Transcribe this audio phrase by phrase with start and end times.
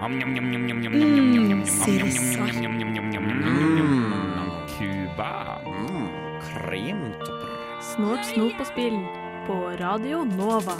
[0.00, 0.08] Mm.
[4.78, 5.60] Cuba.
[6.40, 7.50] Kremtopper.
[7.84, 8.96] Snort, snop og spill
[9.44, 10.76] på Radio Nova.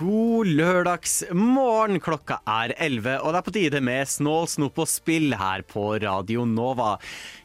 [0.00, 2.00] God lørdagsmorgen.
[2.00, 5.90] Klokka er 11, og det er på tide med Snål, snop og spill her på
[6.00, 6.96] Radio Nova.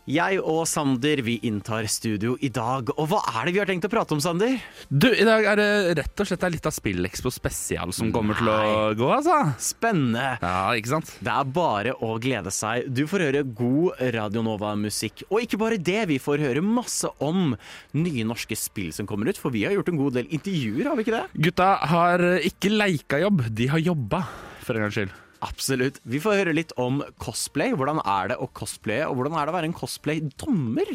[0.10, 3.86] Jeg og Sander vi inntar studio i dag, og hva er det vi har tenkt
[3.86, 4.56] å prate om, Sander?
[4.90, 5.68] Du, I dag er det
[6.00, 8.58] rett og slett en liten Spillekspo spesial som kommer til å
[8.98, 9.38] gå, altså.
[9.62, 10.40] Spennende.
[10.42, 11.14] Ja, ikke sant?
[11.22, 12.90] Det er bare å glede seg.
[12.90, 15.28] Du får høre god Radio Nova-musikk.
[15.30, 17.54] Og ikke bare det, vi får høre masse om
[17.94, 20.98] nye norske spill som kommer ut, for vi har gjort en god del intervjuer, har
[20.98, 21.44] vi ikke det?
[21.52, 24.26] Gutta har ikke leika jobb, de har jobba,
[24.66, 25.21] for en gangs skyld.
[25.42, 25.98] Absolutt.
[26.06, 27.74] Vi får høre litt om cosplay.
[27.74, 30.92] Hvordan er det å cosplaye, og hvordan er det å være en cosplay-dommer?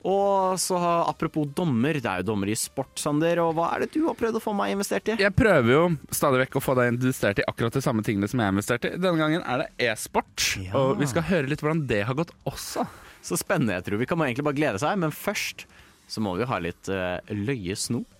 [0.00, 3.90] Og så apropos dommer, det er jo dommer i sport, Sander, og hva er det
[3.92, 5.16] du har prøvd å få meg investert i?
[5.20, 5.82] Jeg prøver jo
[6.16, 8.88] stadig vekk å få deg investert i akkurat de samme tingene som jeg har investert
[8.88, 8.94] i.
[8.96, 10.72] Denne gangen er det e-sport, Ja.
[10.80, 12.86] og vi skal høre litt hvordan det har gått også.
[13.20, 14.00] Så spennende, jeg tror.
[14.00, 15.66] Vi kan egentlig bare glede seg, men først
[16.08, 18.19] så må vi ha litt uh, løye snop.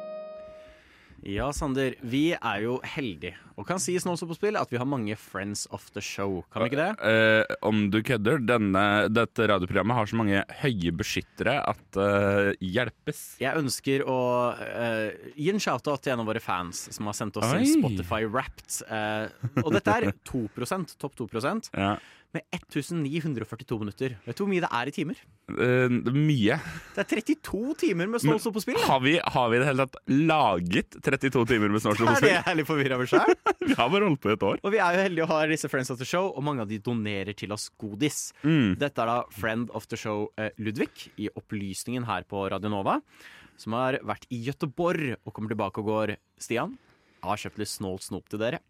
[1.27, 1.95] Ja, Sander.
[2.01, 5.13] Vi er jo heldige og kan sies nå også på spill at vi har mange
[5.19, 6.39] friends of the show.
[6.53, 6.93] Kan vi ikke det?
[7.05, 13.19] Eh, om du kødder, denne, dette radioprogrammet har så mange høye beskyttere at eh, hjelpes.
[13.43, 14.17] Jeg ønsker å
[14.55, 17.59] eh, gi en shout-out til en av våre fans som har sendt oss Oi.
[17.59, 18.79] en Spotify Wrapped.
[18.87, 21.29] eh, og dette er 2% topp 2
[21.77, 21.93] Ja.
[22.35, 24.15] Med 1942 minutter.
[24.25, 25.19] Vet du hvor mye det er i timer?
[25.51, 26.57] Uh, mye.
[26.95, 28.79] Det er 32 timer med Snålså på spill!
[28.79, 28.85] da.
[28.87, 32.23] Har vi, har vi i det hele tatt laget 32 timer med Snålså på Er
[32.23, 33.33] det jeg er litt forvirra over sjøl?
[33.71, 34.61] Vi har bare holdt på i et år.
[34.65, 36.71] Og vi er jo heldige å ha disse Friends of the Show, og mange av
[36.71, 38.31] de donerer til oss godis.
[38.41, 38.73] Mm.
[38.81, 42.97] Dette er da Friend of the Show eh, Ludvig i Opplysningen her på Radio Nova,
[43.61, 46.15] som har vært i Gøteborg og kommer tilbake og går.
[46.41, 46.73] Stian,
[47.21, 48.63] jeg har kjøpt litt snålt snop til dere.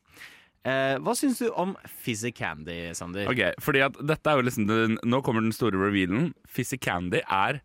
[0.62, 1.72] Eh, hva syns du om
[2.04, 3.26] Fizzy Candy, Sander?
[3.32, 6.32] Ok, fordi at dette er jo liksom den, Nå kommer den store revealen.
[6.46, 7.62] Fizzy Candy er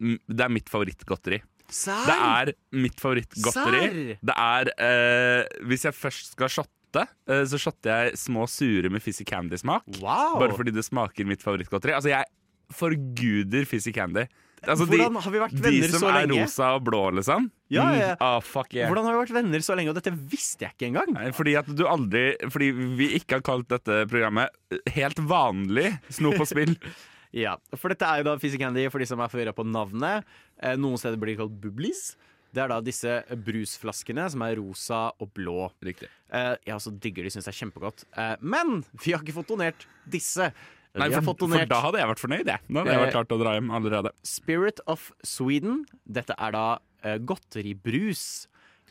[0.00, 1.42] Det er mitt favorittgodteri.
[1.72, 2.06] Sær?
[2.08, 2.52] Det er
[2.84, 3.82] mitt favorittgodteri.
[3.84, 4.22] Serr?
[4.24, 9.04] Det er eh, Hvis jeg først skal shotte, eh, så shotter jeg små sure med
[9.04, 9.84] Fizzy Candy-smak.
[10.00, 10.38] Wow!
[10.40, 11.94] Bare fordi det smaker mitt favorittgodteri.
[11.96, 12.24] Altså, jeg
[12.72, 14.24] forguder Fizzy Candy.
[14.62, 16.44] Altså, Hvordan har vi vært de som er lenge?
[16.44, 17.48] rosa og blå, liksom.
[17.72, 18.10] Ja, ja, ja.
[18.14, 18.90] Mm, ah, fuck yeah.
[18.90, 21.16] Hvordan har vi vært venner så lenge, og dette visste jeg ikke engang?
[21.34, 22.68] Fordi at du aldri Fordi
[23.00, 24.52] vi ikke har kalt dette programmet
[24.94, 26.76] helt vanlig Snop og spill.
[27.32, 30.26] Ja, for dette er jo da Fizzy Candy for de som er forvirra på navnet.
[30.60, 32.10] Eh, noen steder blir det kalt bublis.
[32.52, 33.14] Det er da disse
[33.46, 35.70] brusflaskene som er rosa og blå.
[35.80, 36.10] Riktig.
[36.28, 38.04] Eh, jeg også digger de, syns det er kjempegodt.
[38.12, 40.50] Eh, men vi har ikke fått donert disse.
[41.00, 42.60] Nei, for, for da hadde jeg vært fornøyd, jeg.
[42.68, 44.10] Da hadde jeg Eh, vært klart å dra hjem allerede.
[44.28, 45.86] Spirit of Sweden.
[46.04, 48.24] Dette er da uh, godteribrus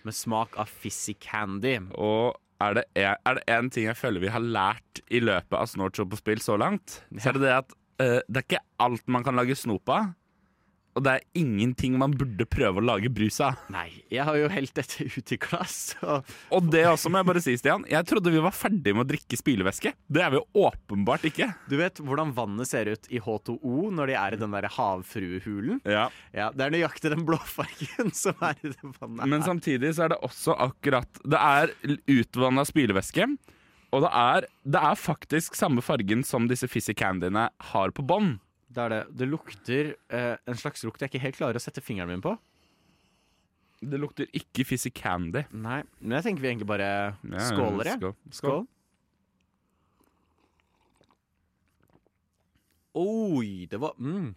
[0.08, 1.76] med smak av fizzy candy.
[1.94, 5.58] Og er det, en, er det en ting jeg føler vi har lært i løpet
[5.58, 8.64] av Snortshow på spill så langt, så er det det at uh, det er ikke
[8.88, 10.12] alt man kan lage snop av.
[10.92, 13.60] Og det er ingenting man burde prøve å lage brus av.
[13.72, 15.78] Nei, jeg har jo helt dette ut i glass.
[16.04, 17.86] Og Og det også må jeg bare si, Stian.
[17.88, 19.94] Jeg trodde vi var ferdig med å drikke spylevæske.
[20.12, 21.48] Det er vi jo åpenbart ikke.
[21.72, 25.80] du vet hvordan vannet ser ut i H2O når de er i den der havfruehulen?
[25.88, 26.10] Ja.
[26.36, 29.26] Ja, Det er nøyaktig den blå fargen som er i det vannet.
[29.32, 31.72] Men samtidig så er det også akkurat Det er
[32.12, 33.30] utvanna spylevæske.
[33.92, 38.38] Og det er, det er faktisk samme fargen som disse Fizzy Candyene har på bånn.
[38.72, 39.02] Det er det.
[39.20, 42.38] Det lukter eh, en slags lukt jeg ikke helt klarer å sette fingeren min på.
[43.82, 45.42] Det lukter ikke Fizzy Candy.
[45.58, 46.88] Nei, men jeg tenker vi egentlig bare
[47.26, 47.98] Ja, skåler, jeg.
[48.00, 48.16] skål.
[48.38, 48.64] Skål.
[53.02, 54.32] Oi, det var mm.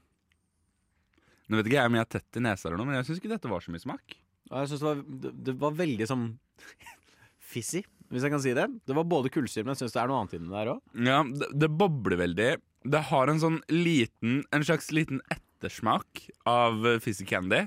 [1.50, 3.18] Nå vet ikke jeg om jeg er tett i nesa, eller noe, men jeg syns
[3.20, 4.14] ikke dette var så mye smak.
[4.48, 6.22] Ja, Jeg synes det, var, det, det var veldig sånn
[7.52, 8.64] fizzy, hvis jeg kan si det.
[8.88, 10.80] Det var både kullsyre, men jeg syns det er noe annet inni der òg.
[11.04, 12.48] Ja, det, det bobler veldig.
[12.84, 17.62] Det har en sånn liten En slags liten ettersmak av Fizzy Candy.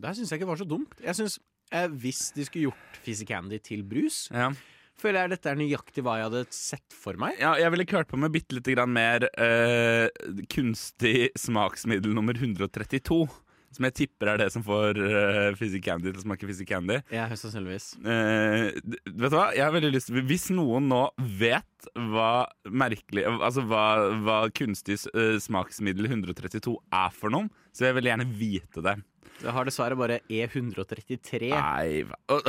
[0.00, 0.94] Det her syns jeg ikke var så dumt.
[1.04, 1.38] Jeg synes,
[1.70, 4.50] eh, Hvis de skulle gjort Fizzy Candy til brus, Ja.
[4.96, 7.36] føler jeg dette er nøyaktig hva jeg hadde sett for meg.
[7.38, 10.08] ja, jeg ville kørt på med bitte lite grann mer eh,
[10.48, 13.28] kunstig smaksmiddel nummer 132.
[13.74, 17.00] Som jeg tipper er det som får uh, Fizzy Candy til å smake Fizzy Candy.
[17.14, 17.88] Ja, høyst sannsynligvis.
[18.04, 18.70] Uh,
[19.10, 19.48] vet du hva?
[19.56, 21.02] Jeg har veldig lyst til Hvis noen nå
[21.40, 23.84] vet hva merkelig Altså hva,
[24.24, 28.96] hva kunstig uh, smaksmiddel 132 er for noen, så vil jeg gjerne vite det.
[29.40, 31.50] Du har dessverre bare E E133.
[31.50, 32.44] Nei hva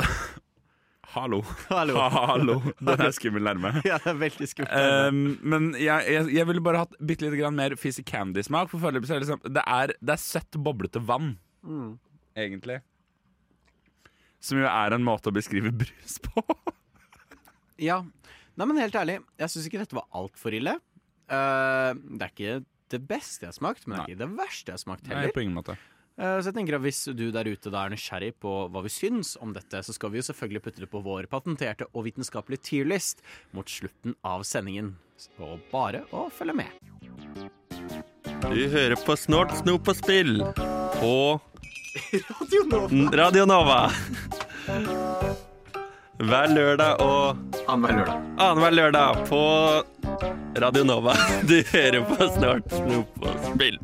[1.14, 1.38] Hallo.
[1.70, 1.94] Hallo.
[2.12, 2.54] Hallo.
[2.86, 3.70] Den er skummel nærme.
[3.88, 7.36] Ja, det er veldig skummel Um, men jeg, jeg, jeg ville bare hatt bitte litt
[7.38, 8.68] grann mer Fizzy Candy-smak.
[8.72, 11.36] For foreløpig er det liksom Det er, det er søtt, boblete vann,
[11.66, 11.96] Mm.
[12.38, 12.76] egentlig.
[14.44, 16.44] Som jo er en måte å beskrive brus på.
[17.82, 17.98] Ja.
[18.56, 20.78] Nei, men helt ærlig, jeg syns ikke dette var altfor ille.
[21.28, 22.54] Uh, det er ikke
[22.94, 25.26] det beste jeg har smakt, men det er ikke det verste jeg har smakt heller.
[25.28, 25.74] Nei, på ingen måte.
[26.16, 28.92] Eh, så jeg tenker at Hvis du der ute da er nysgjerrig på hva vi
[28.92, 32.64] syns om dette, så skal vi jo selvfølgelig putte det på vår patenterte og vitenskapelige
[32.70, 33.20] tierlist
[33.56, 34.94] mot slutten av sendingen.
[35.20, 36.72] Så bare å følge med.
[38.46, 40.40] Du hører på Snort, snop og spill
[40.96, 41.14] på
[43.16, 43.86] Radio Nova.
[46.16, 48.28] Hver lørdag og Annenhver lørdag.
[48.40, 49.40] annenhver lørdag på
[50.60, 51.16] Radio Nova.
[51.48, 53.80] Du hører på Snort, snop og spill.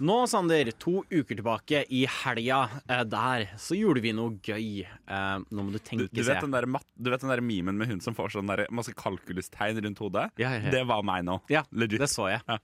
[0.00, 4.80] Nå, Sander, to uker tilbake i helga, eh, der så gjorde vi noe gøy.
[4.86, 7.42] Eh, nå må du Du, tenke du, vet den der, mat- du vet den der
[7.44, 10.30] memen med hun som får sånn der, masse kalkulustegn rundt hodet?
[10.40, 10.70] Ja, ja, ja.
[10.72, 11.40] Det var meg nå.
[11.52, 12.00] Ja, Legit.
[12.00, 12.40] det så jeg.
[12.48, 12.56] Ja.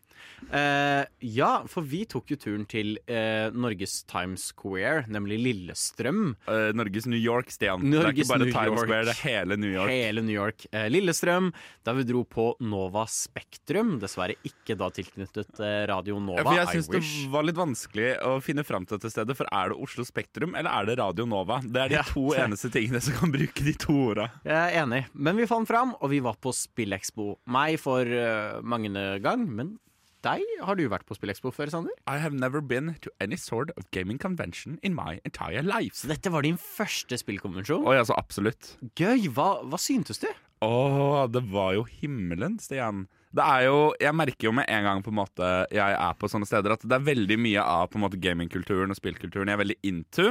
[0.53, 6.35] Eh, ja, for vi tok jo turen til eh, Norges Times Square, nemlig Lillestrøm.
[6.49, 7.85] Eh, Norges New York, Stian.
[7.91, 9.91] det er ikke bare Times Square, det er hele New York.
[9.93, 10.67] Hele New York.
[10.73, 11.53] Eh, Lillestrøm,
[11.85, 13.99] der vi dro på Nova Spektrum.
[14.01, 15.61] Dessverre ikke da tilknyttet
[15.93, 16.41] Radio Nova.
[16.41, 17.26] Ja, for jeg I syns det wish.
[17.33, 19.37] Var litt vanskelig å finne fram til dette stedet.
[19.39, 21.61] For er det Oslo Spektrum, eller er det Radio Nova?
[21.63, 22.03] Det er de Ja.
[22.09, 24.29] to eneste tingene som kan bruke de to orda.
[24.45, 27.39] Jeg er enig, men vi fant fram, og vi var på Spillekspo.
[27.47, 28.93] Meg for uh, mange
[29.23, 29.79] gang, men
[30.27, 31.93] deg har du vært på Spillekspo før, Sander?
[32.09, 35.95] I have never been to any sort of gaming convention in my entire life.
[35.95, 37.87] Så dette var din første spillkonvensjon?
[37.87, 38.73] Oi, altså absolutt.
[38.99, 39.29] Gøy!
[39.31, 40.27] Hva, hva syntes du?
[40.67, 43.07] Åh, det var jo himmelen, Stian.
[43.37, 46.29] Det er jo, Jeg merker jo med en gang på en måte jeg er på
[46.33, 49.59] sånne steder, at det er veldig mye av på en måte gamingkulturen og spillkulturen jeg
[49.59, 50.31] er veldig into.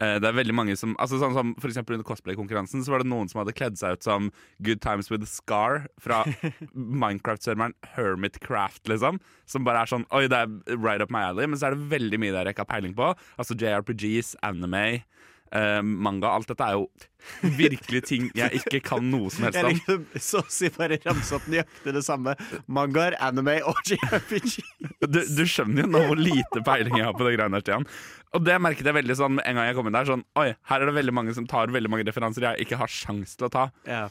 [0.00, 3.02] Eh, Det er veldig mange som, altså sånn som For eksempel Under cosplay-konkurransen Så var
[3.02, 4.30] det noen som hadde kledd seg ut som
[4.64, 6.22] Good Times With Scar fra
[6.74, 9.20] Minecraft-serveren Hermitcraft, liksom.
[9.46, 11.46] Som bare er sånn Oi, det er right up my alley.
[11.46, 13.12] Men så er det veldig mye der jeg ikke har peiling på.
[13.38, 15.02] Altså JRPGs, anime,
[15.52, 16.32] eh, manga.
[16.36, 16.86] Alt dette er jo
[17.60, 19.76] virkelig ting jeg ikke kan noe som helst Jeg om.
[19.76, 22.34] liker så å si bare ramse opp nøyaktig det samme.
[22.66, 24.56] Mangaer, anime og JRPG.
[25.06, 27.86] Du, du skjønner jo nå hvor lite peiling jeg har på det greiene her, Stian.
[28.32, 30.08] Og det merket jeg veldig sånn en gang jeg kom inn der.
[30.08, 32.90] Sånn, Oi, her er det veldig mange som tar veldig mange referanser jeg ikke har
[32.90, 33.68] sjans til å ta.
[33.86, 34.06] Ja.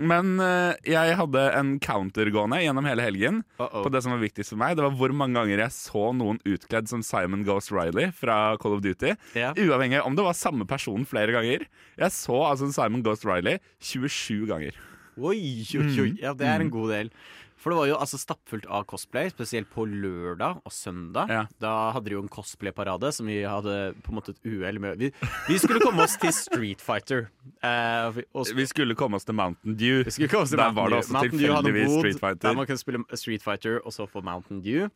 [0.00, 3.82] Men eh, jeg hadde en counter gående gjennom hele helgen Uh-oh.
[3.84, 4.78] på det som var viktigst for meg.
[4.78, 8.78] Det var hvor mange ganger jeg så noen utkledd som Simon Ghost Riley fra Call
[8.78, 9.12] of Duty.
[9.36, 9.52] Yeah.
[9.60, 11.66] Uavhengig om det var samme person flere ganger.
[12.00, 14.80] Jeg så altså Simon Ghost Riley 27 ganger.
[15.20, 16.10] Oi, oi, oi.
[16.22, 17.12] Ja, det er en god del.
[17.60, 21.28] For det var jo altså stappfullt av cosplay, spesielt på lørdag og søndag.
[21.28, 21.42] Ja.
[21.60, 24.96] Da hadde de jo en cosplay-parade som vi hadde på en måte et uhell med.
[25.02, 25.10] Vi,
[25.50, 27.26] vi skulle komme oss til Street Fighter.
[27.60, 30.00] Eh, vi- også, Vi skulle komme oss til Mountain Dew.
[30.04, 32.48] Vi til Der Mountain var det også Mountain tilfeldigvis bod Street Fighter.
[32.48, 34.88] Der man kunne spille Street Fighter og så få Mountain Dew.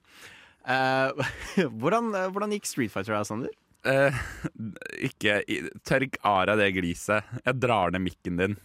[0.65, 3.53] Eh, hvordan, hvordan gikk Street Fighter da, Sander?
[3.85, 4.17] Eh,
[5.05, 5.43] ikke
[5.85, 7.25] Tørk ara det gliset.
[7.45, 8.57] Jeg drar ned mikken din.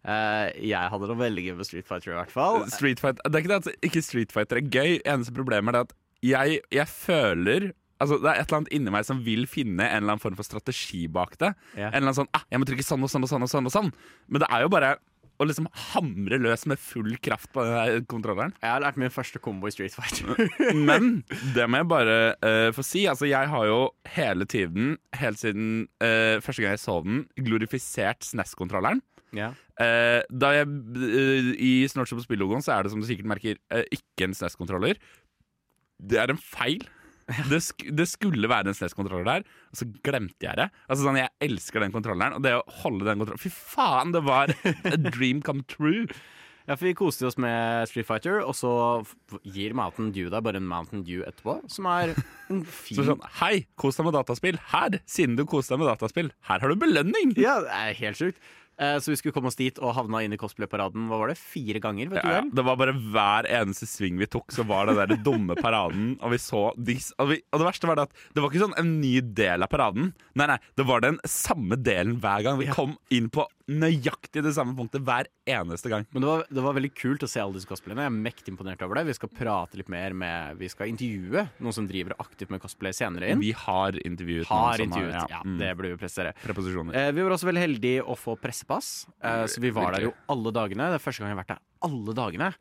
[0.00, 2.62] Eh, jeg hadde det veldig gøy med Street Fighter, i hvert fall.
[2.72, 4.96] Street Fight, det er ikke det at ikke Street Fighter er gøy.
[5.04, 5.94] Eneste problemet er det at
[6.30, 7.70] jeg, jeg føler
[8.00, 10.36] Altså, Det er et eller annet inni meg som vil finne en eller annen form
[10.38, 11.50] for strategi bak det.
[11.74, 11.90] Ja.
[11.90, 13.68] En eller annen sånn, ah, 'Jeg må trykke sånn og sånn og sånn', og sånn
[13.68, 13.90] og sånn
[14.24, 14.96] Men det er jo bare
[15.40, 18.52] å liksom hamre løs med full kraft på den kontrolleren.
[18.60, 20.36] Jeg har lært min første kombo i Street Fighter.
[20.88, 21.22] Men
[21.56, 23.06] det må jeg bare uh, få si.
[23.10, 23.78] Altså, jeg har jo
[24.16, 29.00] hele tiden, helt siden uh, første gang jeg så den, glorifisert SNES-kontrolleren.
[29.80, 30.70] Eh, da jeg,
[31.00, 34.36] eh, I Snortshop på spillogoen så er det som du sikkert merker eh, ikke en
[34.36, 34.98] SNES-kontroller.
[36.00, 36.82] Det er en feil.
[37.46, 40.66] Det, sk det skulle være en SNES-kontroller der, og så glemte jeg det.
[40.90, 44.24] Altså sånn, Jeg elsker den kontrolleren, og det å holde den kontrolleren Fy faen, det
[44.26, 46.08] var a dream come true!
[46.68, 48.70] Ja, for Vi koste oss med Street Fighter, og så
[49.42, 52.12] gir Mountain Dew deg bare en Mountain Dew etterpå, som er
[52.50, 54.60] en fin Så sånn, Hei, kos deg med dataspill.
[54.70, 57.34] Her, siden du koste deg med dataspill, her har du belønning!
[57.40, 58.42] Ja, det er helt sjukt.
[58.80, 61.36] Eh, så vi skulle komme oss dit og havna inn i cosplay-paraden Hva var det?
[61.40, 62.08] Fire ganger?
[62.08, 62.50] vet du Ja, vel?
[62.56, 66.14] det var bare hver eneste sving vi tok, så var det der den dumme paraden.
[66.24, 68.64] Og vi så de, og, vi, og det verste var det at det var ikke
[68.64, 70.12] sånn en ny del av paraden.
[70.38, 72.60] Nei, nei, det var den samme delen hver gang.
[72.60, 76.06] Vi kom inn på nøyaktig det samme punktet hver eneste gang.
[76.10, 78.02] Men det var, det var veldig kult å se alle disse cosplayene.
[78.06, 79.04] Jeg er mektig imponert over det.
[79.10, 82.94] Vi skal prate litt mer med Vi skal intervjue noen som driver aktivt med cosplay
[82.96, 83.42] senere inn.
[83.42, 85.30] Vi har intervjuet har noen som intervjuet.
[85.36, 86.34] Ja, mm, det burde vi prestere.
[86.34, 88.34] Eh, vi var også veldig heldige å få
[88.70, 90.90] pressepass, eh, så vi var der jo alle dagene.
[90.90, 92.54] Det er første gang jeg har vært der alle dagene.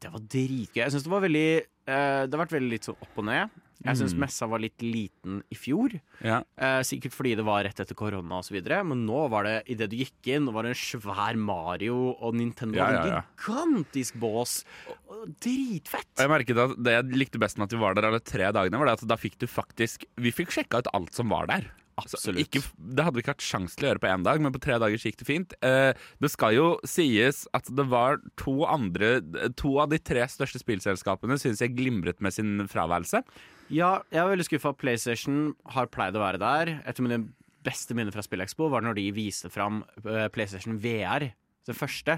[0.00, 0.80] Det var dritgøy.
[0.80, 1.48] Jeg synes det var veldig
[1.90, 3.50] eh, Det har vært veldig litt sånn opp og ned.
[3.80, 4.18] Jeg syns Mm.
[4.20, 5.94] messa var litt liten i fjor.
[6.22, 6.42] Ja.
[6.58, 8.60] Eh, sikkert fordi det var rett etter korona osv.
[8.84, 12.76] Men nå var det, idet du gikk inn, var det en svær Mario og Nintendo
[12.76, 14.64] Ja, ja, ja, en gigantisk bås.
[15.08, 16.12] Og Dritfett!
[16.18, 18.52] Og jeg merket at Det jeg likte best med at vi var der alle tre
[18.52, 21.46] dagene, var det at da fikk du faktisk Vi fikk sjekka ut alt som var
[21.46, 21.70] der.
[21.98, 22.40] Absolutt.
[22.40, 24.62] ikke, det hadde vi ikke hatt sjanse til å gjøre på én dag, men på
[24.62, 25.56] tre dager gikk det fint.
[25.66, 25.90] Eh,
[26.22, 29.18] det skal jo sies at det var to andre
[29.60, 33.22] To av de tre største spillselskapene syns jeg glimret med sin fraværelse.
[33.70, 34.72] Ja, jeg var veldig skuffa.
[34.76, 36.72] PlayStation har pleid å være der.
[36.88, 37.20] Et av mine
[37.66, 41.30] beste minner fra SpillExpo var når de viste fram eh, PlayStation VR.
[41.68, 42.16] Det første.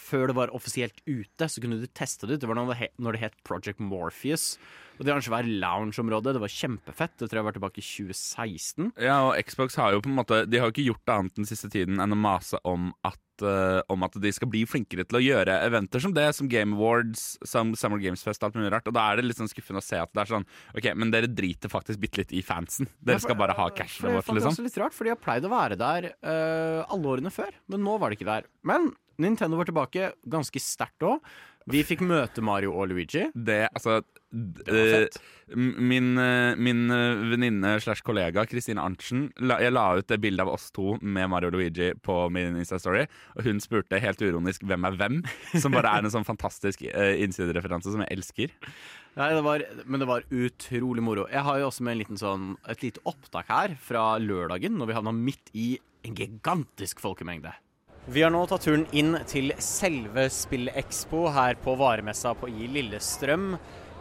[0.00, 2.40] Før det var offisielt ute, så kunne du teste det ut.
[2.42, 4.54] Det var når det het Project Morpheus.
[4.98, 6.34] Og Det var en svær lounge-område.
[6.34, 7.14] Det var kjempefett.
[7.18, 8.90] Det tror jeg var tilbake i 2016.
[8.98, 11.48] Ja, og Xbox har jo på en måte De har jo ikke gjort annet den
[11.48, 15.20] siste tiden enn å mase om at, uh, om at de skal bli flinkere til
[15.20, 18.90] å gjøre eventer som det, som Game Awards, som Summer Games Fest, alt mulig rart.
[18.90, 21.14] Og da er det litt sånn skuffende å se at det er sånn OK, men
[21.14, 22.90] dere driter faktisk bitte litt i fansen.
[22.98, 24.34] Dere skal bare ha jeg vårt, liksom.
[24.34, 27.34] det er også litt rart, for de har pleid å være der uh, alle årene
[27.34, 27.54] før.
[27.70, 28.50] Men nå var det ikke der.
[28.66, 28.90] Men
[29.22, 31.22] Nintendo var tilbake ganske sterkt òg.
[31.68, 33.26] Vi fikk møte Mario og Luigi.
[33.34, 35.06] Det, altså Eh,
[35.56, 40.50] Min, eh, min eh, venninne slash kollega Kristine Arntzen Jeg la ut det bildet av
[40.52, 43.06] oss to med Mario Luigi på min Insta-story,
[43.38, 45.22] og hun spurte helt uronisk 'Hvem er hvem?'
[45.62, 48.52] Som bare er en sånn fantastisk uh, innsidereferanse som jeg elsker.
[49.16, 51.24] Nei, det var, men det var utrolig moro.
[51.32, 54.92] Jeg har jo også med en liten sånn, et lite opptak her fra lørdagen, når
[54.92, 57.56] vi havna midt i en gigantisk folkemengde.
[58.08, 63.54] Vi har nå tatt turen inn til selve Spillekspo her på varemessa på i Lillestrøm.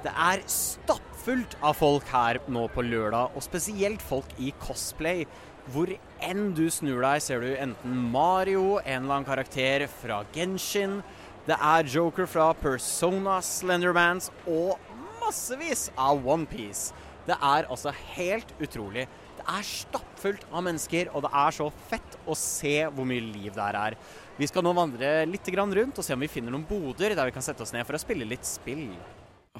[0.07, 5.25] Det er stappfullt av folk her nå på lørdag, og spesielt folk i cosplay.
[5.73, 5.91] Hvor
[6.23, 11.01] enn du snur deg, ser du enten Mario, en eller annen karakter fra Genshin,
[11.47, 14.79] det er Joker fra Persona, Slendermans og
[15.19, 16.95] massevis av OnePiece.
[17.27, 19.09] Det er altså helt utrolig.
[19.35, 23.51] Det er stappfullt av mennesker, og det er så fett å se hvor mye liv
[23.51, 23.99] det her er.
[24.39, 27.35] Vi skal nå vandre litt rundt og se om vi finner noen boder der vi
[27.35, 28.87] kan sette oss ned for å spille litt spill.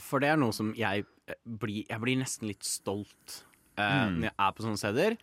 [0.04, 3.42] For det er noe som jeg eh, blir Jeg blir nesten litt stolt
[3.78, 5.18] eh, når jeg er på sånne steder.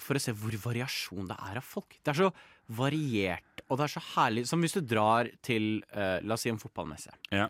[0.00, 1.98] For å se hvor variasjon det er av folk.
[2.00, 2.30] Det er så
[2.70, 4.44] variert, og det er så herlig.
[4.48, 7.12] Som hvis du drar til, eh, la oss si en fotballmesse.
[7.34, 7.48] Ja.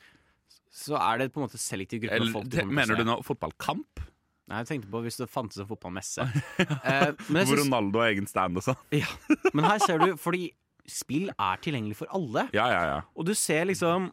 [0.71, 2.57] Så er det på en måte selektiv gruppe av folk.
[2.63, 4.03] å mener du nå fotballkamp?
[4.51, 6.25] Nei, jeg tenkte på hvis det fantes en fotballmesse.
[6.59, 8.81] eh, Hvor synes, Ronaldo har egen stand og sånn?
[9.03, 9.11] ja.
[9.55, 10.49] men her ser du, fordi
[10.91, 12.49] spill er tilgjengelig for alle.
[12.57, 12.97] Ja, ja, ja.
[13.15, 14.11] Og du ser liksom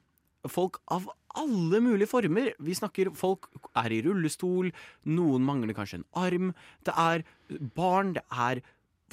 [0.51, 2.51] folk av alle mulige former.
[2.63, 4.71] Vi snakker folk er i rullestol,
[5.09, 6.53] noen mangler kanskje en arm.
[6.87, 7.25] Det er
[7.77, 8.63] barn, det er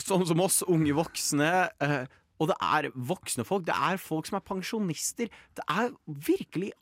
[0.00, 1.50] sånn som oss, unge voksne.
[1.84, 2.04] Eh,
[2.42, 3.66] og det er voksne folk.
[3.68, 5.30] Det er folk som er pensjonister.
[5.54, 6.72] Det er virkelig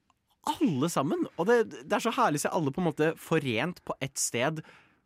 [0.48, 1.26] alle sammen.
[1.36, 4.16] Og det, det er så herlig å se alle på en måte forent på ett
[4.20, 4.62] sted.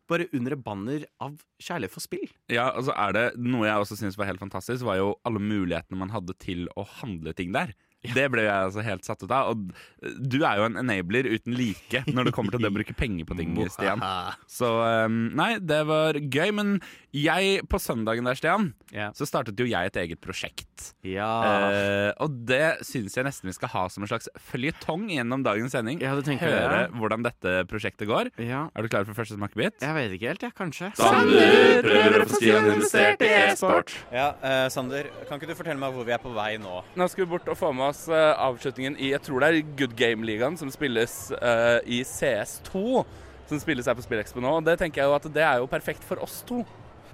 [0.07, 2.29] Bare under et banner av kjærlighet for spill.
[2.53, 5.99] Ja, altså er det Noe jeg også syns var helt fantastisk, var jo alle mulighetene
[5.99, 7.75] man hadde til å handle ting der.
[8.17, 9.51] Det ble jeg altså helt satt ut av.
[9.51, 12.95] Og du er jo en enabler uten like når det kommer til det å bruke
[12.97, 14.03] penger på ting, Stian.
[14.49, 14.69] Så
[15.07, 16.53] um, nei, det var gøy.
[16.55, 16.77] Men
[17.15, 19.11] jeg, på søndagen der, Stian, yeah.
[19.17, 20.91] så startet jo jeg et eget prosjekt.
[21.07, 21.27] Ja.
[21.71, 25.73] Eh, og det syns jeg nesten vi skal ha som en slags føljetong gjennom dagens
[25.73, 26.01] sending.
[26.03, 26.91] Ja, det Høre jeg.
[26.99, 28.31] hvordan dette prosjektet går.
[28.37, 28.67] ja.
[28.77, 29.79] Er du klar for første smakebit?
[29.81, 30.91] Jeg vet ikke helt, jeg, kanskje.
[30.99, 33.95] Sander prøver å få Stian investert i e-sport.
[34.13, 36.81] Ja, uh, Sander, kan ikke du fortelle meg hvor vi er på vei nå?
[36.99, 39.71] Nå skal vi bort og få med oss eh, avslutningen i jeg tror det er
[39.79, 43.03] Good Game-ligaen, som spilles uh, i CS2.
[43.47, 44.57] Som spilles her på SpillExpo nå.
[44.59, 46.61] Og det tenker jeg jo at det er jo perfekt for oss to.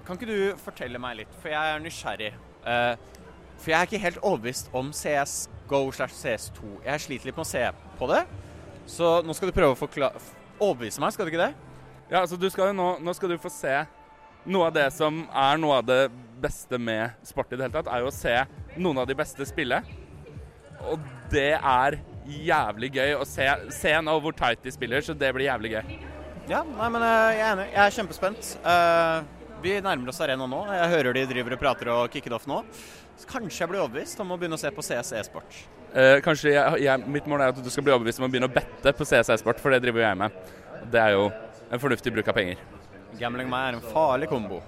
[0.04, 2.32] Kan ikke du fortelle meg litt, for jeg er nysgjerrig.
[2.64, 2.94] Uh,
[3.58, 6.80] for jeg er ikke helt overbevist om CS GO slash CS2.
[6.84, 7.62] Jeg sliter litt med å se
[7.98, 8.24] på det.
[8.90, 10.10] Så nå skal du prøve å
[10.60, 11.54] overbevise meg, skal du ikke det?
[12.10, 13.78] Ja, altså du skal jo nå, nå skal du få se
[14.44, 16.02] noe av det som er noe av det
[16.44, 18.34] beste med sport i det hele tatt, er jo å se
[18.76, 19.80] noen av de beste spille.
[20.90, 20.98] Og
[21.32, 25.48] det er jævlig gøy å se, se nå hvor tight de spiller, så det blir
[25.48, 25.94] jævlig gøy.
[26.48, 27.68] Ja, nei, men eh, jeg er enig.
[27.72, 28.50] Jeg er kjempespent.
[28.72, 30.60] Eh, vi nærmer oss arena nå.
[30.76, 32.60] Jeg hører de driver og prater og kicker off nå.
[33.16, 35.60] Så kanskje jeg blir overbevist om å begynne å se på CS e-sport.
[35.94, 38.50] Eh, kanskje jeg, jeg, Mitt mål er at du skal bli overbevist om å begynne
[38.50, 40.40] å bette på CS e-sport, for det driver jeg med.
[40.92, 41.30] Det er jo
[41.70, 42.60] en fornuftig bruk av penger.
[43.20, 44.60] Gambling meg er en farlig kombo.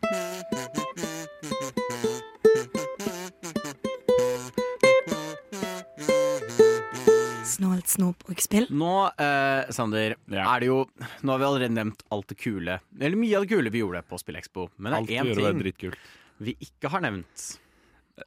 [7.87, 8.67] Snålt snop og spill.
[8.75, 10.57] Nå, eh, Sander, Ja.
[10.57, 10.87] er det jo
[11.23, 14.03] Nå har vi allerede nevnt alt det kule, eller mye av det kule vi gjorde
[14.09, 14.71] på Spillekspo.
[14.79, 15.93] Men det er én ting
[16.41, 17.59] vi ikke har nevnt.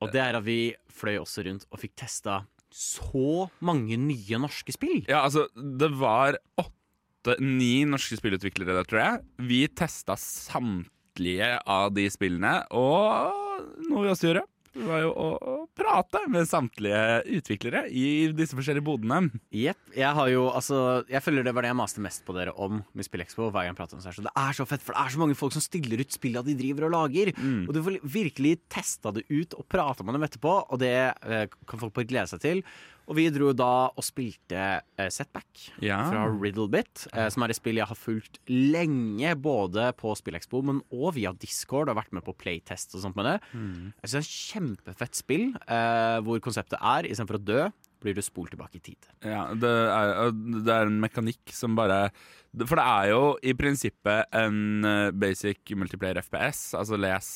[0.01, 4.72] Og det er at vi fløy også rundt og fikk testa så mange nye norske
[4.72, 5.04] spill.
[5.10, 9.24] Ja, altså, det var åtte-ni norske spillutviklere der, tror jeg.
[9.50, 14.46] Vi testa samtlige av de spillene, og noe vi også gjorde,
[14.76, 17.00] det var jo å, å prate med samtlige
[17.40, 19.32] utviklere i disse forskjellige bodene.
[19.56, 19.80] Jepp.
[19.98, 22.82] Jeg har jo, altså Jeg føler det var det jeg maste mest på dere om
[22.94, 23.50] med Spillekspo.
[23.50, 25.24] Hver gang jeg prater om det, så det er så fett, for det er så
[25.24, 27.34] mange folk som stiller ut spilla de driver og lager.
[27.66, 31.46] Og du får virkelig testa det ut og prata med dem etterpå, og det eh,
[31.70, 32.64] kan folk bare glede seg til.
[33.10, 34.60] Og vi dro da og spilte
[35.01, 36.04] eh, Setback Ja.
[36.12, 40.84] fra Riddlebit, eh, som er et spill jeg har fulgt lenge, både på SpillExpo, men
[40.94, 43.38] òg via Discord, og vært med på playtest og sånt med det.
[43.50, 47.63] Jeg synes det er et kjempefett spill, eh, hvor konseptet er istedenfor å dø,
[48.00, 49.10] blir du spolt tilbake i tid.
[49.25, 50.30] Ja, det er,
[50.63, 52.12] det er en mekanikk som bare
[52.56, 57.28] For det er jo i prinsippet en eh, basic multiplayer FPS, altså les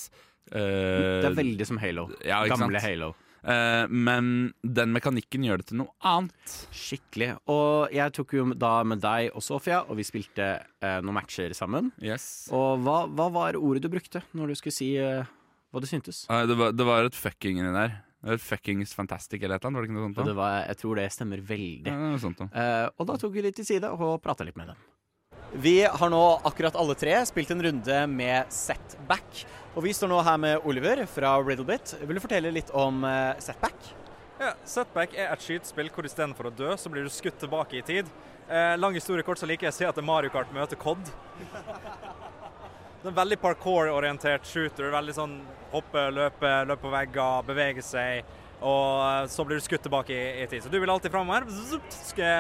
[0.53, 2.08] uh, Det er veldig som Halo.
[2.25, 2.88] ja, Gamle sant?
[2.88, 3.12] Halo.
[3.43, 6.55] Eh, men den mekanikken gjør det til noe annet.
[6.73, 7.33] Skikkelig.
[7.51, 11.53] Og jeg tok jo da med deg og Sofia, og vi spilte eh, noen matcher
[11.57, 11.91] sammen.
[12.03, 12.47] Yes.
[12.53, 15.27] Og hva, hva var ordet du brukte når du skulle si eh,
[15.73, 16.25] hva du syntes?
[16.29, 18.01] Det, var, det var et fucking inni der.
[18.39, 20.15] Fuckings fantastic eller et eller annet, var det ikke noe sånt?
[20.15, 20.25] Da?
[20.29, 21.91] det var, jeg tror det stemmer veldig.
[21.91, 22.47] Ja, det sånt da.
[22.55, 24.83] Eh, og da tok vi litt til side og prata litt med dem.
[25.55, 29.43] Vi har nå akkurat alle tre spilt en runde med Setback.
[29.75, 31.93] Og vi står nå her med Oliver fra Riddlebit.
[32.01, 33.91] Vil du fortelle litt om eh, Setback?
[34.39, 37.86] Ja, Setback er et skytespill hvor istedenfor å dø, så blir du skutt tilbake i
[37.86, 38.10] tid.
[38.50, 40.79] Eh, lang historie kort, så liker jeg å si at det er Mario Kart møter
[40.81, 41.05] COD.
[41.38, 44.89] Det er en veldig parkour-orientert shooter.
[44.89, 48.25] Veldig sånn hoppe, løpe, løpe på vegger, bevege seg.
[48.57, 50.65] Og eh, så blir du skutt tilbake i, i tid.
[50.65, 51.45] Så du vil alltid framover,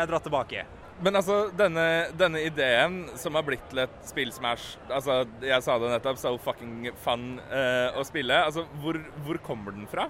[0.09, 0.65] dra tilbake.
[1.03, 5.77] Men altså, denne, denne ideen som har blitt til et spill som Altså, jeg sa
[5.81, 8.37] det nettopp, so fucking fun uh, å spille.
[8.47, 10.07] Altså, hvor, hvor kommer den fra?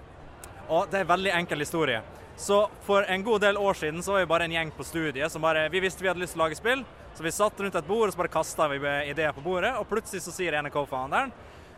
[0.70, 2.04] Og det er en veldig enkel historie.
[2.38, 5.30] Så for en god del år siden så var vi bare en gjeng på studiet
[5.30, 7.76] som bare Vi visste vi hadde lyst til å lage spill, så vi satt rundt
[7.78, 8.80] et bord og så bare kasta vi
[9.12, 11.34] ideer på bordet, og plutselig så sier ene co-founderen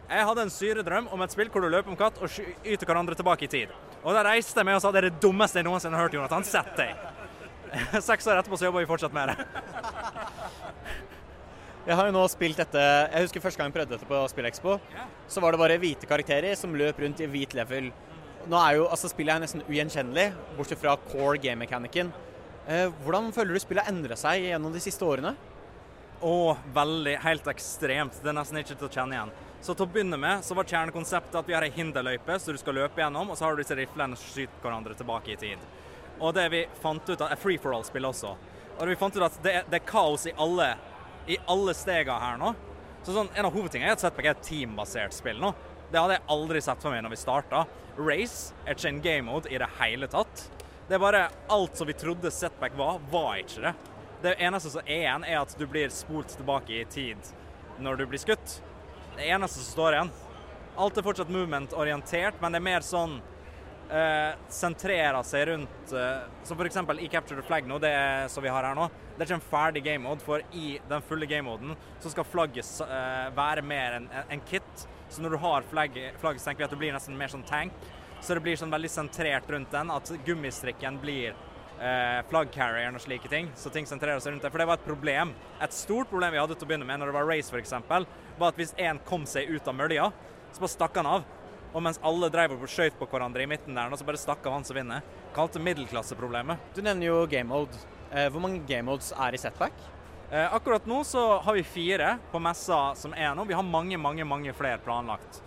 [0.06, 2.30] jeg hadde en syredrøm om et spill hvor du løper om katt og
[2.62, 3.72] yter hverandre tilbake i tid.
[4.04, 6.18] Og da reiste jeg meg og sa det er det dummeste jeg noensinne har hørt,
[6.18, 6.46] Jonathan.
[6.46, 7.15] Sett deg.
[8.10, 9.38] Seks år etterpå så jobber vi fortsatt med det.
[11.86, 14.80] Jeg har jo nå spilt dette Jeg husker første gang jeg prøvde dette på SpillExpo.
[15.30, 17.92] Så var det bare hvite karakterer som løp rundt i hvit level.
[18.50, 22.10] Nå er jo altså spillet er nesten ugjenkjennelig, bortsett fra core game mechanicen.
[22.66, 25.36] Eh, hvordan føler du spillet har endra seg gjennom de siste årene?
[26.26, 28.18] Og veldig, helt ekstremt.
[28.18, 29.38] Det er nesten ikke til å kjenne igjen.
[29.62, 32.62] Så til å begynne med så var kjernekonseptet at vi har ei hinderløype så du
[32.62, 35.62] skal løpe gjennom, og så har du disse riflene som skyter hverandre tilbake i tid.
[36.20, 38.36] Og det vi fant ut av, free for all-spill også.
[38.76, 40.74] Og vi fant ut at det er, det er kaos i alle,
[41.28, 42.54] i alle stegene her nå.
[43.06, 45.54] Så sånn, En av hovedtingene er at Setback er et teambasert spill nå.
[45.92, 47.66] Det hadde jeg aldri sett for meg når vi starta.
[47.96, 50.48] Race er ikke en game mode i det hele tatt.
[50.88, 53.76] Det er bare alt som vi trodde Setback var, var ikke det.
[54.26, 57.30] Det eneste som er igjen, er at du blir spolt tilbake i tid
[57.80, 58.60] når du blir skutt.
[59.16, 60.12] Det eneste som står igjen.
[60.82, 63.20] Alt er fortsatt movement-orientert, men det er mer sånn
[63.90, 66.80] eh, Sentrerer seg rundt eh, Som f.eks.
[67.00, 68.88] i Capture the Flag nå, det er, som vi har her nå.
[69.16, 72.28] Det er ikke en ferdig game mode, for i den fulle game moden så skal
[72.28, 74.88] flagget eh, være mer en, en kit.
[75.10, 77.46] Så når du har flagget, flagget, så tenker vi at du blir nesten mer sånn
[77.48, 77.76] tank.
[78.22, 81.36] Så det blir sånn veldig sentrert rundt den, at gummistrikken blir
[81.80, 83.52] eh, flaggcarrieren og slike ting.
[83.60, 84.52] Så ting sentrerer seg rundt det.
[84.54, 85.34] For det var et problem.
[85.62, 87.76] Et stort problem vi hadde til å begynne med når det var race, f.eks.,
[88.36, 90.10] var at hvis en kom seg ut av mølja,
[90.52, 91.28] så bare stakk han av.
[91.76, 94.46] Og mens alle drev og skjøt på hverandre i midten der, og så bare stakk
[94.48, 95.04] av han som vinner.
[95.36, 96.72] Kalte middelklasseproblemet.
[96.76, 97.82] Du nevner jo game mode.
[98.14, 99.76] Eh, hvor mange game modes er i Setback?
[100.32, 103.44] Eh, akkurat nå så har vi fire på messa som er nå.
[103.46, 105.42] Vi har mange, mange, mange flere planlagt.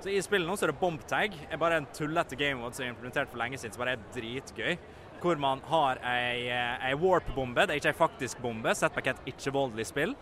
[0.00, 1.36] Så I spillet nå så er det bomb tag.
[1.50, 4.78] er bare en tullete gamemode som er implementert for lenge siden, som bare er dritgøy.
[5.20, 7.66] Hvor man har ei, eh, ei warp-bombe.
[7.66, 8.74] Det er ikke ei faktisk bombe.
[8.74, 10.16] Setback er et ikke-voldelig spill.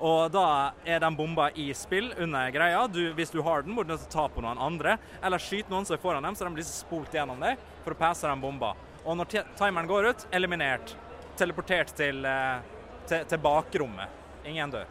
[0.00, 2.82] Og da er den bomba i spill under greia.
[2.90, 4.96] Du, hvis du har den, må du ta på noen andre.
[5.22, 8.00] Eller skyte noen som er foran dem, så de blir spolt gjennom deg for å
[8.00, 8.74] passe den bomba.
[9.04, 10.96] Og når timeren går ut, eliminert.
[11.38, 12.60] Teleportert til, eh,
[13.08, 14.22] til, til bakrommet.
[14.44, 14.90] Ingen dør.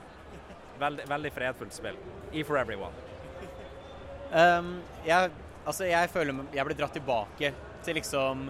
[0.79, 1.97] Veldig, veldig fredfullt spill.
[2.33, 2.93] E for everyone.
[4.33, 5.31] Um, jeg
[5.63, 7.53] Altså, jeg føler jeg ble dratt tilbake
[7.85, 8.49] til liksom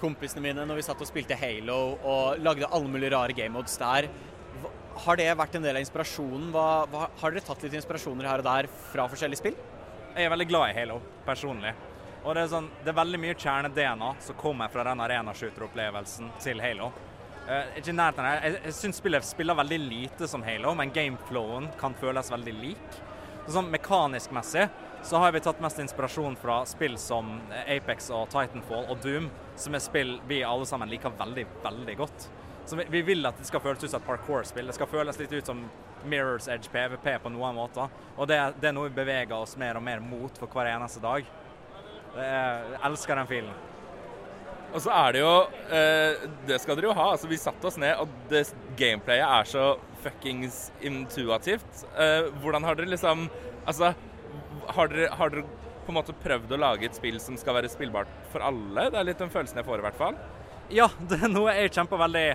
[0.00, 3.76] kompisene mine når vi satt og spilte Halo og lagde alle mulige rare game modes
[3.80, 4.08] der.
[5.04, 6.48] Har det vært en del av inspirasjonen?
[6.54, 9.58] Hva, hva, har dere tatt litt inspirasjoner her og der fra forskjellige spill?
[10.16, 11.74] Jeg er veldig glad i Halo, personlig.
[12.22, 16.62] Og det er, sånn, det er veldig mye kjerne-DNA som kommer fra den arenashooter-opplevelsen til
[16.64, 16.88] Halo.
[17.46, 18.16] Av.
[18.18, 22.98] Jeg, jeg syns spillet spiller veldig lite som Halo, men gameflowen kan føles veldig lik.
[23.46, 24.64] Sånn Mekanisk-messig
[25.06, 29.28] så har vi tatt mest inspirasjon fra spill som Apex og Titanfall og Doom,
[29.60, 32.26] som er spill vi alle sammen liker veldig, veldig godt.
[32.66, 34.66] Så vi, vi vil at det skal føles ut som et parkour-spill.
[34.66, 35.62] Det skal føles litt ut som
[36.06, 37.92] Mirrors Edge PVP på noen måter.
[38.16, 41.02] Og det, det er noe vi beveger oss mer og mer mot for hver eneste
[41.02, 41.26] dag.
[42.16, 43.56] Det er, jeg elsker den filen.
[44.74, 45.34] Og så er det jo
[45.72, 47.10] eh, Det skal dere jo ha.
[47.14, 48.42] Altså, vi satte oss ned, og det
[48.78, 49.68] gameplayet er så
[50.02, 51.84] fuckings intuitivt.
[51.94, 53.28] Eh, hvordan har dere liksom
[53.66, 53.92] Altså,
[54.74, 55.46] har dere, har dere
[55.86, 58.88] på en måte prøvd å lage et spill som skal være spillbart for alle?
[58.90, 60.18] Det er litt den følelsen jeg får, i hvert fall.
[60.74, 62.26] Ja, det er noe jeg kjemper veldig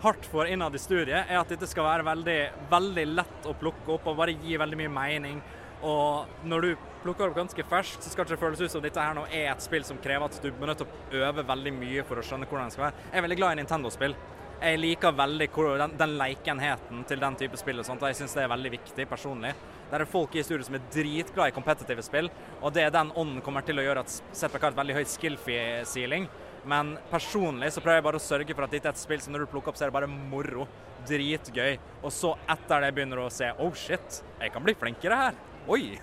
[0.00, 2.38] hardt for innad i studiet, er at dette skal være veldig,
[2.70, 5.42] veldig lett å plukke opp og bare gi veldig mye mening.
[5.86, 6.70] Og når du
[7.02, 9.48] plukker opp ganske ferskt, så skal det ikke føles ut som dette her nå er
[9.52, 12.24] et spill som krever at du er nødt til å øve veldig mye for å
[12.24, 13.06] skjønne hvordan det skal være.
[13.08, 14.16] Jeg er veldig glad i Nintendo-spill.
[14.60, 15.46] Jeg liker veldig
[15.80, 18.72] den, den leikenheten til den type spill og sånt, og jeg syns det er veldig
[18.74, 19.54] viktig personlig.
[19.88, 22.28] Det er folk i studio som er dritglad i kompetitive spill,
[22.60, 25.14] og det er den ånden kommer til å gjøre at ZPK har et veldig høyt
[25.14, 26.28] skill-ceiling.
[26.68, 29.32] Men personlig så prøver jeg bare å sørge for at dette er et spill som
[29.34, 30.68] når du plukker opp, så er det bare moro.
[31.08, 31.78] Dritgøy.
[32.04, 35.38] Og så etter det begynner du å se oh shit, jeg kan bli flinkere her.
[35.72, 35.96] Oi.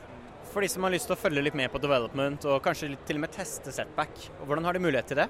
[0.48, 3.20] For de som har lyst til å følge litt med på development og kanskje til
[3.20, 5.28] og med teste setback, hvordan har de mulighet til det?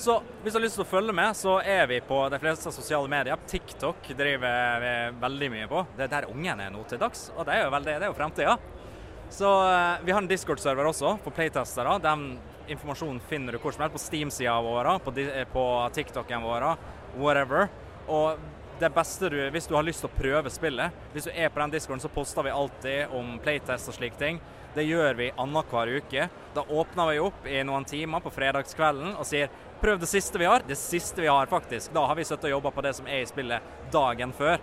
[0.00, 2.72] Så hvis du har lyst til å følge med, så er vi på de fleste
[2.72, 3.38] sosiale medier.
[3.50, 5.82] TikTok driver vi veldig mye på.
[5.96, 8.12] Det er der ungene er nå til dags, og det er jo, veldig, det er
[8.12, 8.54] jo fremtida.
[9.30, 11.98] Så eh, vi har en Discord-server også for playtestere.
[12.02, 12.24] Den
[12.70, 15.14] informasjonen finner du hvor som helst på Steam-sida vår, på,
[15.52, 16.66] på TikTok-en vår,
[17.18, 17.68] whatever.
[18.10, 18.38] Og
[18.80, 21.60] det beste du, hvis du har lyst til å prøve spillet, hvis du er på
[21.60, 24.40] den discorden, så poster vi alltid om playtest og slike ting.
[24.74, 26.28] Det gjør vi annenhver uke.
[26.54, 29.50] Da åpner vi opp i noen timer på fredagskvelden og sier
[29.82, 30.64] prøv det siste vi har.
[30.66, 31.92] Det siste vi har, faktisk.
[31.92, 34.62] Da har vi sittet og jobba på det som er i spillet dagen før.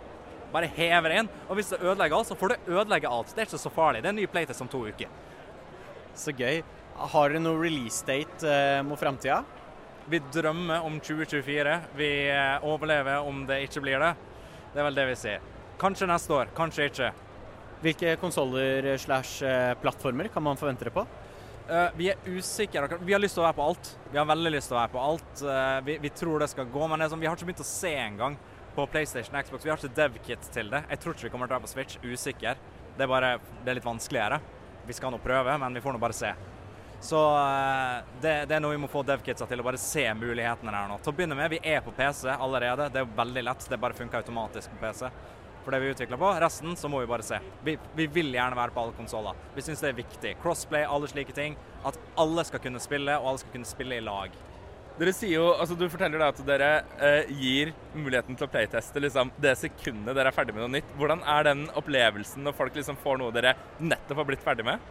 [0.54, 1.30] Bare hever inn.
[1.50, 3.34] Og hvis det ødelegger alt, så får det ødelegge alt.
[3.36, 4.02] Det er ikke så farlig.
[4.02, 5.12] Det er en ny playtest om to uker.
[6.18, 6.64] Så gøy.
[6.98, 9.44] Har dere noe release date eh, mot framtida?
[10.10, 11.76] Vi drømmer om 2024.
[12.00, 14.16] Vi eh, overlever om det ikke blir det.
[14.74, 15.46] Det er vel det vi sier.
[15.78, 17.12] Kanskje neste år, kanskje ikke.
[17.84, 21.06] Hvilke konsoller slash eh, plattformer kan man forvente det på?
[21.68, 22.88] Uh, vi er usikre.
[23.04, 23.90] Vi har lyst til å være på alt.
[24.14, 25.42] Vi har veldig lyst til å være på alt.
[25.44, 27.68] Uh, vi, vi tror det skal gå, men det sånn, vi har ikke begynt å
[27.68, 28.38] se engang
[28.74, 29.68] på PlayStation og Xbox.
[29.68, 30.86] Vi har ikke dev-kit til det.
[30.88, 32.00] Jeg tror ikke vi kommer til å være på Switch.
[32.08, 32.62] Usikker.
[32.96, 33.34] Det er bare
[33.66, 34.40] det er litt vanskeligere.
[34.88, 36.32] Vi skal nå prøve, men vi får nå bare se.
[37.00, 40.74] Så eh, det, det er noe vi må få dev-kidsa til å bare se mulighetene
[40.74, 40.98] der nå.
[41.04, 42.90] Til å begynne med, vi er på PC allerede.
[42.94, 43.68] Det er veldig lett.
[43.70, 45.12] Det bare funker automatisk på PC.
[45.68, 46.34] For det vi utvikler på.
[46.42, 47.42] Resten så må vi bare se.
[47.64, 49.38] Vi, vi vil gjerne være på alle konsoller.
[49.56, 50.36] Vi syns det er viktig.
[50.42, 51.58] Crossplay, alle slike ting.
[51.86, 54.38] At alle skal kunne spille, og alle skal kunne spille i lag.
[54.98, 59.04] Dere sier jo, altså Du forteller da at dere eh, gir muligheten til å playteste
[59.04, 60.96] liksom, det sekundet dere er ferdig med noe nytt.
[60.98, 64.82] Hvordan er den opplevelsen når folk liksom får noe dere nettopp har blitt ferdig med?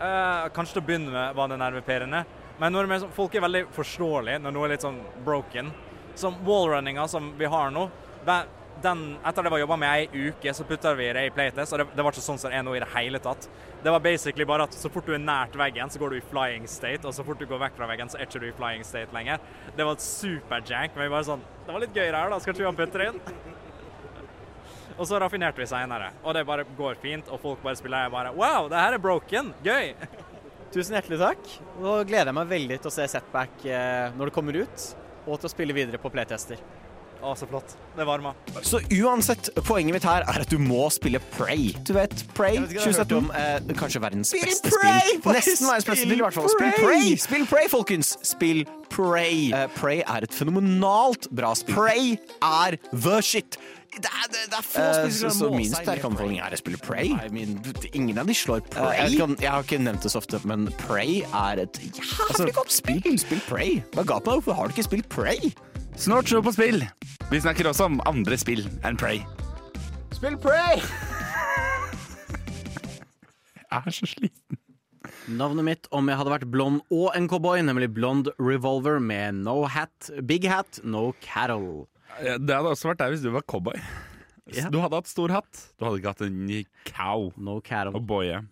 [0.00, 2.24] Eh, kanskje til å begynne med var det nervepirrende.
[2.60, 5.72] Men når er sånn- folk er veldig forståelige når noe er litt sånn broken.
[6.14, 7.90] Som wallrunninga som vi har nå.
[8.24, 8.46] den-
[8.82, 11.78] Den, etter det var jobba med ei uke, så putta vi det i playtest, og
[11.78, 13.48] det, det var ikke sånn som det er nå i det hele tatt.
[13.82, 16.20] Det var basically bare at så fort du er nært veggen, så går du i
[16.20, 18.52] flying state, og så fort du går vekk fra veggen, så er ikke du i
[18.52, 19.38] flying state lenger.
[19.74, 22.38] Det var superjank, men vi bare sånn Det var litt gøy det her, da.
[22.38, 23.20] Skal ikke vi ha putter inn?
[24.96, 28.14] Og så raffinerte vi seinere, og det bare går fint, og folk bare spiller jeg
[28.14, 29.52] bare Wow, det her er broken!
[29.66, 29.92] Gøy!
[30.74, 31.52] Tusen hjertelig takk.
[31.80, 34.88] Nå gleder jeg meg veldig til å se Setback eh, når det kommer ut,
[35.26, 36.60] og til å spille videre på playtester.
[37.24, 37.72] Å, så flott.
[37.96, 38.34] Det varma.
[38.60, 41.70] Så uansett, poenget mitt her er at du må spille Prey.
[41.88, 43.16] Du vet, Prey Jeg om du har hørt 2017.
[43.16, 45.14] om, Eh, kanskje verdens Spill beste Prey!
[45.16, 45.32] spill.
[45.32, 46.50] Nesten verdens beste spill i hvert fall.
[46.52, 46.74] Spill!
[46.76, 47.16] Prey!
[47.24, 48.12] Spill Prey, folkens!
[48.28, 48.60] Spill
[48.92, 49.48] Prey.
[49.56, 51.74] Eh, Prey er et fenomenalt bra spill.
[51.80, 52.12] Prey
[52.44, 53.56] er the shit.
[53.96, 56.50] Det er, det, det er få Eh, spill så- som så min sterke anbefaling er
[56.52, 57.08] å spille Prey.
[57.14, 57.54] I mean,
[57.94, 58.96] ingen av de slår Eh, Prey.
[58.96, 61.72] jeg vet ikke om- jeg har ikke nevnt det så ofte, men Prey er et
[61.80, 63.18] jævlig godt spill.
[63.18, 63.80] Spill Prey.
[63.92, 64.42] Hva er galt med deg?
[64.44, 65.52] Hvorfor har du ikke spilt Prey?
[65.96, 66.82] Snart show på spill.
[67.30, 69.24] Vi snakker også om andre spill enn Prey.
[70.12, 70.82] Spill Prey!
[73.66, 74.58] Jeg er så sliten.
[75.28, 79.64] Navnet mitt om jeg hadde vært blond og en cowboy, nemlig Blond Revolver med no
[79.66, 81.86] hat, big hat, no cattle.
[82.16, 83.80] Det hadde også vært deg hvis du var cowboy.
[84.54, 84.68] Ja.
[84.70, 85.64] Du hadde hatt stor hatt.
[85.76, 86.52] Du hadde ikke hatt en
[86.86, 88.44] cow No og boye.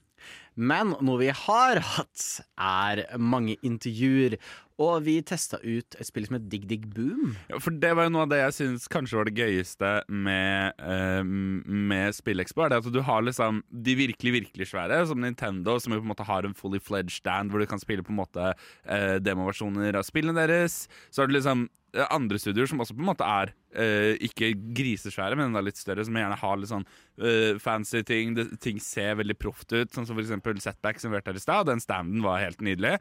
[0.55, 2.25] Men noe vi har hatt,
[2.55, 4.37] er mange intervjuer.
[4.83, 7.37] Og vi testa ut et spill som het Dig Dig Boom.
[7.51, 10.81] Ja, for det var jo noe av det jeg syns kanskje var det gøyeste med,
[10.83, 12.65] uh, med SpillExpo.
[12.65, 16.09] Er det at du har liksom de virkelig, virkelig svære, som Nintendo, som jo på
[16.09, 19.17] en måte har en fully fledged stand hvor du kan spille på en måte uh,
[19.23, 20.85] demoversjoner av spillene deres.
[21.11, 21.69] Så har du liksom
[22.11, 26.05] andre studioer som også på en måte er uh, ikke grisesvære, men enda litt større,
[26.07, 28.35] som gjerne har litt sånn uh, fancy ting.
[28.39, 31.45] Det, ting ser veldig proft ut, sånn som eksempel Setback, som vi hørte her i
[31.45, 31.71] stad.
[31.71, 32.97] Den standen var helt nydelig.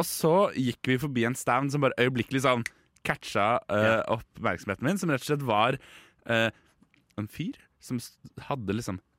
[0.00, 2.64] Og så gikk vi forbi en stand som bare øyeblikkelig sånn
[3.06, 5.78] catcha eh, oppmerksomheten min, som rett og slett var
[6.30, 6.48] eh,
[7.20, 7.98] en fyr som
[8.46, 9.11] hadde liksom eh,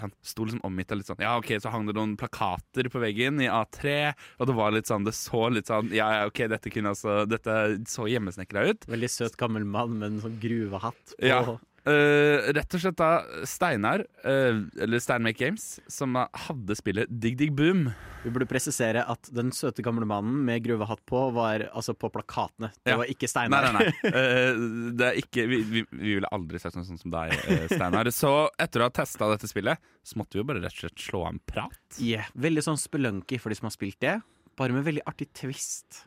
[0.00, 3.02] han sto liksom omgitt av litt sånn Ja, OK, så hang det noen plakater på
[3.02, 6.44] veggen i A3, og det var litt sånn Det så litt sånn Ja, ja, OK,
[6.50, 7.54] dette kunne altså Dette
[7.90, 8.88] så hjemmesnekra ut.
[8.90, 11.14] Veldig søt gammel mann med en sånn gruvehatt.
[11.14, 11.26] på.
[11.26, 11.40] Ja.
[11.84, 13.08] Eh, rett og slett da
[13.44, 17.90] Steinar, uh, eller Steinmake Games, som hadde spillet Dig Dig Boom.
[18.22, 22.70] Vi burde presisere at den søte gamle mannen med gruvehatt på var altså på plakatene.
[22.80, 22.96] Det Ja.
[22.96, 23.68] var ikke Steinar.
[23.72, 23.92] nei, nei.
[24.14, 24.56] Eh,
[24.96, 27.36] det er ikke, vi, vi, vi ville aldri sett noe sånt som deg,
[27.68, 28.08] Steinar.
[28.16, 31.04] Så etter å ha testa dette spillet, så måtte vi jo bare rett og slett
[31.04, 31.80] slå av en prat.
[32.00, 34.16] Yeah, veldig sånn spelunky for de som har spilt det,
[34.56, 36.06] bare med veldig artig twist.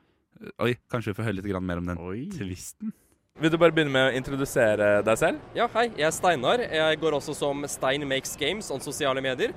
[0.61, 2.25] Oi, kanskje vi får høre litt mer om den Oi.
[2.33, 2.93] twisten?
[3.37, 5.41] Vil du bare begynne med å introdusere deg selv?
[5.53, 5.91] Ja, hei.
[5.93, 6.61] Jeg er Steinar.
[6.73, 9.51] Jeg går også som Stein Makes Games on sosiale medier.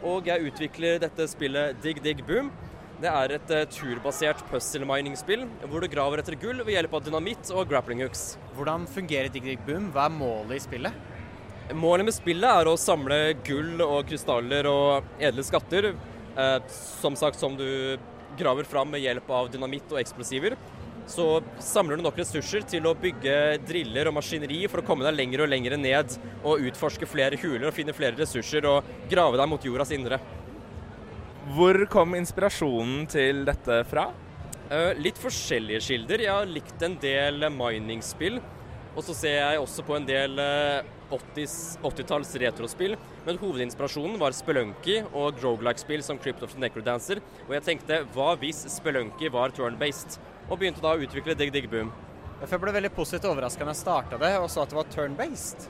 [0.00, 2.48] Og jeg utvikler dette spillet Dig Dig Boom.
[2.96, 7.02] Det er et eh, turbasert puzzle mining-spill hvor du graver etter gull ved hjelp av
[7.04, 8.38] dynamitt og grappling hooks.
[8.56, 9.90] Hvordan fungerer Dig Dig Boom?
[9.92, 10.96] Hva er målet i spillet?
[11.76, 15.90] Målet med spillet er å samle gull og krystaller og edle skatter.
[15.92, 17.68] Eh, som sagt, som du
[18.40, 20.56] graver fram med hjelp av dynamitt og eksplosiver.
[21.06, 21.26] Så
[21.62, 25.44] samler du nok ressurser til å bygge driller og maskineri for å komme deg lenger
[25.44, 29.68] og lenger ned og utforske flere huler og finne flere ressurser og grave deg mot
[29.70, 30.18] jordas indre.
[31.54, 34.08] Hvor kom inspirasjonen til dette fra?
[34.66, 36.26] Eh, litt forskjellige kilder.
[36.26, 38.40] Jeg har likt en del mining-spill.
[38.96, 42.96] Og så ser jeg også på en del eh, 80s 80-talls retrospill.
[43.26, 47.20] Men hovedinspirasjonen var Spelunky og Drogelike-spill som Crypt of the Necrodancer.
[47.46, 50.18] Og jeg tenkte hva hvis Spelunky var turn-based?
[50.46, 51.90] Og begynte da å utvikle Dig Dig Boom.
[52.36, 55.68] Jeg ble veldig positivt overraska da jeg starta det og så at det var turn-based.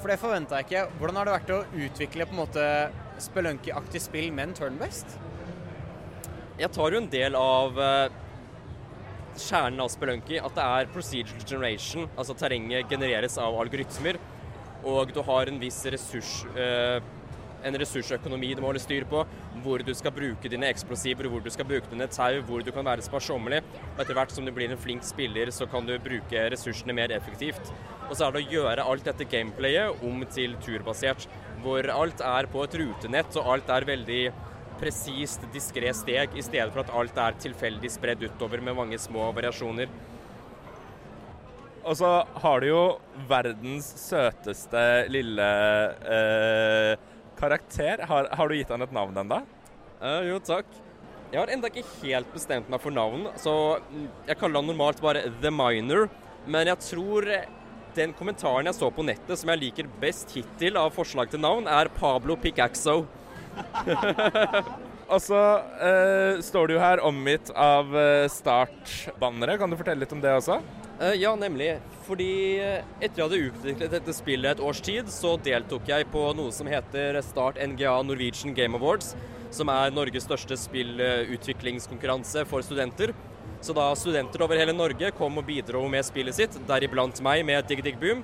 [0.00, 0.82] For det forventa jeg ikke.
[0.98, 2.64] Hvordan har det vært å utvikle på en måte
[3.20, 5.14] spelunky-aktig spill, men turn-based?
[6.60, 8.18] Jeg tar jo en del av eh,
[9.40, 12.08] kjernen av Spelunky, at det er procedural generation.
[12.16, 14.18] Altså terrenget genereres av algoritmer,
[14.84, 16.42] og du har en viss ressurs...
[16.56, 17.00] eh,
[17.66, 19.22] en ressursøkonomi du må holde styr på,
[19.64, 22.86] hvor du skal bruke dine eksplosiver, hvor du skal bruke dine tau, hvor du kan
[22.86, 23.62] være sparsommelig.
[23.94, 27.14] Og etter hvert som du blir en flink spiller, så kan du bruke ressursene mer
[27.16, 27.72] effektivt.
[28.08, 31.28] Og så er det å gjøre alt dette gameplayet om til turbasert,
[31.64, 34.22] hvor alt er på et rutenett, og alt er veldig
[34.80, 39.28] presist, diskré steg, i stedet for at alt er tilfeldig spredd utover med mange små
[39.36, 39.92] variasjoner.
[41.80, 42.10] Og så
[42.42, 42.82] har du jo
[43.28, 45.46] verdens søteste lille
[46.16, 47.09] eh,
[47.40, 48.04] karakter.
[48.08, 49.40] Har, har du gitt han et navn ennå?
[50.00, 50.68] Uh, jo, takk.
[51.30, 53.52] Jeg har enda ikke helt bestemt meg for navn, så
[54.26, 56.08] jeg kaller han normalt bare The Minor.
[56.50, 57.28] Men jeg tror
[57.94, 61.68] den kommentaren jeg så på nettet som jeg liker best hittil av forslag til navn,
[61.70, 63.04] er Pablo Picaxo.
[65.10, 69.56] Og så uh, står du jo her omgitt av eh, startbannere.
[69.58, 70.60] Kan du fortelle litt om det også?
[71.00, 71.78] Eh, ja, nemlig.
[72.04, 76.24] Fordi eh, etter jeg hadde utviklet dette spillet et års tid, så deltok jeg på
[76.36, 79.14] noe som heter Start NGA Norwegian Game Awards,
[79.54, 83.14] som er Norges største spillutviklingskonkurranse for studenter.
[83.64, 87.64] Så da studenter over hele Norge kom og bidro med spillet sitt, deriblant meg med
[87.68, 88.20] Dig Dig Boom.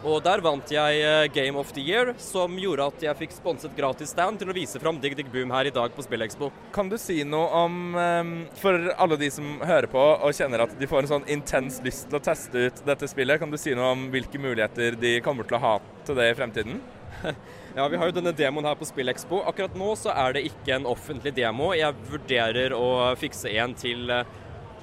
[0.00, 3.74] Og der vant jeg eh, Game of the Year, som gjorde at jeg fikk sponset
[3.76, 6.48] gratis stand til å vise fram Dig Dig Boom her i dag på Spillekspo.
[6.72, 8.30] Kan du si noe om eh,
[8.62, 12.08] For alle de som hører på og kjenner at de får en sånn intens lyst
[12.08, 15.44] til å teste ut dette spillet, kan du si noe om hvilke muligheter de kommer
[15.44, 15.74] til å ha
[16.08, 16.80] til det i fremtiden?
[17.70, 19.44] Ja, vi har jo denne demoen her på Spillekspo.
[19.46, 21.68] Akkurat nå så er det ikke en offentlig demo.
[21.76, 24.24] Jeg vurderer å fikse en til eh,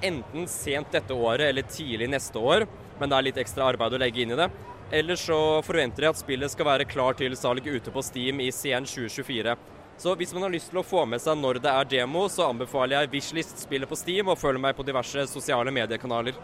[0.07, 2.63] enten sent dette året eller tidlig neste år,
[3.01, 4.47] men det er litt ekstra arbeid å legge inn i det.
[4.91, 8.51] Ellers så forventer jeg at spillet skal være klar til salg ute på Steam i
[8.55, 9.55] CN 2024.
[9.97, 12.45] Så hvis man har lyst til å få med seg når det er demo, så
[12.47, 16.37] anbefaler jeg Wishlist-spillet på Steam, og følg meg på diverse sosiale mediekanaler.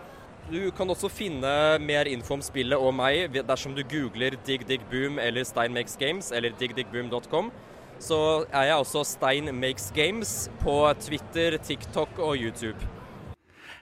[0.49, 4.84] Du kan også finne mer info om spillet og meg dersom du googler Dig Dig
[4.91, 7.53] Boom eller Stein Makes Games eller digdigboom.com.
[8.03, 8.19] Så
[8.51, 12.92] er jeg også Stein Makes Games på Twitter, TikTok og YouTube.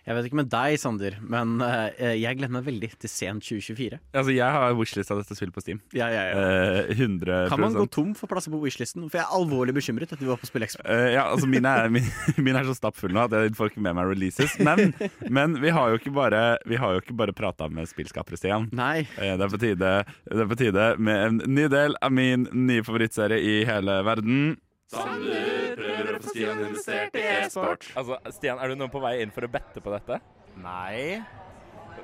[0.01, 3.99] Jeg vet ikke med deg, Sander, men uh, jeg gleder meg veldig til sent 2024.
[4.17, 5.81] Altså, jeg har wishlista dette spillet på Steam.
[5.93, 6.45] Ja, ja, ja.
[6.89, 9.05] Uh, 100 Kan man gå tom for plasser på wishlisten?
[9.11, 10.81] For jeg er alvorlig bekymret etter vi var på SpillExpo.
[10.87, 12.07] Uh, ja, altså min er, min,
[12.41, 14.57] min er så stappfull nå at jeg får ikke med meg releases.
[14.65, 14.95] Men,
[15.37, 18.71] men vi har jo ikke bare, vi har jo ikke bare prata med spillskapere, Stian.
[18.73, 19.03] Nei.
[19.19, 19.93] Eh, det, er på tide,
[20.25, 24.57] det er på tide med en ny del av min nye favorittserie i hele verden.
[24.91, 27.85] Sander prøver å få Stian investert i e-sport.
[27.95, 30.17] Altså, Stian, er du nå på vei inn for å bette på dette?
[30.59, 31.21] Nei.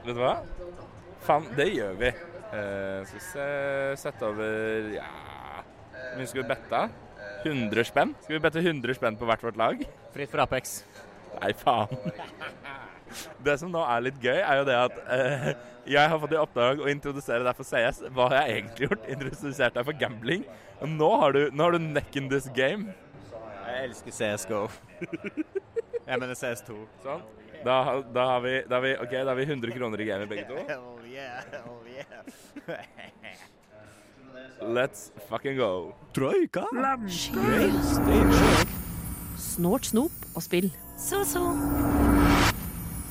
[0.06, 0.38] Vet du hva?
[1.26, 2.13] Faen, det gjør vi.
[2.47, 3.45] Uh, skal vi se
[4.00, 5.08] Sette over Ja
[5.60, 6.80] Hvor mye skal vi bette?
[7.43, 8.13] 100 spenn?
[8.23, 9.84] Skal vi bette 100 spenn på hvert vårt lag?
[10.15, 10.80] Fritt for Apex.
[11.41, 11.91] Nei, faen.
[13.43, 15.50] Det som nå er litt gøy, er jo det at eh,
[15.88, 18.04] jeg har fått i oppdrag å introdusere deg for CS.
[18.12, 19.10] Hva har jeg egentlig gjort?
[19.15, 20.46] Introdusert deg for gambling.
[20.82, 22.93] Og nå har du, nå har du neck in this game.
[23.67, 24.62] Jeg elsker CSGO.
[26.08, 26.80] jeg mener CS2.
[27.04, 27.26] Sånn.
[27.65, 27.78] Da,
[28.13, 30.46] da, har vi, da, har vi, okay, da har vi 100 kroner i gamet begge
[30.50, 30.56] to.
[30.70, 32.78] Hell yeah, hell yeah.
[34.62, 35.96] Let's fucking go.
[36.13, 36.65] Troika.
[39.38, 40.72] Snort, snop og spill.
[40.98, 41.54] Så-så.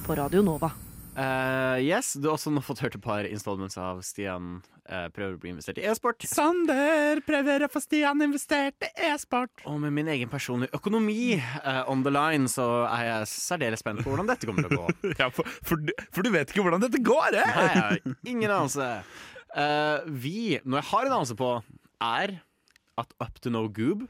[0.07, 0.71] På Radio Nova.
[1.17, 5.39] Uh, yes, du har også nå fått hørt et par installments av Stian uh, prøver
[5.39, 6.27] å bli investert i e-sport.
[6.29, 9.65] Sander prøver å få Stian investert i e-sport.
[9.67, 14.05] Og med min egen personlige økonomi uh, on the line, så er jeg særdeles spent
[14.05, 15.15] på hvordan dette kommer til å gå.
[15.23, 17.57] Ja, for, for, du- for du vet ikke hvordan dette går, eh?
[17.57, 18.91] Nei, jeg har ingen anelse.
[19.57, 20.37] Eh, vi,
[20.69, 21.55] når jeg har en anelse på,
[22.05, 22.37] er
[23.01, 24.05] at Up to No Goob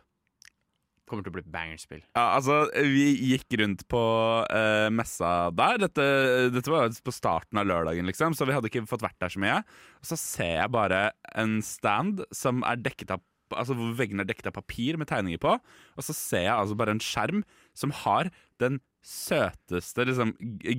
[1.08, 2.02] kommer til å bli bangerspill.
[2.16, 4.02] Ja, altså, vi gikk rundt på
[4.46, 5.80] uh, messa der.
[5.86, 6.08] Dette,
[6.54, 9.42] dette var på starten av lørdagen, liksom, så vi hadde ikke fått vært der så
[9.42, 9.62] mye.
[10.02, 14.26] Og så ser jeg bare en stand som er dekket av Altså hvor veggene er
[14.26, 15.52] dekket av papir med tegninger på.
[15.54, 17.44] Og så ser jeg altså bare en skjerm
[17.78, 20.32] som har den søteste liksom,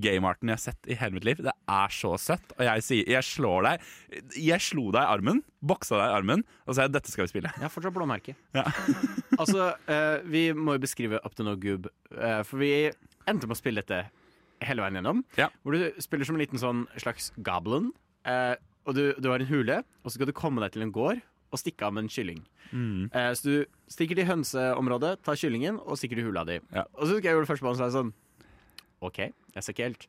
[0.04, 1.40] gamearten jeg har sett i hele mitt liv.
[1.46, 2.52] Det er så søtt.
[2.58, 3.86] Og jeg sier Jeg slår deg
[4.44, 7.54] Jeg slo deg i armen, boksa deg i armen, og sa dette skal vi spille.
[7.56, 8.36] Jeg har fortsatt blåmerke.
[8.58, 8.66] Ja.
[9.42, 11.88] altså, uh, vi må jo beskrive Up to No Goob,
[12.18, 12.74] uh, for vi
[13.28, 14.04] endte med å spille dette
[14.66, 15.24] hele veien gjennom.
[15.40, 15.52] Ja.
[15.64, 17.94] Hvor du spiller som en liten sånn slags goblin,
[18.28, 18.56] Uh,
[18.88, 21.20] og du, du har en hule, og så skal du komme deg til en gård
[21.52, 22.42] og stikke av med en kylling.
[22.72, 23.10] Mm.
[23.12, 26.60] Eh, så du stikker til hønseområdet, tar kyllingen og stikker til hula di.
[26.76, 26.88] Ja.
[26.98, 28.16] Og så husker jeg gjøre det første gang, så sånn
[29.06, 29.20] OK,
[29.54, 30.08] jeg ser ikke helt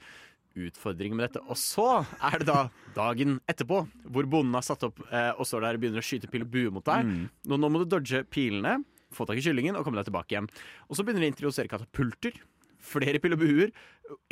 [0.58, 1.42] utfordringen med dette.
[1.46, 1.86] Og så
[2.24, 5.84] er det da dagen etterpå, hvor bonden har satt opp eh, og står der og
[5.84, 7.06] begynner å skyte pil og bue mot deg.
[7.06, 7.26] Mm.
[7.50, 8.78] Nå, nå må du dodge pilene,
[9.14, 10.48] få tak i kyllingen og komme deg tilbake igjen.
[10.88, 12.40] Og så begynner de å introdusere katapulter.
[12.78, 13.70] Flere pil og buer.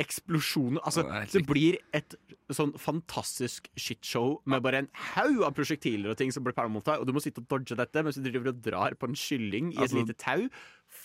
[0.01, 0.79] Eksplosjoner.
[0.87, 2.15] Altså, det blir et
[2.55, 6.87] sånn fantastisk shitshow med bare en haug av prosjektiler og ting som blir pælma mot
[6.87, 9.17] deg, og du må sitte og dodge dette mens du driver og drar på en
[9.19, 10.47] kylling i et Altså- lite tau.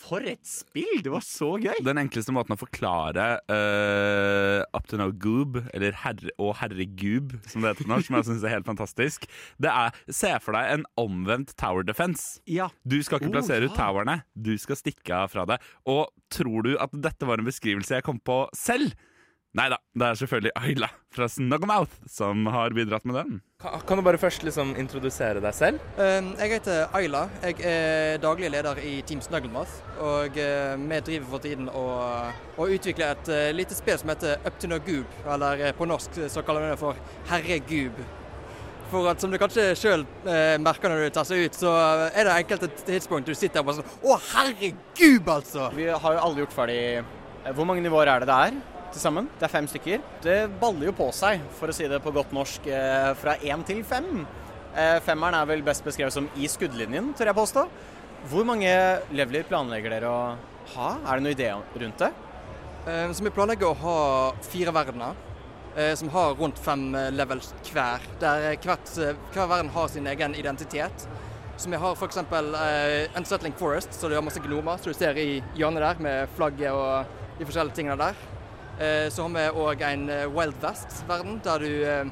[0.02, 1.02] For et spill!
[1.05, 1.78] Det var så gøy!
[1.85, 7.62] Den enkleste måten å forklare uh, Up to no goob, eller herre, og herregub, som
[7.62, 9.28] det heter på norsk, som jeg syns er helt fantastisk,
[9.62, 12.40] det er Se for deg en omvendt tower defense.
[12.50, 12.70] Ja.
[12.85, 13.70] Du skal ikke Oh, plassere ja.
[13.70, 15.61] ut towerne, du skal stikke av fra det.
[15.88, 18.92] Og tror du at dette var en beskrivelse jeg kom på selv?
[19.53, 23.35] Nei da, det er selvfølgelig Ayla fra Snugglemouth som har bidratt med den.
[23.61, 25.83] Kan, du bare først liksom introdusere deg selv?
[25.99, 27.27] Um, Jeg heter Ayla.
[27.45, 29.75] Jeg er daglig leder i Team Snugglemouth.
[30.01, 31.85] Og uh, vi driver for tiden å,
[32.57, 35.21] å utvikle et uh, lite spill som heter Up to no goob.
[35.37, 38.03] Eller uh, på norsk så kaller vi det for Herregub.
[38.88, 41.77] For at som du kanskje sjøl uh, merker når du tar seg ut, så
[42.09, 45.69] er det enkelte tidspunkt du sitter og bare sånn Å, herregud, altså!
[45.77, 48.61] Vi har jo alle gjort ferdig eh, Hvor mange nivåer er det det er
[48.92, 49.28] til sammen?
[49.38, 50.02] Det er fem stykker.
[50.24, 53.64] Det baller jo på seg, for å si det på godt norsk, eh, fra én
[53.66, 54.26] til fem.
[54.74, 57.66] Eh, Femmeren er vel best beskrevet som i skuddlinjen, tør jeg påstå.
[58.31, 58.70] Hvor mange
[59.11, 60.37] leveler planlegger dere å
[60.76, 60.90] ha?
[61.07, 61.50] Er det noen idé
[61.81, 62.12] rundt det?
[62.87, 65.14] Eh, Så vi planlegger å ha fire verdener
[65.96, 67.98] som har rundt fem levels hver.
[68.20, 68.90] Der hvert,
[69.33, 71.07] hver verden har sin egen identitet.
[71.57, 72.16] Så vi har f.eks.
[72.16, 76.33] Uh, Unsettling Forest, så du har masse gnomer som du ser i hjørnet der med
[76.37, 78.16] flagget og de forskjellige tingene der.
[78.78, 82.06] Eh, så har vi òg en eh, Wild West-verden, der du eh,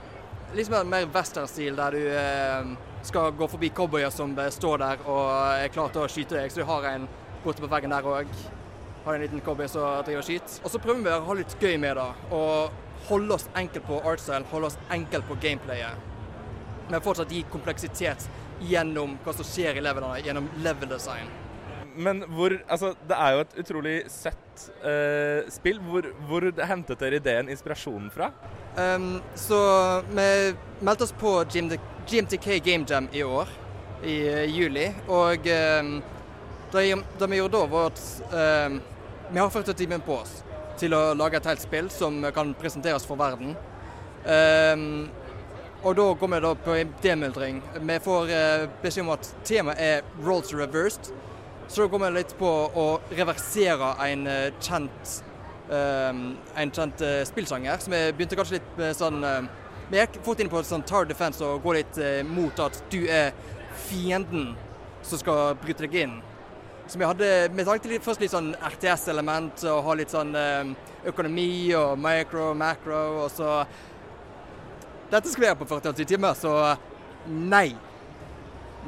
[0.54, 5.72] liksom en mer western-stil, der du skal gå forbi cowboyer som står der og er
[5.72, 6.52] klar til å skyte deg.
[6.52, 7.08] Så du har en
[7.44, 8.28] borte på veggen der òg
[9.06, 10.60] har en liten cowboy som driver og skyter.
[10.64, 14.02] Og så prøver vi å ha litt gøy med det, og holde oss enkelt på
[14.04, 16.08] artstyle, holde oss enkelt på gameplayet.
[16.90, 18.28] Men fortsatt gi kompleksitet
[18.60, 21.30] gjennom hva som skjer i levelene, gjennom level design.
[22.00, 25.80] Men hvor Altså, det er jo et utrolig søtt uh, spill.
[25.84, 28.30] Hvor, hvor hentet dere ideen, inspirasjonen fra?
[28.76, 29.60] Um, så
[30.10, 30.28] vi
[30.80, 33.50] meldte oss på GMTK Game Jam i år,
[34.02, 34.86] i uh, juli.
[35.08, 35.96] Og um,
[36.72, 36.86] det,
[37.18, 38.06] det vi gjorde da, var at
[38.70, 38.80] um,
[39.30, 40.40] vi har 40 timer på oss
[40.80, 43.52] til å lage et helt spill som kan presenteres for verden.
[44.24, 45.08] Ehm,
[45.82, 47.60] og da går vi da på demyldring.
[47.80, 51.12] Vi får uh, beskjed om at temaet er roles reversed.
[51.70, 55.10] Så da går vi litt på å reversere en eh, kjent,
[55.70, 56.22] ehm,
[56.58, 57.78] en kjent eh, spillsjanger.
[57.78, 59.44] Så vi begynte kanskje litt med sånn eh,
[59.90, 63.04] Vi gikk fort inn på sånn tower defense og går litt eh, mot at du
[63.06, 63.30] er
[63.86, 64.52] fienden
[65.06, 66.18] som skal bryte deg inn.
[66.90, 70.74] Så vi hadde vi tanke til først litt sånn RTS-element og ha litt sånn eh,
[71.06, 73.62] økonomi og micro, macro, og så
[75.10, 76.52] Dette vi gjøre på 48 timer, så
[77.30, 77.68] nei.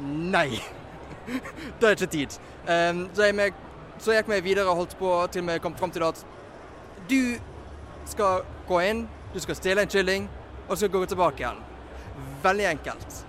[0.03, 0.82] Nei.
[1.79, 2.37] det er ikke tid.
[2.67, 3.53] Um, så, jeg
[3.99, 6.23] så gikk vi videre og holdt på til vi kom fram til at
[7.09, 7.35] du
[8.09, 10.27] skal gå inn, du skal stjele en kylling,
[10.67, 11.61] og så gå tilbake igjen.
[12.43, 13.19] Veldig enkelt.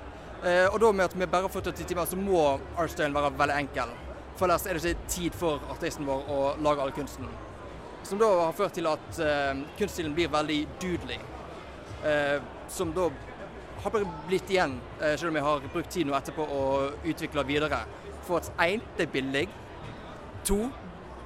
[0.44, 2.42] Uh, og da med at vi bare har 48 timer, så må
[2.76, 3.94] artstylen være veldig enkel.
[4.36, 7.28] For ellers er det ikke tid for artisten vår å lage all kunsten.
[8.04, 11.20] Som da har ført til at uh, kunststilen blir veldig dudelig.
[12.04, 13.08] Uh, som da
[13.84, 16.62] har bare blitt igjen, eh, selv om jeg har brukt tid nå etterpå å
[17.04, 17.82] utvikle videre.
[18.24, 19.44] For at én, det er billig.
[20.48, 20.70] To,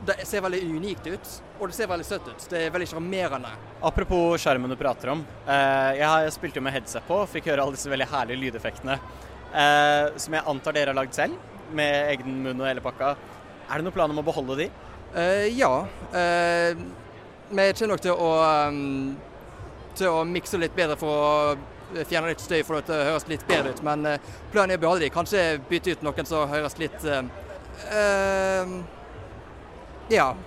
[0.06, 1.30] det ser veldig unikt ut.
[1.60, 2.48] Og det ser veldig søtt ut.
[2.50, 3.52] Det er veldig sjarmerende.
[3.82, 5.22] Apropos skjermen du prater om.
[5.46, 8.98] Eh, jeg spilte jo med headset på og fikk høre alle disse veldig herlige lydeffektene.
[9.54, 11.38] Eh, som jeg antar dere har lagd selv,
[11.70, 13.14] med egen munn og hele pakka.
[13.68, 14.70] Er det noen plan om å beholde de?
[15.56, 15.86] Ja.
[17.48, 18.30] Vi kommer nok til å,
[18.68, 19.16] um,
[19.96, 21.56] til å mikse litt bedre for å
[22.08, 23.82] fjerne litt støy for at det høres litt bedre ut.
[23.86, 25.12] Men eh, planen er å beholde de.
[25.14, 27.22] Kanskje bytte ut noen som høres litt uh,
[27.92, 28.78] eh,
[30.14, 30.32] Ja.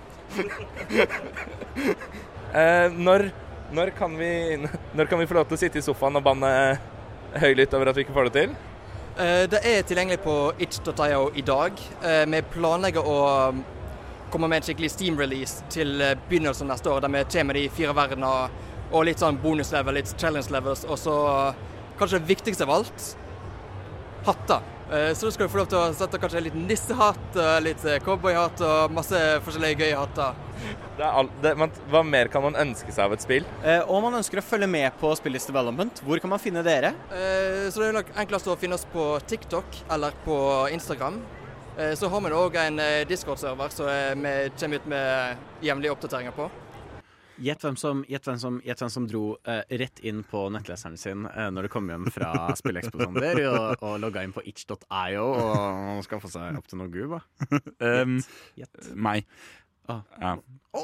[2.52, 3.30] Eh, når,
[3.72, 4.58] når, kan vi,
[4.96, 6.50] når kan vi få lov til å sitte i sofaen og banne
[7.40, 8.52] høylytt over at vi ikke får det til?
[9.16, 11.80] Eh, Det er tilgjengelig på itch.io i dag.
[12.04, 13.16] Eh, Vi planlegger å
[13.48, 13.64] um,
[14.32, 17.68] komme med en skikkelig Steam-release til eh, begynnelsen neste år, der vi kommer med de
[17.68, 18.50] fire verdener
[18.92, 21.16] og litt sånn bonuslevel, litt challenge levels, og så
[21.48, 21.54] eh,
[21.98, 23.08] kanskje det viktigste av alt
[24.26, 24.60] hatter.
[24.92, 27.84] Eh, Så du skal få lov til å sette kanskje litt liten nissehatt, eh, litt
[27.88, 30.34] eh, cowboyhatt og masse forskjellige gøye hatter.
[30.98, 33.46] Det er all, det, man, hva mer kan man ønske seg av et spill?
[33.64, 36.02] Eh, og man ønsker å følge med på Spillets Development.
[36.06, 36.92] Hvor kan man finne dere?
[37.10, 40.36] Eh, Så det er nok enklest å finne oss på TikTok eller på
[40.76, 41.22] Instagram.
[41.78, 45.96] Eh, Så har vi òg en eh, Discord-server som eh, vi kommer ut med jevnlige
[45.96, 46.50] oppdateringer på.
[47.40, 51.62] Gjett hvem, som- hvem, hvem som dro uh, rett inn på nettleseren sin uh, når
[51.68, 56.68] du kom hjem fra Spilleksposonder og, og logga inn på itch.io og skaffa seg opp
[56.68, 57.16] til noe gub.
[57.80, 58.18] Um,
[58.60, 58.92] Gjett.
[58.94, 59.24] meg.
[59.90, 60.02] Ah.
[60.20, 60.34] Ja.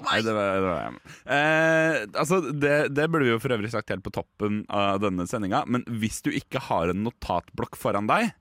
[0.04, 0.96] Nei, det var, det var jeg.
[1.32, 5.24] Eh, altså, det, det burde vi jo for øvrig sagt helt på toppen av denne
[5.30, 8.32] sendinga, men hvis du ikke har en notatblokk foran deg,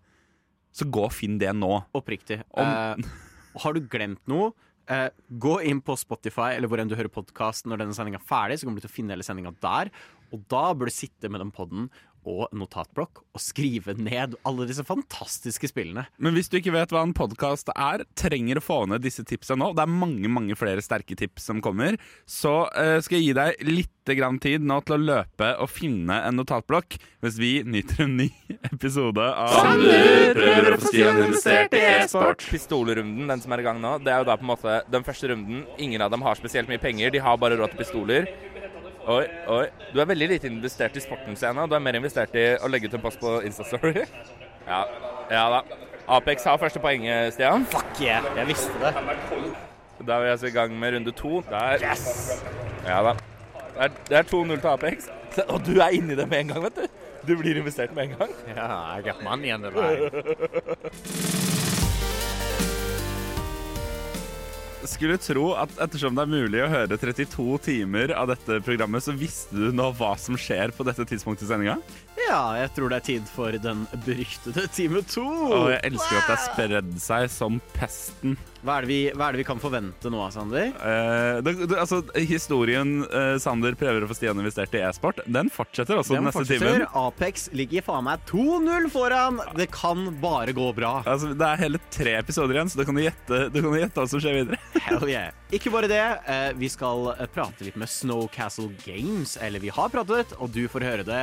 [0.76, 1.70] så gå og finn det nå.
[1.96, 2.42] Oppriktig.
[2.52, 3.14] Om- Eh,
[3.64, 4.52] har du glemt noe,
[4.92, 8.30] eh, gå inn på Spotify eller hvor enn du hører podkast når denne sendinga er
[8.30, 9.92] ferdig, så kommer du til å finne hele sendinga der.
[10.36, 11.90] Og da bør du sitte med den podden
[12.28, 16.08] og notatblokk og skrive ned alle disse fantastiske spillene.
[16.18, 19.62] Men hvis du ikke vet hva en podkast er, trenger å få ned disse tipsene
[19.62, 21.98] nå, det er mange mange flere sterke tips som kommer,
[22.30, 26.22] så uh, skal jeg gi deg litt grann tid nå til å løpe og finne
[26.24, 28.30] en notatblokk, mens vi nyter en ny
[28.72, 32.46] episode av Sander prøver å få Stian investert i e-sport.
[32.52, 35.08] Pistolrunden, den som er i gang nå, det er jo da på en måte den
[35.08, 35.66] første runden.
[35.82, 38.32] Ingen av dem har spesielt mye penger, de har bare råd til pistoler.
[39.08, 39.68] Oi, oi.
[39.94, 41.64] Du er veldig lite investert i sporten, Sienna.
[41.64, 44.04] Du er mer investert i å legge ut en pass på Instastory.
[44.68, 44.82] Ja,
[45.32, 45.62] ja da.
[46.12, 47.64] Apex har første poenget, Stian.
[47.72, 48.90] Fuck yeah, jeg visste det.
[50.02, 51.40] Da er vi altså i gang med runde to.
[51.48, 51.80] Der.
[51.80, 52.44] Yes!
[52.84, 53.14] Ja da.
[53.78, 55.08] Det er, er 2-0 til Apex.
[55.46, 57.00] Og du er inni det med en gang, vet du.
[57.30, 58.36] Du blir investert med en gang.
[58.52, 61.64] Ja, I got money on the line.
[64.88, 69.16] Skulle tro at ettersom det er mulig å høre 32 timer av dette programmet, så
[69.18, 71.76] visste du nå hva som skjer på dette tidspunktet i sendinga?
[72.22, 75.26] Ja, jeg tror det er tid for den beryktede time to.
[75.26, 78.38] Og jeg elsker at det har spredd seg som pesten.
[78.66, 80.72] Hva er, vi, hva er det vi kan forvente nå, Sander?
[80.74, 85.52] Eh, det, det, altså, historien eh, Sander prøver å få Stian investert i e-sport, den
[85.54, 86.80] fortsetter også den Den neste fortsetter.
[86.82, 86.88] timen.
[86.98, 89.42] Apex ligger faen meg 2-0 foran.
[89.60, 90.96] Det kan bare gå bra.
[91.06, 94.02] Altså, det er hele tre episoder igjen, så da kan du gjette, du kan gjette
[94.02, 94.62] hva som skjer videre.
[94.88, 95.30] Hell yeah.
[95.54, 99.38] Ikke bare det, eh, vi skal eh, prate litt med Snowcastle Games.
[99.42, 101.22] Eller vi har pratet, og du får høre det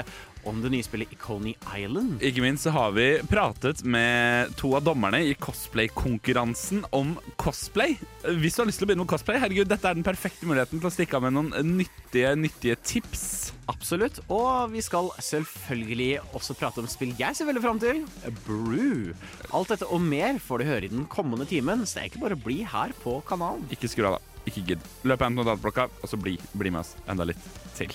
[0.49, 2.19] om det nye spillet Coney Island.
[2.25, 7.97] Ikke minst så har vi pratet med to av dommerne i cosplay-konkurransen om cosplay.
[8.41, 10.81] Hvis du har lyst til å begynne med cosplay, herregud, dette er den perfekte muligheten
[10.81, 13.55] til å stikke av med noen nyttige, nyttige tips.
[13.71, 14.21] Absolutt.
[14.29, 18.05] Og vi skal selvfølgelig også prate om spill jeg ser veldig fram til.
[18.45, 19.15] Brew.
[19.55, 22.25] Alt dette og mer får du høre i den kommende timen, så det er ikke
[22.27, 23.67] bare å bli her på kanalen.
[23.75, 24.41] Ikke skru av, da.
[24.51, 24.89] ikke gidd.
[25.09, 27.95] Løp hjem til notatblokka, og så bli, bli med oss enda litt til.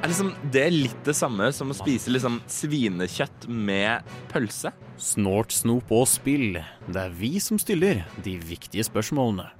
[0.00, 4.70] Er liksom det litt det samme som å spise liksom svinekjøtt med pølse?
[4.96, 6.56] Snort, snop og spill.
[6.88, 9.50] Det er vi som stiller de viktige spørsmålene.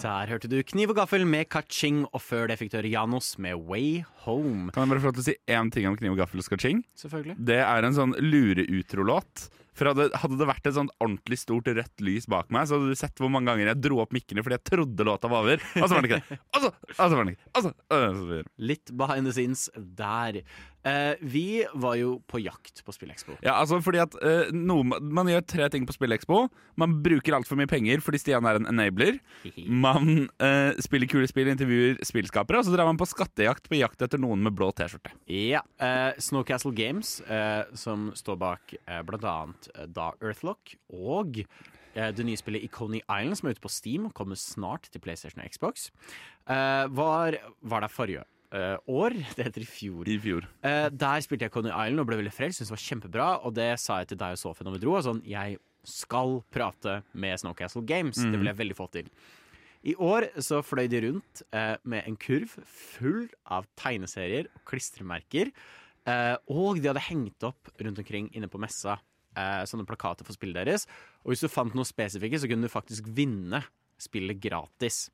[0.00, 3.34] Der hørte du Kniv og gaffel med Kaching, og før det fikk du høre Janos
[3.36, 4.72] med Way Home.
[4.74, 6.46] Kan jeg bare få lov til å si én ting om kniv og gaffel og
[6.46, 6.84] skaching?
[7.00, 7.38] Selvfølgelig.
[7.48, 9.48] Det er en sånn lureutrolåt.
[9.78, 12.90] For hadde, hadde det vært et sånt ordentlig stort rødt lys bak meg, så hadde
[12.90, 15.62] du sett hvor mange ganger jeg dro opp mikkene fordi jeg trodde låta var over.
[15.78, 16.40] Og så var den ikke det.
[16.50, 18.40] Og så, og så var den ikke og så, og så.
[18.72, 20.40] Litt behind the scenes der.
[20.86, 23.36] Eh, vi var jo på jakt på Spillekspo.
[23.42, 26.44] Ja, altså fordi at eh, noe, Man gjør tre ting på Spillekspo.
[26.78, 29.18] Man bruker altfor mye penger fordi Stian er en enabler.
[29.66, 34.06] Man eh, spiller kule spill, intervjuer spillskapere, og så drar man på skattejakt på jakt
[34.06, 35.12] etter noen med blå T-skjorte.
[35.32, 35.62] Ja.
[35.80, 41.44] Uh, Snowcastle Games, uh, som står bak uh, eh, da Earthlock og
[41.98, 45.40] det nye spillet Iconi Island, som er ute på Steam, og kommer snart til PlayStation
[45.42, 45.88] og Xbox,
[46.46, 48.22] var, var der forrige
[48.86, 49.16] år.
[49.34, 50.06] Det heter i fjor.
[50.06, 50.46] I fjor.
[50.62, 52.60] Der spilte jeg Coney Island og ble veldig frelst.
[52.60, 53.26] Syntes det var kjempebra.
[53.48, 54.94] Og det sa jeg til deg og Sofie når vi dro.
[54.94, 55.58] og Sånn, jeg
[55.88, 58.20] skal prate med Snowcastle Games.
[58.20, 58.38] Det Mhm.
[58.38, 59.10] vil jeg veldig få til.
[59.88, 65.52] I år så fløy de rundt eh, med en kurv full av tegneserier og klistremerker.
[66.08, 68.98] Eh, og de hadde hengt opp rundt omkring inne på messa
[69.38, 70.86] eh, sånne plakater for spillet deres.
[71.24, 73.62] Og hvis du fant noe spesifikke, så kunne du faktisk vinne
[74.00, 75.06] spillet gratis.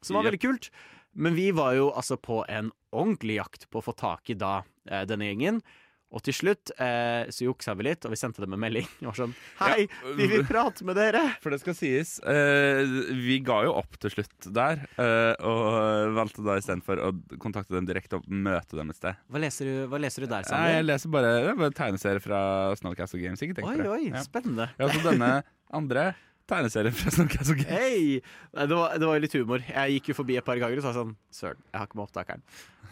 [0.00, 0.70] Som var veldig kult.
[1.12, 4.60] Men vi var jo altså på en ordentlig jakt på å få tak i da
[4.86, 5.62] eh, denne gjengen.
[6.10, 8.86] Og til slutt eh, så juksa vi litt, og vi sendte dem en melding.
[8.98, 11.20] Det var sånn Hei, Ja, vi vil prate med dere!
[11.44, 12.80] For det skal sies, eh,
[13.14, 17.86] vi ga jo opp til slutt der, eh, og valgte da istedenfor å kontakte dem
[17.86, 19.20] direkte og møte dem et sted.
[19.30, 20.74] Hva leser du, hva leser du der, Sander?
[20.80, 21.32] jeg leser bare,
[21.62, 22.42] bare tegneserier fra
[22.82, 23.40] Snowcastle Games.
[23.46, 23.94] Ikke tenk Oi, på det.
[23.94, 24.24] oi, Ja.
[24.26, 24.66] spennende.
[24.82, 25.30] Ja, så denne
[25.72, 26.08] andre
[26.50, 27.70] tegneserien fra Snowcastle Games.
[27.70, 28.18] Hey!
[28.56, 29.62] Nei, det, var, det var litt humor.
[29.66, 32.08] Jeg gikk jo forbi et par ganger og sa sånn Søren, jeg har ikke med
[32.08, 32.44] opptakeren.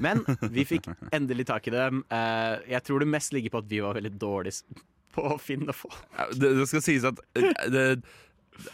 [0.02, 0.22] Men
[0.54, 1.88] vi fikk endelig tak i det.
[2.14, 4.80] Eh, jeg tror det mest ligger på at vi var veldig dårlige
[5.14, 5.98] på å finne folk.
[6.16, 7.84] Ja, Det, det skal sies at eh, det,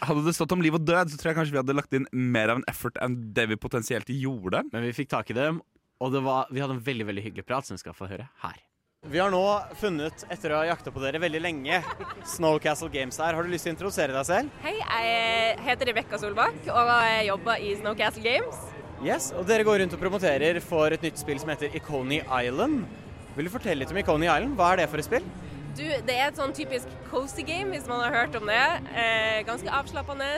[0.05, 2.07] hadde det stått om liv og død, så tror jeg kanskje vi hadde lagt inn
[2.13, 4.63] mer av en effort enn det vi potensielt gjorde.
[4.73, 5.61] Men vi fikk tak i dem,
[6.01, 8.27] og det var, vi hadde en veldig veldig hyggelig prat som vi skal få høre
[8.43, 8.57] her.
[9.05, 9.41] Vi har nå
[9.77, 11.77] funnet, etter å ha jakta på dere veldig lenge,
[12.25, 13.35] Snowcastle Games her.
[13.37, 14.55] Har du lyst til å introdusere deg selv?
[14.63, 18.63] Hei, jeg heter Rebekka Solbakk og jeg jobber i Snowcastle Games.
[19.05, 22.87] Yes, og dere går rundt og promoterer for et nytt spill som heter Iconi Island.
[23.35, 24.57] Vil du fortelle litt om Iconi Island?
[24.57, 25.29] Hva er det for et spill?
[25.77, 28.63] Du, det er et sånn typisk cozy game, hvis man har hørt om det.
[28.95, 30.31] Eh, ganske avslappende.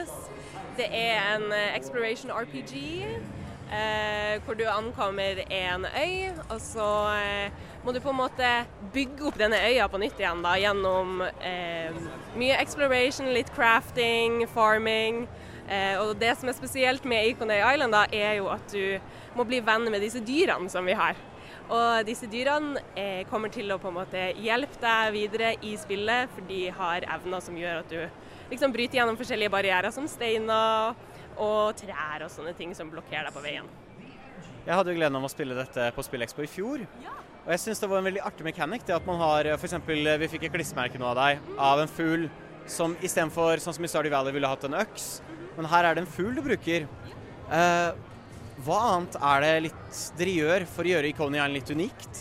[0.76, 2.74] Det er en eh, exploration RPG,
[3.72, 7.50] eh, hvor du ankommer en øy, og så eh,
[7.84, 8.52] må du på en måte
[8.94, 11.94] bygge opp denne øya på nytt igjen da, gjennom eh,
[12.38, 15.26] mye exploration, litt crafting, farming.
[15.68, 18.98] Eh, og det som er spesielt med Iconay Island, da, er jo at du
[19.36, 21.18] må bli venn med disse dyrene som vi har.
[21.68, 26.32] Og disse dyrene eh, kommer til å på en måte hjelpe deg videre i spillet,
[26.32, 28.00] for de har evner som gjør at du
[28.48, 30.96] liksom bryter gjennom forskjellige barrierer, som steiner
[31.38, 33.68] og trær og sånne ting som blokkerer deg på veien.
[34.66, 36.82] Jeg hadde jo gleden av å spille dette på SpillExpo i fjor.
[37.46, 38.84] Og jeg syns det var en veldig artig mekanikk.
[38.84, 39.78] Det at man har f.eks.
[39.88, 42.26] Vi fikk et klistremerke nå av deg av en fugl
[42.68, 45.06] som istedenfor sånn som i Stardew Valley ville hatt en øks,
[45.56, 46.84] men her er det en fugl du bruker.
[47.48, 47.90] Eh,
[48.66, 52.20] hva annet er det litt dere gjør for å gjøre Iconian Island litt unikt?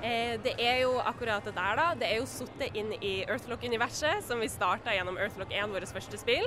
[0.00, 1.88] Eh, det er jo akkurat det der, da.
[1.98, 6.20] Det er jo sittet inn i Earthlock-universet, som vi starta gjennom Earthlock 1, vårt første
[6.20, 6.46] spill.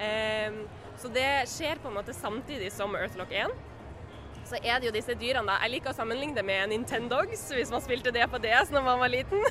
[0.00, 0.62] Eh,
[1.00, 3.52] så det skjer på en måte samtidig som Earthlock 1.
[4.50, 5.60] Så er det jo disse dyrene, da.
[5.62, 8.98] Jeg liker å sammenligne det med Nintendogs, hvis man spilte det på DS når man
[8.98, 9.44] var liten.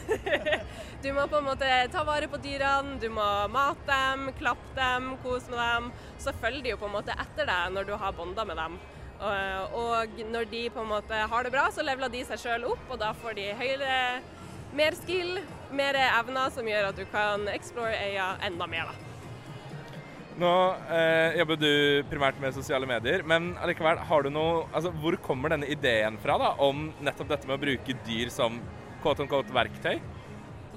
[1.03, 5.13] du må på en måte ta vare på dyrene, du må mate dem, klappe dem,
[5.23, 5.89] kose med dem.
[6.19, 8.77] Så følger de jo på en måte etter deg når du har bonda med dem.
[9.19, 12.85] Og, når de på en måte har det bra, så leveler de seg sjøl opp,
[12.91, 13.99] og da får de høyere
[14.75, 15.39] mer skill,
[15.75, 18.91] mer evner som gjør at du kan explore øya enda mer.
[18.91, 19.08] da.
[20.39, 20.49] Nå
[20.95, 21.71] eh, jobber du
[22.07, 26.37] primært med sosiale medier, men allikevel, har du noe Altså, hvor kommer denne ideen fra,
[26.39, 28.61] da, om nettopp dette med å bruke dyr som
[29.03, 29.97] quote unquote verktøy?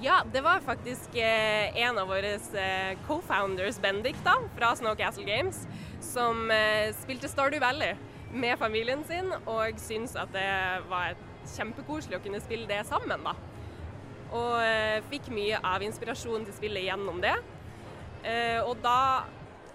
[0.02, 5.60] Ja, det var faktisk eh, en av våre eh, co-founders, Bendik, da, fra Snowcastle Games,
[6.02, 7.94] som eh, spilte Stardew Valley
[8.34, 10.48] med familien sin, og syntes at det
[10.90, 11.14] var
[11.52, 13.36] kjempekoselig å kunne spille det sammen, da.
[14.32, 17.36] Og eh, fikk mye av inspirasjonen til spillet gjennom det.
[18.26, 19.22] Eh, og da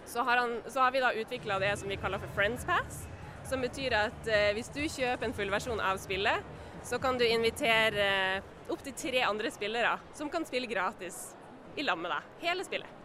[0.07, 3.03] så har, han, så har vi da utvikla det som vi kaller for Friends Pass.
[3.47, 6.43] Som betyr at eh, hvis du kjøper en fullversjon av spillet,
[6.87, 8.05] så kan du invitere
[8.37, 11.35] eh, opptil tre andre spillere som kan spille gratis
[11.75, 12.31] i lag med deg.
[12.43, 12.97] Hele spillet.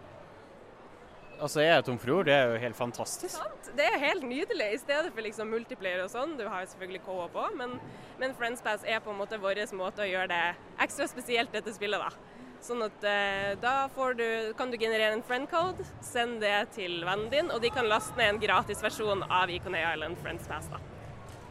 [1.42, 1.98] Altså, jeg er tom.
[1.98, 3.40] Det er jo helt fantastisk.
[3.74, 6.36] Det er helt nydelig, i stedet for liksom multiplayer og sånn.
[6.38, 7.74] Du har jo selvfølgelig KH på, men,
[8.20, 10.42] men Friends Pass er på en måte vår måte å gjøre det
[10.84, 12.31] ekstra spesielt dette spillet, da.
[12.62, 17.26] Sånn at eh, da du, kan du generere en friend code, send det til vennen
[17.32, 20.68] din, og de kan laste ned en gratis versjon av Icon Island Friends Pass.
[20.70, 20.78] da.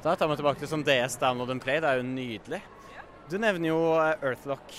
[0.01, 1.81] Da tar vi tilbake til sånn DS Download and Play.
[1.83, 2.61] Det er jo nydelig.
[3.27, 4.71] Du nevner jo eh, Earthlock.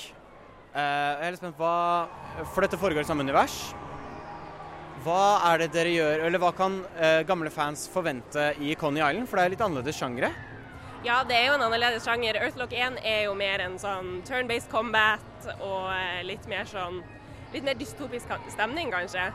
[0.73, 3.59] Eh, jeg er litt spent hva For dette foregår i samme univers.
[5.05, 9.29] Hva er det dere gjør, eller hva kan eh, gamle fans forvente i Coney Island?
[9.29, 10.33] For det er litt annerledes sjangre.
[11.03, 12.37] Ja, det er jo en annerledes sjanger.
[12.39, 17.03] Earthlock 1 er jo mer en sånn turn-based combat og eh, litt mer sånn
[17.53, 19.27] Litt mer dystopisk stemning, kanskje.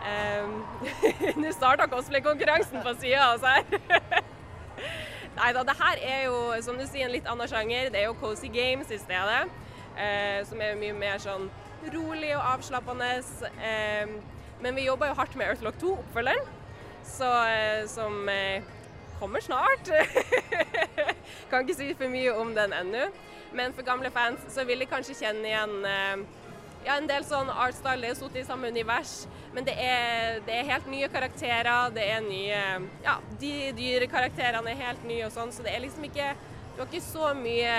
[0.00, 0.62] Um,
[1.42, 3.66] Nå starta cosplay-konkurransen på sida av oss her.
[5.36, 7.90] Nei da, det her er jo som du sier en litt annen sjanger.
[7.92, 9.42] Det er jo cozy games i stedet.
[10.00, 11.50] eh, som er mye mer sånn
[11.92, 13.10] rolig og avslappende.
[13.60, 14.16] Eh,
[14.64, 16.48] men vi jobber jo hardt med Earthlock 2, oppfølgeren,
[17.04, 18.62] så, eh, som eh,
[19.20, 19.90] kommer snart.
[21.50, 23.08] kan ikke si for mye om den ennå.
[23.56, 26.22] Men for gamle fans så vil de kanskje kjenne igjen eh,
[26.86, 28.00] ja, en del sånn artstyle.
[28.04, 31.90] Det er sittet i samme univers, men det er, det er helt nye karakterer.
[31.94, 32.62] Det er nye
[33.04, 36.32] Ja, de dyrekarakterene er helt nye og sånn, så det er liksom ikke
[36.76, 37.76] Du har ikke så mye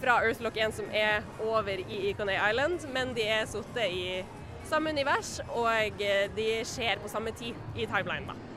[0.00, 4.22] fra Earthlock 1 som er over i Iconay Island, men de er sittet i
[4.70, 8.49] samme univers, og eh, de skjer på samme tid i timeline, da.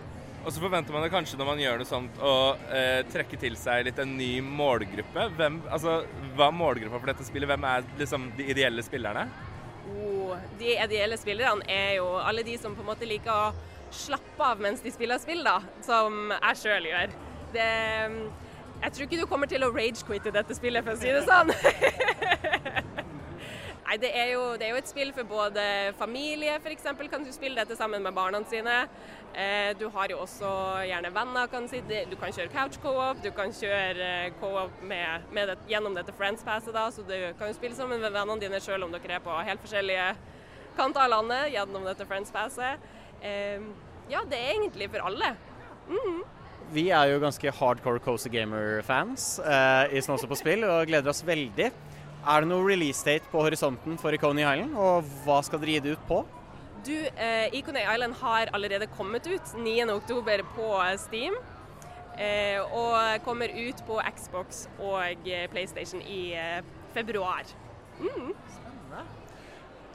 [0.43, 2.33] Og så forventer man det kanskje når man gjør noe sånt å
[2.75, 5.27] eh, trekke til seg litt en ny målgruppe.
[5.37, 6.01] Hvem, altså,
[6.35, 7.47] hva er målgruppa for dette spillet?
[7.47, 9.23] Hvem er liksom de ideelle spillerne?
[9.93, 13.53] Oh, de ideelle spillerne er jo alle de som på en måte liker å
[13.93, 17.15] slappe av mens de spiller spill, da, som jeg sjøl gjør.
[17.53, 17.71] Det,
[18.83, 21.53] jeg tror ikke du kommer til å rage-quitte dette spillet, for å si det sånn.
[23.93, 25.63] Nei, det er, jo, det er jo et spill for både
[25.99, 26.87] familie, f.eks.
[27.11, 28.87] kan du spille dette sammen med barna sine.
[29.37, 30.49] Eh, du har jo også
[30.89, 31.83] gjerne venner, kan si.
[31.85, 36.73] du kan kjøre couch co-op, du kan kjøre eh, co-op det, gjennom dette Friends Passet,
[36.73, 39.37] da, så du kan jo spille sammen med vennene dine selv om dere er på
[39.45, 40.09] helt forskjellige
[40.73, 42.81] kanter av landet gjennom dette Friends Passet.
[43.21, 43.61] Eh,
[44.09, 45.35] ja, det er egentlig for alle.
[45.85, 46.23] Mm.
[46.73, 51.21] Vi er jo ganske hardcore Cozy Gamer-fans eh, i Snåsa på spill og gleder oss
[51.29, 51.75] veldig.
[52.23, 55.95] Er det noe release-date på horisonten for Coney Island, og hva skal dere gi det
[55.97, 56.21] ut på?
[56.83, 60.69] Du, eh, Iconay Island har allerede kommet ut 9.10 på
[61.03, 61.35] Steam.
[62.13, 66.61] Eh, og kommer ut på Xbox og eh, PlayStation i eh,
[66.93, 67.47] februar.
[67.99, 68.33] Mm.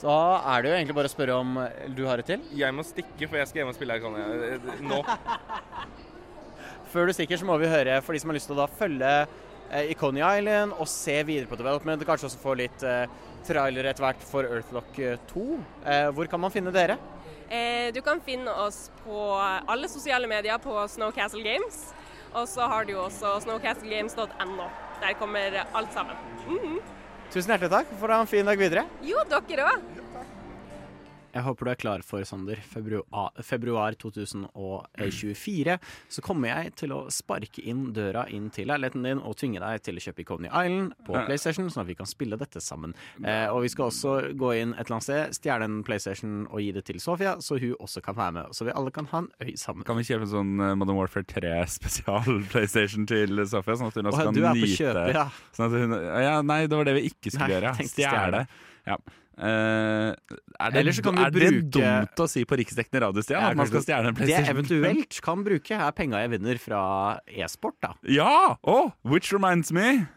[0.03, 0.17] Da
[0.55, 1.57] er det jo egentlig bare å spørre om
[1.95, 2.43] du har et til.
[2.55, 5.01] Jeg må stikke, for jeg skal hjem og spille her kan jeg, eh, nå.
[6.93, 8.69] Før du stikker, så må vi høre for de som har lyst til å da
[8.79, 9.48] følge eh,
[9.91, 13.05] i Coney Island og se videre på development, kanskje også få litt eh,
[13.49, 15.45] trailer etter hvert for Earthlock eh, 2.
[15.85, 16.99] Eh, hvor kan man finne dere?
[17.49, 21.89] Eh, du kan finne oss på alle sosiale medier på Snowcastle Games.
[22.37, 24.69] Og så har du jo også snowcastlegames.no.
[25.01, 26.17] Der kommer alt sammen.
[26.47, 26.81] Mhm.
[27.33, 27.91] Tusen hjertelig takk.
[28.01, 28.85] Får ha en fin dag videre.
[29.05, 29.89] Jo, dere òg.
[31.35, 32.61] Jeg håper du er klar for, Sander.
[32.65, 35.77] Februar, februar 2024
[36.09, 39.83] så kommer jeg til å sparke inn døra inn til leiligheten din og tvinge deg
[39.85, 42.95] til å kjøpe Coney Island på PlayStation, sånn at vi kan spille dette sammen.
[43.23, 46.65] Eh, og vi skal også gå inn et eller annet sted, stjele en PlayStation og
[46.65, 48.57] gi det til Sofia, så hun også kan være med.
[48.57, 49.87] Så vi alle kan ha en øy sammen.
[49.89, 53.77] Kan vi kjøpe en sånn eh, Modern Warfare 3 spesial PlayStation til Sofia?
[53.77, 55.29] Sånn at hun også kan nyte kjøpet, ja.
[55.57, 57.89] sånn hun, ja, Nei, det var det vi ikke skulle Nei, gjøre.
[57.93, 58.47] Stjele.
[58.89, 58.97] Ja.
[59.39, 60.11] Eh,
[60.59, 63.39] er det, Eller så kan du er det dumt å si på riksdekkende radio, Stian?
[63.39, 64.45] Ja, at man skal stjele en Det PlayStation?
[64.45, 66.81] Det eventuelt kan bruke, er penga jeg vinner fra
[67.31, 67.93] e-sport, da.
[68.11, 68.57] Ja!
[68.67, 70.09] Oh, which reminds me.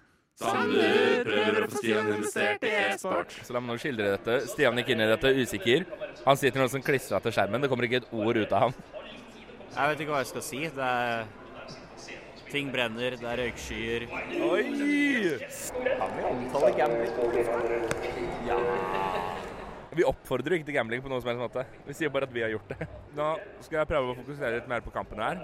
[0.42, 3.36] Sander prøver å få Stian investert i e-sport.
[3.46, 4.40] Så la meg nå skildre dette.
[4.50, 5.86] Stian gikk inn i dette usikker.
[6.26, 7.62] Han sitter nå som klistra til skjermen.
[7.62, 8.76] Det kommer ikke et ord ut av han.
[9.72, 10.64] Jeg vet ikke hva jeg skal si.
[10.74, 11.30] Det er
[12.52, 14.04] Ting brenner, det er røykskyer.
[14.44, 14.64] Oi!
[15.88, 17.14] Kan vi omtale gambling?
[18.48, 18.58] Ja.
[19.96, 21.64] Vi oppfordrer ikke til gambling på noen som helst måte.
[21.88, 22.88] Vi sier bare at vi har gjort det.
[23.16, 23.30] Nå
[23.64, 25.40] skal jeg prøve å fokusere litt mer på kampen her.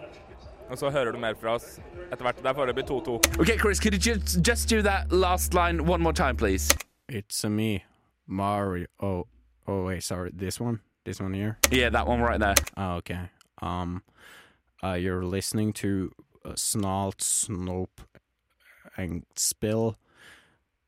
[0.68, 1.78] Og så hører du mer fra oss
[2.10, 2.43] etter hvert.
[2.43, 3.16] Det er foreløpig 2-2.
[3.39, 6.76] Ok, Chris, could you just, just do that last line one more time, please?
[7.08, 7.86] It's a me,
[8.28, 8.88] Mario.
[8.99, 9.28] Oh,
[9.66, 10.32] oh wait, sorry.
[10.36, 10.82] This one?
[11.05, 11.58] This one here?
[11.72, 12.55] Yeah, that one right there.
[12.76, 13.30] Oh, okay.
[13.62, 14.03] Um,
[14.84, 16.12] uh, you're listening to
[16.56, 18.06] Snalt, Snope,
[18.98, 19.95] and Spill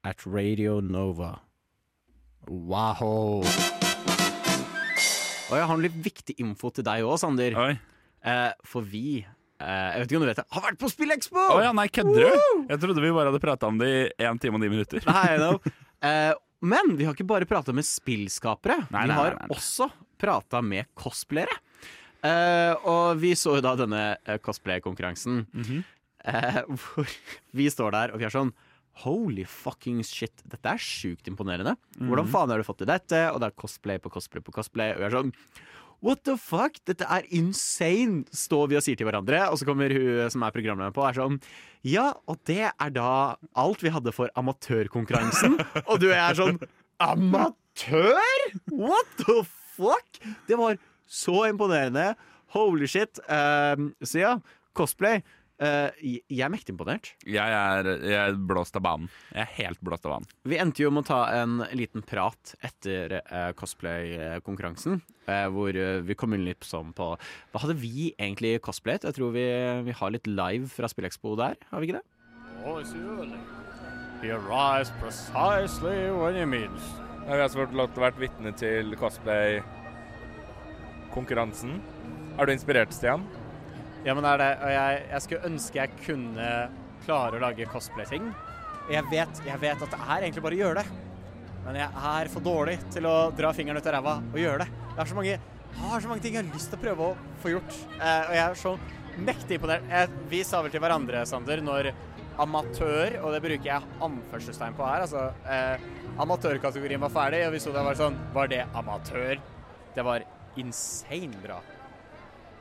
[0.08, 1.40] at Radio Nova.
[2.48, 3.44] Wow.
[5.50, 7.56] Og jeg har litt viktig info til deg òg, Sander.
[7.60, 11.46] Eh, for vi, eh, jeg vet ikke om du vet det, har vært på Spillekspo!
[11.58, 12.66] Å ja, nei, kødder du?
[12.70, 13.90] Jeg trodde vi bare hadde prata om det
[14.20, 15.04] i 1 time og 9 minutter.
[15.10, 15.58] Nei, no.
[16.06, 18.82] Eh, Men vi har ikke bare prata med spillskapere.
[18.92, 19.56] Nei, vi nei, har nei, nei.
[19.56, 19.90] også
[20.20, 21.56] prata med cosplayere.
[22.24, 25.46] Eh, og vi så jo da denne eh, cosplay-konkurransen.
[25.54, 25.84] Mm -hmm.
[26.28, 27.08] uh, hvor
[27.54, 28.52] vi står der og vi er sånn
[29.06, 31.78] Holy fucking shit, dette er sjukt imponerende.
[31.98, 32.32] Hvordan Mhm.
[32.32, 33.32] faen har du fått til dette?
[33.32, 34.92] Og det er cosplay på cosplay på cosplay.
[34.92, 35.34] Og vi er sånn
[36.02, 36.78] What the fuck?
[36.86, 38.26] Dette er insane!
[38.32, 41.10] Står vi og sier til hverandre, og så kommer hun som er programleder på, og
[41.10, 41.42] er sånn
[41.84, 45.60] Ja, og det er da alt vi hadde for amatørkonkurransen.
[45.90, 46.60] og du er sånn
[47.00, 48.20] Amatør?!
[48.72, 49.44] What the
[49.76, 50.20] fuck?!
[50.48, 50.78] Det var
[51.10, 52.14] så imponerende.
[52.54, 53.20] Holy shit.
[53.26, 54.38] Uh, så ja,
[54.78, 55.22] cosplay.
[55.60, 57.10] Uh, jeg jeg er mektig imponert.
[57.28, 59.10] Jeg er, jeg er blåst av banen.
[59.34, 60.30] Jeg er helt blåst av banen.
[60.48, 65.02] Vi endte jo med å ta en liten prat etter uh, cosplay-konkurransen.
[65.28, 65.76] Uh, hvor
[66.08, 69.04] vi kom inn litt sånn på Hva hadde vi egentlig cosplayet?
[69.10, 69.46] Jeg tror vi,
[69.86, 72.08] vi har litt live fra Spillekspo der, har vi ikke det?
[74.20, 76.82] He arrives precisely when he means.
[77.20, 78.04] Nå har vi altså fått lov til
[78.96, 79.79] å
[81.10, 81.82] cosplay-konkurransen.
[82.40, 83.26] Er du inspirert, Stian?
[84.06, 84.52] Ja, men det er det.
[84.64, 86.50] Og jeg, jeg skulle ønske jeg kunne
[87.06, 88.32] klare å lage cosplay-ting.
[88.90, 90.88] Jeg vet, jeg vet at det er egentlig bare å gjøre det.
[91.66, 94.70] Men jeg er for dårlig til å dra fingeren ut av ræva og gjøre det.
[94.70, 95.40] Jeg har så mange,
[95.80, 97.82] har så mange ting jeg har lyst til å prøve å få gjort.
[98.00, 98.76] Eh, og jeg er så
[99.20, 100.16] mektig imponert.
[100.32, 101.92] Vi sa vel til hverandre, Sander, når
[102.40, 105.88] amatør, og det bruker jeg anførselstegn på her, altså eh,
[106.20, 109.42] Amatørkategorien var ferdig, og vi så det var sånn Var det amatør?
[109.96, 110.24] Det var
[110.60, 111.60] insane bra.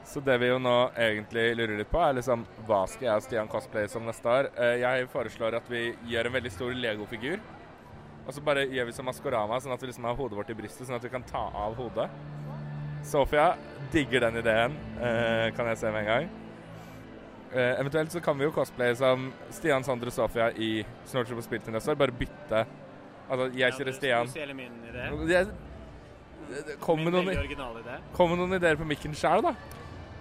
[0.09, 3.25] Så det vi jo nå egentlig lurer litt på, er liksom hva skal jeg og
[3.27, 4.49] Stian cosplaye som neste år?
[4.57, 7.41] Eh, Jeg foreslår at vi gjør en veldig stor Lego-figur.
[8.27, 10.57] Og så bare gjør vi som Maskorama, sånn at vi liksom har hodet vårt i
[10.57, 12.09] brystet, sånn at vi kan ta av hodet.
[13.09, 13.55] Sofia
[13.93, 16.29] digger den ideen, eh, kan jeg se med en gang.
[17.53, 21.45] Eh, eventuelt så kan vi jo cosplaye som Stian, Sander og Sofia i Snortrup og
[21.47, 21.97] spill til neste år.
[21.97, 22.67] Bare bytte.
[23.31, 24.29] Altså, jeg kjører Stian.
[24.57, 24.73] min
[25.29, 25.47] idé.
[26.81, 27.29] Kom, med noen,
[28.17, 29.53] kom med noen ideer på mikken sjøl, da.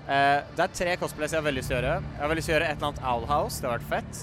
[0.07, 1.93] Eh, det er tre cosplays jeg har veldig lyst til å gjøre.
[2.01, 3.61] Jeg har veldig lyst til å gjøre et eller annet Owl House.
[3.61, 4.21] Det har vært fett.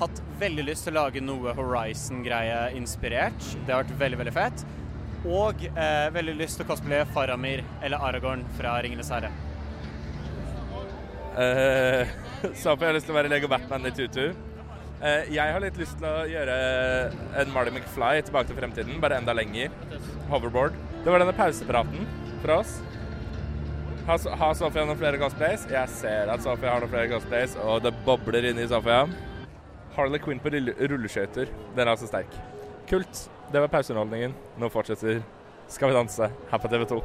[0.00, 3.48] Hatt veldig lyst til å lage noe Horizon-greie inspirert.
[3.66, 4.66] Det har vært veldig, veldig fett.
[5.28, 9.32] Og eh, veldig lyst til å cosplaye Faramir eller Aragorn fra Ringenes herre.
[11.30, 12.06] Uh,
[12.56, 14.30] jeg har lyst til å være Lego Batman i tutu.
[15.00, 16.54] Eh, jeg har litt lyst til å gjøre
[17.40, 19.72] en Marty McFly tilbake til fremtiden, bare enda lenger.
[20.28, 20.76] Hoverboard.
[21.04, 22.06] Det var denne pausepraten
[22.42, 22.76] fra oss.
[24.06, 25.64] Har, har Sofia noen flere cosplays?
[25.70, 29.04] Jeg ser at Sofia har noen flere cosplays, og det bobler inni Sofia.
[29.96, 31.48] Harley Quinn på rulle- rulleskøyter.
[31.76, 32.34] Den er altså sterk.
[32.90, 33.24] Kult.
[33.50, 34.34] Det var pauseunderholdningen.
[34.62, 35.22] Nå fortsetter
[35.70, 36.96] Skal vi danse her på TV 2.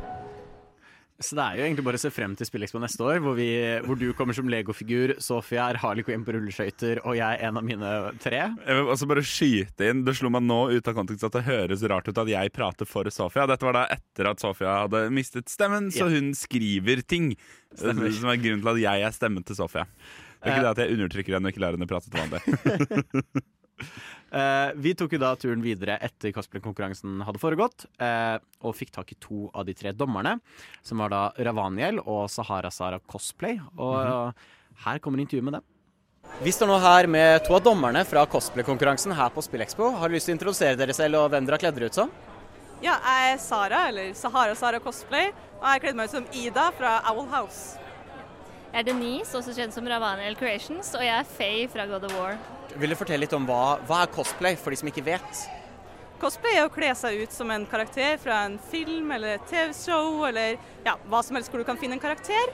[1.23, 3.45] Så det er jo egentlig bare å se frem til Spillekspo neste år, hvor, vi,
[3.85, 7.55] hvor du kommer som Lego-figur, Sofia er Harley Quinn på rulleskøyter, og jeg er en
[7.61, 8.41] av mine tre.
[8.51, 11.45] Jeg vil også bare skyte inn Det slo meg nå ut av kontekst at det
[11.47, 13.47] høres rart ut at jeg prater for Sofia.
[13.47, 17.31] Dette var da etter at Sofia hadde mistet stemmen, så hun skriver ting.
[17.79, 18.11] Stemmer.
[18.19, 19.87] Som er grunnen til at jeg er stemmen til Sofia.
[19.87, 20.57] Det er Eh.
[20.59, 23.45] ikke det at jeg undertrykker henne og ikke lar henne prate til vanlig.
[24.35, 28.35] Eh, vi tok jo da turen videre etter cosplay-konkurransen hadde foregått, eh,
[28.67, 30.41] og fikk tak i to av de tre dommerne,
[30.83, 33.61] som var da Ravaniel og Sahara Sara Cosplay.
[33.77, 34.33] Og Mhm.
[34.83, 35.63] her kommer intervjuet med dem.
[36.41, 39.95] Vi står nå her med to av dommerne fra cosplay-konkurransen her på Spillekspo.
[39.95, 41.93] Har du lyst til å introdusere dere selv og hvem dere har kledd dere ut
[41.93, 42.11] som?
[42.81, 46.71] Ja, jeg er Sara, eller Sahara Sara Cosplay, og jeg kledde meg ut som Ida
[46.71, 47.77] fra Owl House.
[48.73, 52.19] Jeg er Denise, også kjent som Ravaniel Creations, og jeg er Faye fra God of
[52.19, 52.37] War.
[52.75, 55.43] Vil du fortelle litt om hva, hva er cosplay, for de som ikke vet?
[56.19, 60.25] Cosplay er å kle seg ut som en karakter fra en film eller et TV-show,
[60.27, 62.51] eller ja, hva som helst hvor du kan finne en karakter.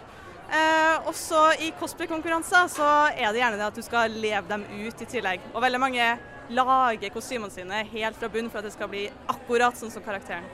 [0.52, 5.02] Eh, også i cosplay-konkurranser så er det gjerne det at du skal leve dem ut
[5.02, 5.46] i tillegg.
[5.56, 6.12] Og veldig mange
[6.52, 10.46] lager kostymene sine helt fra bunn for at det skal bli akkurat sånn som karakteren.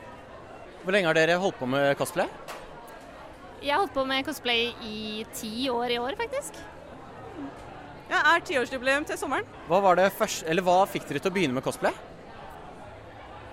[0.84, 2.30] Hvor lenge har dere holdt på med cosplay?
[3.64, 6.60] Jeg har holdt på med cosplay i ti år i år, faktisk.
[8.08, 9.48] Ja, er tiårsjubileum til sommeren.
[9.68, 11.92] Hva, var det først, eller hva fikk dere til å begynne med cosplay?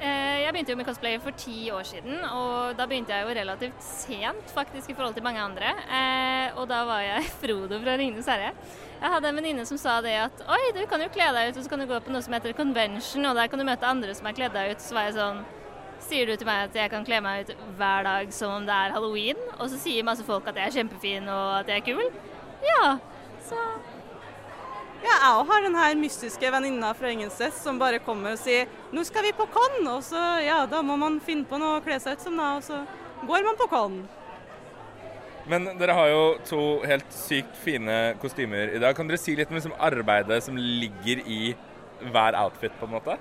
[0.04, 3.34] Eh, Jeg begynte jo med cosplay for ti år siden, og da begynte jeg jo
[3.38, 5.70] relativt sent faktisk i forhold til mange andre.
[5.88, 8.52] Eh, Og da var jeg Frodo fra Ringenes herre.
[9.00, 11.58] Jeg hadde en venninne som sa det at oi, du kan jo kle deg ut,
[11.58, 13.88] og så kan du gå på noe som heter convention, og der kan du møte
[13.88, 14.84] andre som har kledd deg ut.
[14.84, 15.44] Så var jeg sånn
[16.04, 18.74] Sier du til meg at jeg kan kle meg ut hver dag som om det
[18.76, 19.38] er halloween?
[19.56, 22.10] Og så sier masse folk at jeg er kjempefin og at jeg er kul?
[22.66, 22.88] Ja.
[23.46, 23.56] Så
[25.04, 28.66] Ja, jeg òg har den her mystiske venninna fra Ingensteds som bare kommer og sier
[28.92, 31.84] 'nå skal vi på con', og så ja, da må man finne på noe å
[31.84, 32.86] kle seg ut som, da, og så
[33.26, 34.08] går man på con.
[35.46, 38.96] Men dere har jo to helt sykt fine kostymer i dag.
[38.96, 41.54] Kan dere si litt om liksom arbeidet som ligger i
[42.00, 43.18] hver outfit, på en måte?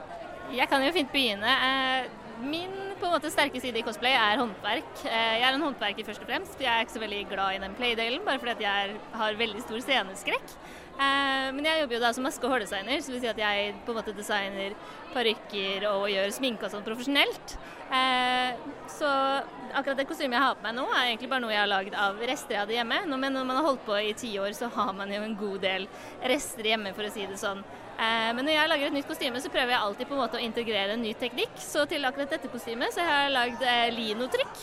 [0.53, 1.43] Jeg kan jo fint begynne.
[1.43, 2.05] Eh,
[2.41, 5.05] Min på en måte sterke side i cosplay er håndverk.
[5.05, 6.59] Eh, Jeg er en håndverker først og fremst.
[6.59, 9.61] Jeg er ikke så veldig glad i den play-delen, bare fordi at jeg har veldig
[9.61, 10.55] stor sceneskrekk.
[10.99, 13.37] Eh, Men jeg jobber jo da som maske- og hårdesigner, så det vil si at
[13.37, 14.73] jeg på en måte designer
[15.13, 17.57] parykker og gjør sminke og sånn profesjonelt.
[17.91, 18.53] Eh,
[18.87, 19.07] Så
[19.73, 21.95] akkurat det kostymet jeg har på meg nå, er egentlig bare noe jeg har lagd
[21.97, 23.17] av rester jeg hadde hjemme.
[23.17, 25.61] Men når man har holdt på i ti år, så har man jo en god
[25.61, 25.87] del
[26.23, 27.63] rester hjemme, for å si det sånn.
[27.97, 30.37] Eh, Men når jeg lager et nytt kostyme, så prøver jeg alltid på en måte
[30.37, 31.57] å integrere en ny teknikk.
[31.57, 33.61] Så til akkurat dette kostymet så har jeg lagd
[33.97, 34.55] linotrykk.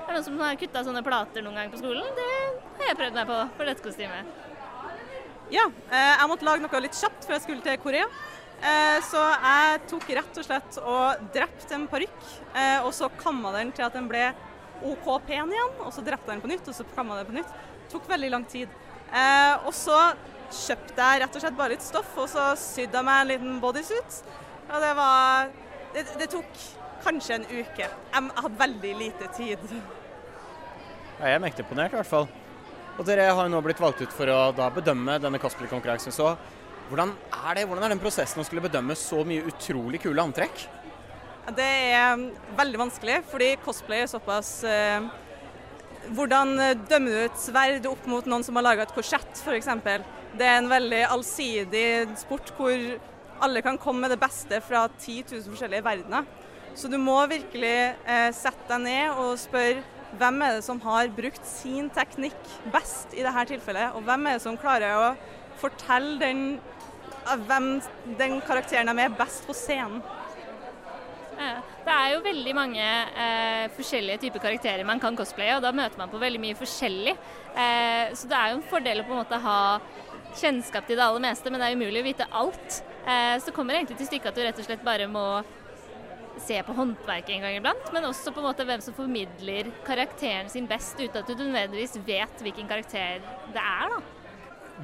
[0.00, 2.02] Det er noen som har kutta sånne plater noen gang på skolen.
[2.16, 2.30] Det
[2.78, 4.49] har jeg prøvd meg på for dette kostymet.
[5.50, 8.06] Ja, eh, jeg måtte lage noe litt kjapt før jeg skulle til Korea.
[8.60, 12.20] Eh, Så jeg tok rett og slett og drepte en parykk,
[12.54, 14.28] eh, og så kamma den til at den ble
[14.84, 15.72] OK pen igjen.
[15.80, 17.50] Og så drepte jeg den på nytt, og så kamma den på nytt.
[17.50, 18.68] Det tok veldig lang tid.
[19.66, 19.96] Og så
[20.50, 23.60] kjøpte jeg rett og slett bare litt stoff, og så sydde jeg meg en liten
[23.60, 24.20] bodysuit.
[24.70, 25.50] Og det var
[25.92, 26.46] Det, det tok
[27.02, 27.82] kanskje en uke.
[27.82, 29.58] Jeg hadde veldig lite tid.
[31.18, 32.28] Jeg er mektig imponert, i hvert fall.
[32.98, 36.14] Og dere har jo nå blitt valgt ut for å da bedømme denne cosplay-konkurransen.
[36.14, 36.34] Så
[36.90, 37.66] hvordan er det?
[37.68, 40.64] Hvordan er den prosessen å skulle bedømme så mye utrolig kule antrekk?
[41.54, 42.26] Det er mm,
[42.58, 45.06] veldig vanskelig, fordi cosplay er såpass eh,
[46.16, 49.70] Hvordan eh, dømmer du et sverd opp mot noen som har laga et korsett, f.eks.?
[50.38, 51.86] Det er en veldig allsidig
[52.20, 52.84] sport hvor
[53.40, 56.28] alle kan komme med det beste fra 10 000 forskjellige verdener.
[56.74, 57.76] Så du må virkelig
[58.06, 59.82] eh, sette deg ned og spørre
[60.18, 62.38] hvem er det som har brukt sin teknikk
[62.74, 65.10] best i dette tilfellet, og hvem er det som klarer å
[65.60, 66.42] fortelle den,
[67.46, 67.70] hvem
[68.18, 70.02] den karakteren de er best på scenen.
[71.40, 75.96] Det er jo veldig mange eh, forskjellige typer karakterer man kan cosplaye, og da møter
[75.98, 77.14] man på veldig mye forskjellig.
[77.56, 79.60] Eh, så det er jo en fordel å på en måte ha
[80.36, 82.82] kjennskap til det aller meste, men det er umulig å vite alt.
[83.08, 85.24] Eh, så kommer det egentlig til stykket at du rett og slett bare må
[86.44, 90.48] se på håndverket en gang iblant, men også på en måte hvem som formidler karakteren
[90.52, 93.20] sin best, uten at du nødvendigvis vet hvilken karakter
[93.54, 93.94] det er.
[93.94, 94.00] da.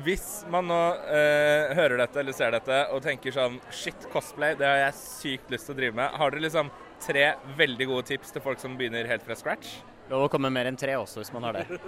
[0.05, 0.79] Hvis man nå
[1.09, 5.55] eh, hører dette eller ser dette og tenker sånn Shit, cosplay, det har jeg sykt
[5.55, 6.19] lyst til å drive med.
[6.21, 6.69] Har dere liksom
[7.01, 9.79] tre veldig gode tips til folk som begynner helt fra scratch?
[10.11, 11.67] Lov å komme mer enn tre også, hvis man har det.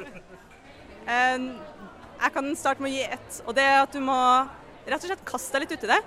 [1.09, 1.37] Eh,
[2.21, 4.17] Jeg kan starte med å gi ett, og det er at du må
[4.85, 6.01] rett og slett kaste deg litt uti det.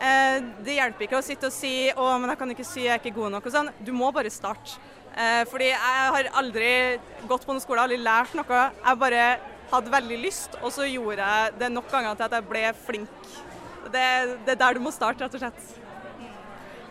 [0.00, 2.94] Eh, Det hjelper ikke å sitte og si 'å, men jeg kan ikke sy, jeg
[2.94, 3.70] er ikke god nok' og sånn.
[3.84, 4.78] Du må bare starte.
[5.16, 8.70] Eh, Fordi jeg har aldri gått på noen skole, aldri lært noe.
[8.84, 9.38] Jeg bare
[9.70, 13.08] hadde veldig lyst, og så gjorde jeg det nok ganger til at jeg ble flink.
[13.84, 15.78] Det, det er der du må starte, rett og slett.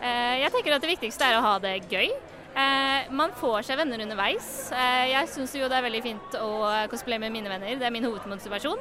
[0.02, 2.10] Eh, Jeg tenker at det viktigste er å ha det gøy.
[3.10, 4.70] Man får seg venner underveis.
[4.70, 8.04] Jeg syns jo det er veldig fint å cosplaye med mine venner, det er min
[8.04, 8.78] hovedmotivasjon.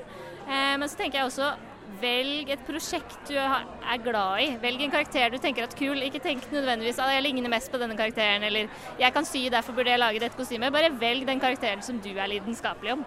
[0.47, 1.55] Men så tenker jeg også
[2.03, 4.47] velg et prosjekt du er glad i.
[4.61, 6.01] Velg en karakter du tenker at kul.
[6.05, 9.77] Ikke tenk nødvendigvis at jeg ligner mest på denne karakteren, eller jeg kan sy, derfor
[9.77, 10.73] burde jeg lage dette kostymet.
[10.75, 13.05] Bare velg den karakteren som du er lidenskapelig om.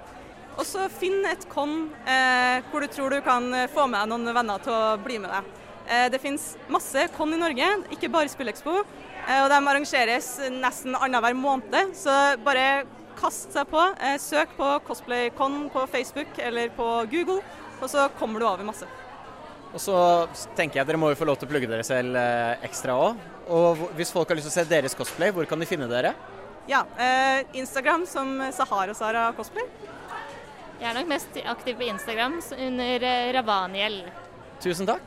[0.57, 4.33] Og så finn et con eh, hvor du tror du kan eh, få med noen
[4.33, 5.51] venner til å bli med deg.
[5.87, 8.79] Eh, det finnes masse con i Norge, ikke bare Spillekspo.
[9.27, 12.15] Eh, og de arrangeres nesten annenhver måned, så
[12.47, 12.87] bare
[13.21, 13.83] kast seg på.
[14.01, 17.43] Eh, søk på CosplayCon på Facebook eller på Google,
[17.81, 18.87] og så kommer du over masse.
[19.75, 19.97] Og så
[20.57, 23.19] tenker jeg dere må jo få lov til å plugge dere selv eh, ekstra òg.
[23.53, 26.15] Og hvis folk har lyst til å se deres cosplay, hvor kan de finne dere?
[26.71, 29.67] Ja, eh, Instagram som Sahara Sara Cosplay.
[30.81, 34.01] Jeg er nok mest aktiv på Instagram under eh, Ravaniel.
[34.65, 35.05] Tusen takk.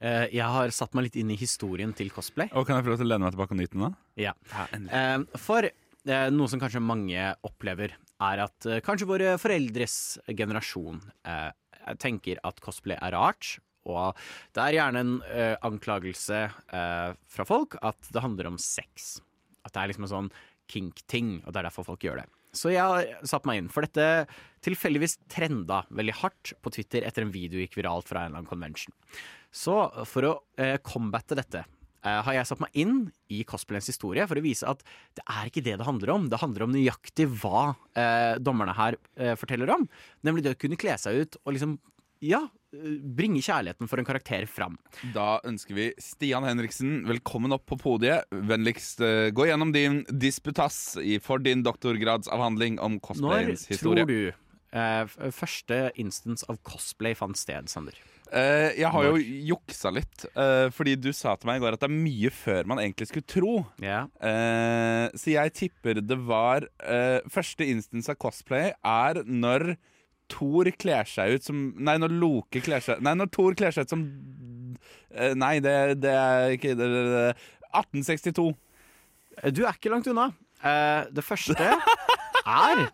[0.00, 2.48] Eh, jeg har satt meg litt inn i historien til cosplay.
[2.56, 3.84] Og Kan jeg få lov til å lene meg tilbake og nyte den?
[3.90, 3.90] da?
[4.16, 4.32] Ja.
[4.70, 5.68] Eh, For
[6.32, 9.96] noe som kanskje mange opplever, er at eh, kanskje våre foreldres
[10.28, 11.50] generasjon eh,
[12.00, 13.56] tenker at cosplay er rart.
[13.88, 14.16] Og
[14.54, 19.16] det er gjerne en eh, anklagelse fra folk at det handler om sex.
[19.64, 20.34] At det er liksom en sånn
[20.70, 22.28] kink-ting, og det er derfor folk gjør det.
[22.56, 24.26] Så jeg har satt meg inn, for dette
[24.66, 28.50] tilfeldigvis trenda veldig hardt på Twitter etter en video gikk viralt fra en eller annen
[28.50, 28.94] convention.
[29.54, 31.64] Så for å eh, combatte dette
[32.08, 32.94] har jeg satt meg inn
[33.32, 34.82] i cosplayens historie for å vise at
[35.18, 36.28] det er ikke det det handler om.
[36.32, 39.86] Det handler om nøyaktig hva eh, dommerne her eh, forteller om.
[40.26, 41.76] Nemlig det å kunne kle seg ut og liksom,
[42.24, 42.42] ja,
[42.74, 44.78] eh, bringe kjærligheten for en karakter fram.
[45.14, 48.28] Da ønsker vi Stian Henriksen velkommen opp på podiet.
[48.32, 54.06] Vennligst eh, gå gjennom din disputas for din doktorgradsavhandling om cosplayens historie.
[54.06, 54.48] Når tror du
[54.80, 57.96] eh, første instance av cosplay fant sted, Sander?
[58.30, 59.18] Eh, jeg har jo
[59.50, 62.68] juksa litt, uh, fordi du sa til meg i går at det er mye før
[62.70, 63.54] man egentlig skulle tro.
[64.22, 69.72] Eh, så jeg tipper det var eh, Første instance av cosplay er når
[70.30, 73.88] Thor kler seg ut som Nei, når Loke kler seg Nei, når Thor kler seg
[73.88, 74.04] ut som
[75.10, 75.74] Nei, det,
[76.04, 77.48] det er ikke det, det, det.
[77.74, 78.44] 1862.
[79.50, 80.28] Du er ikke langt unna.
[81.10, 81.56] Det første
[82.46, 82.84] er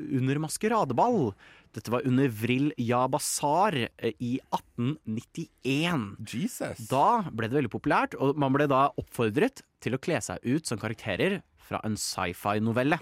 [0.00, 1.34] under maskeradeball.
[1.76, 6.06] Dette var under Vril Ja Bazar eh, i 1891.
[6.24, 6.86] Jesus.
[6.88, 10.64] Da ble det veldig populært, og man ble da oppfordret til å kle seg ut
[10.68, 12.96] som karakterer fra en sci-fi-novelle.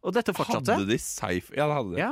[0.00, 0.78] Og dette fortsatte.
[0.78, 1.56] Hadde de sci-fi?
[1.58, 2.00] Ja, det hadde de.
[2.00, 2.10] Ja.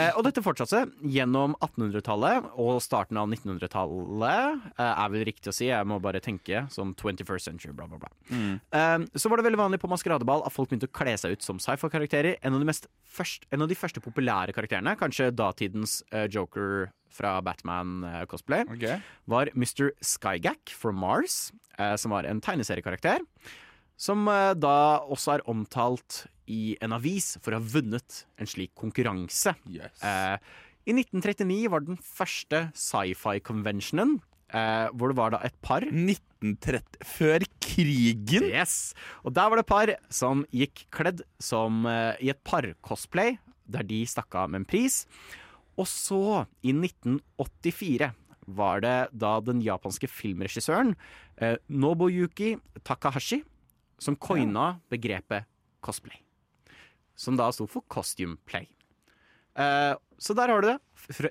[0.00, 4.70] Eh, og dette fortsatte gjennom 1800-tallet og starten av 1900-tallet.
[4.72, 8.00] Eh, er vel riktig å si, jeg må bare tenke som 21st century, bla, bla,
[8.00, 8.12] bla.
[8.32, 8.54] Mm.
[8.56, 11.44] Eh, så var det veldig vanlig på maskeradeball at folk begynte å kle seg ut
[11.44, 12.40] som sci-fi-karakterer.
[12.40, 12.78] En, av de
[13.50, 18.64] en av de første populære karakterene, kanskje datidens eh, Joker fra Batman-cosplay,
[19.28, 19.90] var Mr.
[20.00, 23.26] Skygack from Mars, eh, som var en tegneseriekarakter.
[24.00, 28.74] Som eh, da også er omtalt i en avis for å ha vunnet en slik
[28.78, 29.54] konkurranse.
[29.70, 30.36] Eh,
[30.90, 34.18] I 1939 var den første sci-fi-conventionen,
[34.50, 38.48] eh, hvor det var da et par 1930 Før krigen?
[38.48, 38.94] Yes.
[39.24, 43.38] Og der var det et par som gikk kledd som eh, i et par-cosplay,
[43.70, 45.04] der de stakk av med en pris.
[45.78, 48.10] Og så, i 1984,
[48.50, 50.96] var det da den japanske filmregissøren
[51.38, 53.42] eh, Nobuyuki Takahashi
[54.00, 55.46] som coina begrepet
[55.84, 56.18] cosplay.
[57.20, 58.70] Som da sto for costume play.
[59.58, 60.78] Uh, så der har du det.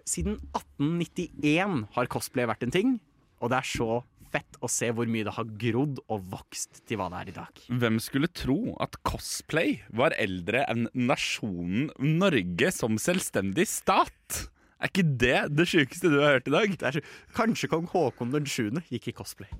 [0.05, 2.95] Siden 1891 har cosplay vært en ting,
[3.41, 6.99] og det er så fett å se hvor mye det har grodd og vokst til
[6.99, 7.63] hva det er i dag.
[7.81, 14.45] Hvem skulle tro at cosplay var eldre enn nasjonen Norge som selvstendig stat?
[14.79, 17.03] Er ikke det det sjukeste du har hørt i dag?
[17.35, 18.69] Kanskje kong Haakon den 7.
[18.93, 19.51] gikk i cosplay.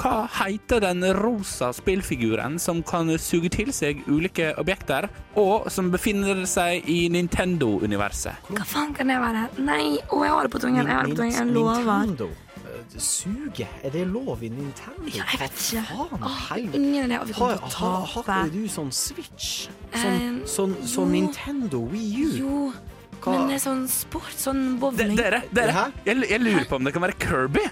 [0.00, 6.40] Hva heter den rosa spillfiguren som kan suge til seg ulike objekter, og som befinner
[6.48, 8.46] seg i Nintendo-universet?
[8.48, 9.42] Hva faen kan det være?
[9.60, 10.86] Nei, å, jeg har det på tungen.
[10.86, 11.36] Jeg har det på tungen.
[11.36, 12.06] Jeg lover.
[12.06, 12.30] Nintendo.
[12.60, 13.66] Eh, Suge?
[13.84, 15.04] Er det lov i Nintendo?
[15.12, 15.84] Ja, jeg vet ikke.
[15.90, 17.20] Faen, Åh, ingen idé.
[17.28, 19.50] Vi kommer Har, til å har, har ikke du sånn Switch?
[19.92, 21.10] Sånn, Eh, sånn, sånn.
[21.12, 22.30] Nintendo Wii U?
[22.40, 22.72] Jo,
[23.20, 25.16] Hva- men det er sånn sport, sånn bowling.
[25.16, 27.66] Dere, dere jeg, jeg lurer på om det kan være Kirby.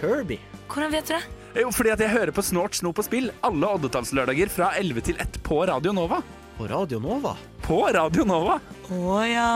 [0.00, 0.38] Kirby?
[0.68, 1.22] Hvordan vet du det?
[1.52, 5.18] Jo, fordi at jeg hører på Snort, snop og spill alle oddetallslørdager fra 11 til
[5.20, 6.22] 1 på Radio Nova.
[6.56, 7.34] På Radio Nova?
[7.60, 8.54] På Radio Nova.
[8.88, 9.48] Å ja.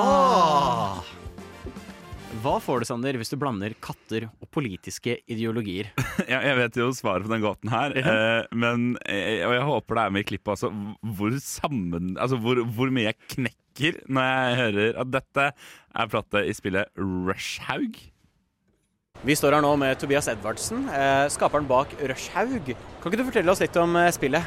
[0.00, 1.10] Ah.
[2.40, 5.90] Hva får du, Sander, hvis du blander katter og politiske ideologier?
[6.32, 9.98] Ja, jeg vet jo svaret på den gåten her, eh, men eh, og jeg håper
[9.98, 10.70] det er med i klippet også,
[11.18, 16.44] hvor, sammen, altså hvor, hvor mye jeg knekker når jeg hører at dette er plate
[16.48, 18.00] i spillet Rushhaug.
[19.22, 22.72] Vi står her nå med Tobias Edvardsen, eh, skaperen bak Rushhaug.
[22.74, 24.42] Kan ikke du fortelle oss litt om eh, spillet?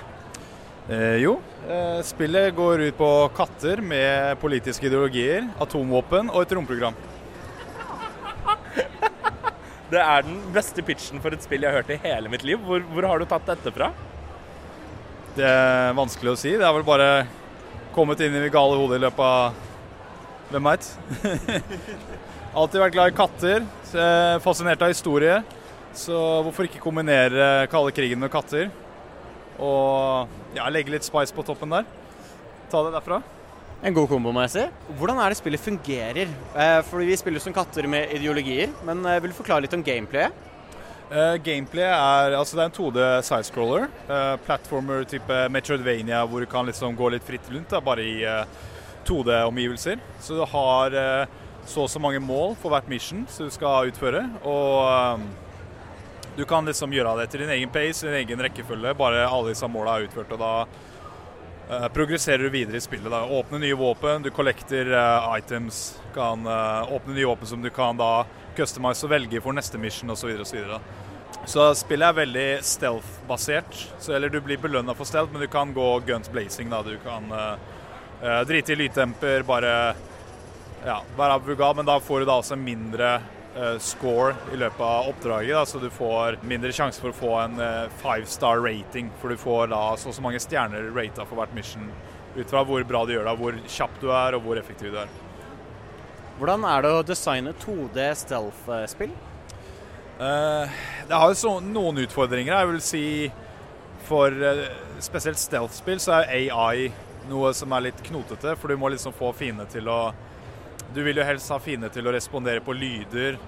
[0.92, 3.08] Eh, jo, eh, spillet går ut på
[3.38, 6.98] katter med politiske ideologier, atomvåpen og et romprogram.
[9.94, 12.60] Det er den beste pitchen for et spill jeg har hørt i hele mitt liv.
[12.60, 13.94] Hvor, hvor har du tatt dette fra?
[15.40, 16.52] Det er vanskelig å si.
[16.52, 17.10] Det har vel bare
[17.96, 19.64] kommet inn i det gale hodet i løpet av
[20.52, 20.92] Hvem veit?
[22.56, 23.66] Alltid vært glad i katter.
[23.96, 25.42] eh, Fascinert av historie.
[25.96, 28.70] Så hvorfor ikke kombinere kalde krigen med katter?
[29.60, 31.86] Og ja, legge litt spice på toppen der.
[32.72, 33.22] Ta det derfra.
[33.84, 34.64] En god kombo, må jeg si.
[34.98, 36.32] Hvordan er det spillet fungerer?
[36.56, 39.84] Eh, fordi vi spiller som katter med ideologier, men eh, vil du forklare litt om
[39.84, 40.32] gameplayet?
[41.12, 43.90] Eh, gameplay er altså det er en 2D sidescroller.
[44.10, 48.24] Eh, platformer type Metroidvania hvor du kan liksom gå litt fritt rundt, da, bare i
[48.24, 48.46] eh,
[49.06, 50.00] 2D-omgivelser.
[50.24, 51.28] Så du har eh,
[51.66, 54.22] så og så mange mål for hvert mission som du skal utføre.
[54.46, 55.26] Og eh,
[56.36, 58.94] du kan liksom gjøre det til din egen pace, din egen rekkefølge.
[59.00, 60.34] Bare alle disse måla er utført.
[60.36, 60.54] og da
[61.70, 63.10] eh, progresserer du videre i spillet.
[63.12, 63.24] Da.
[63.24, 65.98] Åpne nye våpen, du collecter eh, items.
[66.14, 68.26] Kan eh, åpne nye våpen som du kan da
[68.58, 70.36] customize og velge for neste mission osv.
[70.36, 73.80] Og så, spillet er veldig stealth-basert.
[74.10, 76.70] Eller du blir belønna for stealth, men du kan gå guns blazing.
[76.70, 76.82] da.
[76.84, 79.96] Du kan eh, drite i lyddemper, bare
[80.86, 83.16] ja, være vulgar, men da får du da også mindre
[83.56, 85.56] eh, score i løpet av oppdraget.
[85.58, 89.34] Da, så du får mindre sjanse for å få en eh, five star rating, for
[89.34, 91.88] du får da så og så mange stjerner rata for hvert mission.
[92.36, 95.00] Ut fra hvor bra du gjør det, hvor kjapp du er og hvor effektiv du
[95.02, 95.16] er.
[96.36, 99.16] Hvordan er det å designe 2D stealth-spill?
[100.20, 100.78] Eh,
[101.08, 102.54] det har jo så, noen utfordringer.
[102.54, 103.06] Jeg vil si
[104.06, 104.68] for eh,
[105.04, 106.92] spesielt stealth-spill så er AI
[107.30, 110.00] noe som er litt knotete, for du må liksom få fiendene til å
[110.94, 113.40] Du vil jo helst ha fiender til å respondere på lyder,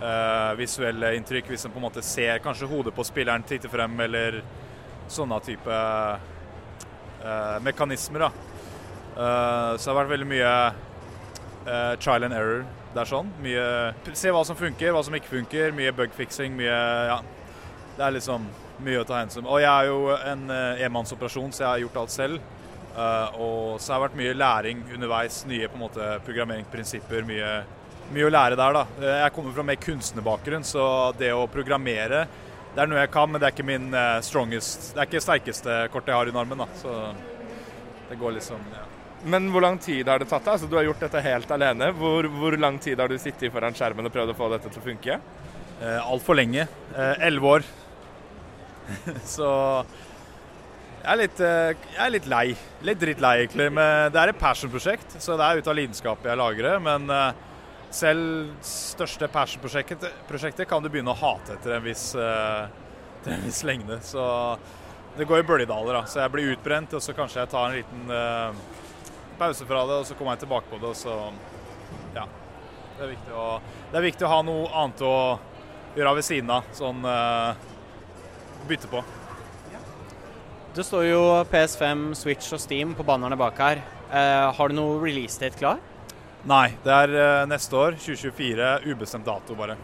[0.00, 4.00] eh, visuelle inntrykk, hvis en på en måte ser kanskje hodet på spilleren titte frem,
[4.00, 4.42] eller
[5.08, 5.80] sånne type
[7.24, 8.28] eh, mekanismer.
[8.28, 8.32] da.
[9.10, 10.50] Uh, så det har vært veldig mye
[11.66, 12.62] uh, trial and error.
[12.94, 13.28] Det sånn.
[13.42, 15.74] Mye Se hva som funker, hva som ikke funker.
[15.76, 16.78] Mye bugfixing, mye
[17.10, 17.20] Ja.
[17.96, 18.46] Det er liksom
[18.80, 21.98] mye å ta hensyn Og jeg er jo en uh, enmannsoperasjon, så jeg har gjort
[22.04, 22.40] alt selv.
[22.96, 25.42] Eh, og så har det vært mye læring underveis.
[25.48, 27.26] Nye på en måte programmeringsprinsipper.
[27.28, 27.50] Mye,
[28.14, 28.84] mye å lære der, da.
[29.00, 30.84] Eh, Jeg kommer fra mer kunstnerbakgrunn, så
[31.18, 32.26] det å programmere
[32.70, 35.22] det er noe jeg kan, men det er ikke min eh, strongest Det er ikke
[35.24, 36.68] sterkeste kortet jeg har i armen, da.
[36.78, 36.92] Så
[38.10, 38.84] det går liksom ja.
[39.30, 40.44] Men hvor lang tid har det tatt?
[40.46, 40.54] deg?
[40.54, 41.90] Altså, du har gjort dette helt alene.
[41.98, 44.80] Hvor, hvor lang tid har du sittet foran skjermen og prøvd å få dette til
[44.80, 45.18] å funke?
[45.82, 46.64] Eh, Altfor lenge.
[47.20, 47.66] Elleve år.
[49.34, 49.50] så
[51.00, 52.46] jeg er, litt, eh, jeg er litt lei.
[52.86, 53.70] Litt drittlei, egentlig.
[53.72, 56.76] Men det er et passion-prosjekt, så det er ut av lidenskap jeg lager det.
[56.84, 57.46] Men eh,
[57.90, 63.62] selv største passion-prosjektet kan du begynne å hate etter en viss, etter til en viss
[63.66, 63.98] lengde.
[64.06, 64.22] Så
[65.16, 65.92] det går i bølgedaler.
[65.92, 66.04] da.
[66.06, 68.52] Så jeg blir utbrent, og så kanskje jeg tar en liten eh,
[69.40, 71.32] pause fra det, og så kommer jeg tilbake på det, og så
[72.14, 72.26] Ja.
[72.96, 73.44] Det er viktig å,
[73.96, 75.14] er viktig å ha noe annet å
[75.96, 76.68] gjøre ved siden av.
[76.76, 77.54] Sånn eh,
[78.68, 79.00] bytte på.
[80.70, 83.80] Det står jo PS5, Switch og Steam på bannerne bak her.
[84.06, 85.80] Eh, har du noe release-date klar?
[86.46, 88.68] Nei, det er eh, neste år, 2024.
[88.86, 89.74] Ubestemt dato, bare.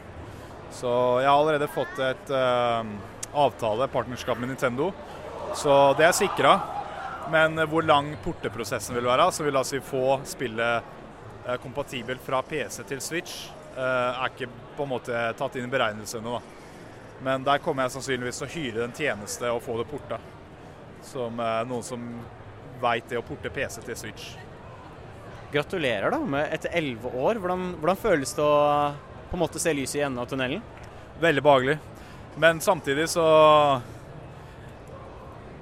[0.70, 0.92] Så
[1.24, 2.92] jeg har allerede fått et eh,
[3.34, 4.92] avtale, partnerskap med Nintendo.
[5.58, 6.54] Så det er sikra.
[7.34, 10.86] Men hvor lang porteprosessen vil være, så vil altså få spillet
[11.48, 15.74] eh, kompatibelt fra PC til Switch, eh, er ikke på en måte tatt inn i
[15.74, 16.38] beregnelsene.
[16.38, 17.18] da.
[17.26, 20.22] Men der kommer jeg sannsynligvis til å hyre en tjeneste og få det porta.
[21.06, 22.06] Som eh, noen som
[22.82, 24.30] veit det å porte PC til Switch.
[25.52, 27.38] Gratulerer da med etter elleve år.
[27.40, 28.56] Hvordan, hvordan føles det å
[29.30, 30.64] på en måte se lyset i enden av tunnelen?
[31.22, 31.78] Veldig behagelig.
[32.36, 33.24] Men samtidig så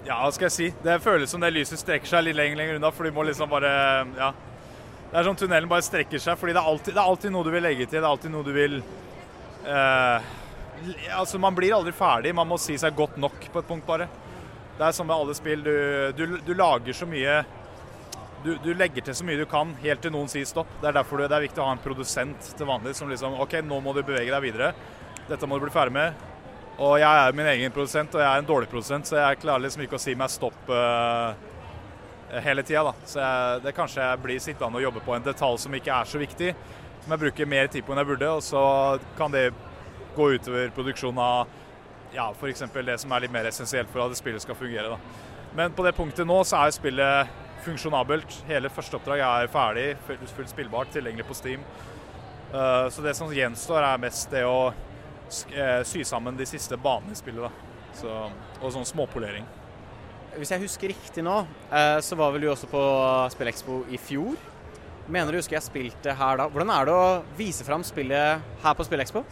[0.04, 0.66] Ja, hva skal jeg si?
[0.84, 3.48] Det føles som det lyset strekker seg litt lenger, lenger unna, for du må liksom
[3.52, 3.70] bare
[4.18, 4.32] Ja.
[5.10, 7.46] Det er sånn tunnelen bare strekker seg, fordi det er alltid, det er alltid noe
[7.46, 8.00] du vil legge til.
[8.00, 8.80] Det er alltid noe du vil
[9.62, 10.32] eh,
[11.14, 12.32] Altså, man blir aldri ferdig.
[12.34, 14.08] Man må si seg godt nok på et punkt, bare.
[14.78, 15.62] Det er som med alle spill.
[15.62, 15.76] Du,
[16.18, 17.42] du, du lager så mye
[18.44, 20.68] du, du legger til så mye du kan, helt til noen sier stopp.
[20.82, 23.56] Det er derfor det, er viktig å ha en produsent til vanlig som liksom OK,
[23.64, 24.74] nå må du bevege deg videre.
[25.30, 26.20] Dette må du bli ferdig med.
[26.74, 29.64] Og jeg er min egen produsent, og jeg er en dårlig produsent, så jeg klarer
[29.64, 31.32] liksom ikke å si meg stopp uh,
[32.44, 32.82] hele tida.
[32.90, 32.94] da.
[33.08, 36.10] Så jeg, det kanskje jeg blir sittende og jobbe på en detalj som ikke er
[36.10, 36.52] så viktig,
[37.04, 38.64] som jeg bruker mer tid på enn jeg burde, og så
[39.16, 39.46] kan det
[40.18, 41.60] gå utover produksjonen av
[42.14, 42.62] ja, f.eks.
[42.86, 44.94] det som er litt mer essensielt for at spillet skal fungere.
[44.94, 44.98] da.
[45.54, 47.34] Men på det punktet nå så er spillet
[47.64, 48.40] funksjonabelt.
[48.48, 51.66] Hele første oppdrag er ferdig, fullt, spillbart, tilgjengelig på Steam.
[52.54, 57.14] Eh, så det som gjenstår, er mest det å eh, sy sammen de siste banene
[57.14, 57.46] i spillet.
[57.46, 57.70] da.
[57.94, 58.16] Så,
[58.60, 59.46] og sånn småpolering.
[60.34, 62.82] Hvis jeg husker riktig nå, eh, så var vel du også på
[63.34, 64.34] Spillekspo i fjor.
[65.06, 66.48] Mener du husker jeg spilte her da.
[66.50, 67.08] Hvordan er det å
[67.38, 69.22] vise fram spillet her på Spillekspo?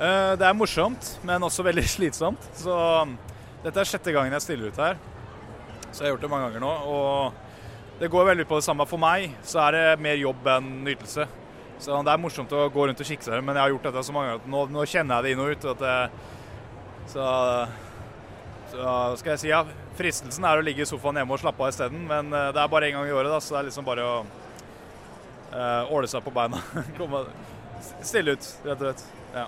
[0.00, 2.50] Eh, Det er morsomt, men også veldig slitsomt.
[2.58, 2.72] Så
[3.02, 3.16] um,
[3.64, 4.98] dette er sjette gangen jeg stiller ut her.
[5.92, 6.72] Så jeg har gjort det mange ganger nå.
[6.88, 8.86] Og det går veldig på det samme.
[8.88, 11.28] For meg så er det mer jobb enn nytelse.
[11.82, 14.02] Så det er morsomt å gå rundt og kikke seg, men jeg har gjort dette
[14.06, 15.64] så mange ganger at nå, nå kjenner jeg det inn og ut.
[15.80, 15.94] Det,
[17.10, 17.24] så,
[18.70, 19.64] så skal jeg si, ja.
[19.98, 22.70] Fristelsen er å ligge i sofaen hjemme og slappe av isteden, men eh, det er
[22.70, 24.14] bare én gang i året, da, så det er liksom bare å
[25.52, 26.62] uh, åle seg på beina.
[28.06, 29.04] Stille ut, rett og slett.
[29.34, 29.44] Ja.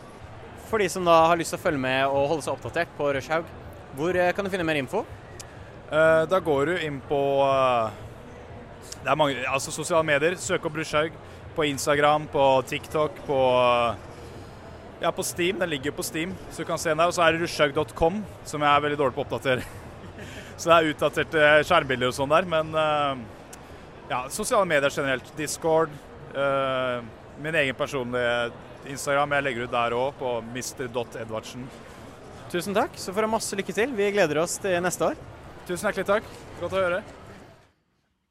[0.71, 3.11] For de som da har lyst til å følge med og holde seg oppdatert på
[3.15, 3.51] Rushhaug,
[3.95, 5.05] hvor eh, kan du finne mer info?
[5.93, 7.93] Eh, da går du inn på eh,
[9.05, 10.35] Det er mange Altså sosiale medier.
[10.41, 11.15] Søk opp Rushhaug
[11.55, 13.39] på Instagram, på TikTok, på
[15.03, 15.61] Ja, på Steam.
[15.61, 17.13] Den ligger på Steam, så du kan se den der.
[17.13, 19.63] Og så er det rushhaug.com, som jeg er veldig dårlig på å oppdatere.
[20.59, 22.49] så det er utdaterte skjermbilder og sånn der.
[22.49, 22.73] Men
[24.09, 25.31] ja, sosiale medier generelt.
[25.37, 25.93] Discord.
[27.43, 28.51] min egen personlige
[28.91, 29.35] Instagram.
[29.37, 31.67] Jeg legger ut der òg, på mr.edvardsen.
[32.53, 33.93] Tusen takk, så får du masse lykke til.
[33.97, 35.21] Vi gleder oss til neste år.
[35.67, 36.33] Tusen hjertelig takk.
[36.61, 37.05] Godt å høre.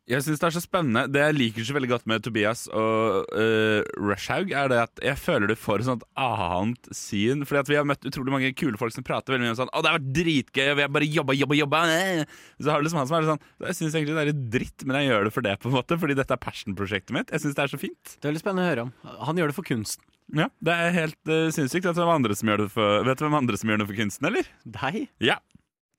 [0.03, 1.05] Jeg syns det er så spennende.
[1.07, 5.19] Det jeg liker så veldig godt med Tobias og uh, Rushhaug, er det at jeg
[5.21, 7.45] føler du får et sånt annet syn.
[7.47, 9.71] Fordi at vi har møtt utrolig mange kule folk som prater veldig mye om sånn
[9.71, 11.83] 'Å, det har vært dritgøy, og vi har bare jobba, jobba, jobba'.
[11.95, 12.25] eh».
[12.59, 14.83] Så har du liksom han som er sånn Jeg syns egentlig det er litt dritt,
[14.83, 15.99] men jeg gjør det for det, på en måte.
[16.03, 17.31] Fordi dette er passion-prosjektet mitt.
[17.31, 18.03] Jeg syns det er så fint.
[18.19, 18.93] Det er veldig spennende å høre om.
[19.23, 20.03] Han gjør det for kunsten.
[20.33, 21.85] Ja, det er helt uh, sinnssykt.
[21.85, 23.89] Vet du hvem andre som gjør det for, vet du hvem andre som gjør det
[23.89, 24.47] for kunsten, eller?
[24.77, 25.01] Deg?
[25.23, 25.39] Ja.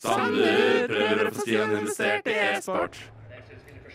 [0.05, 2.99] Sander prøver å få Stian investert i e-sport.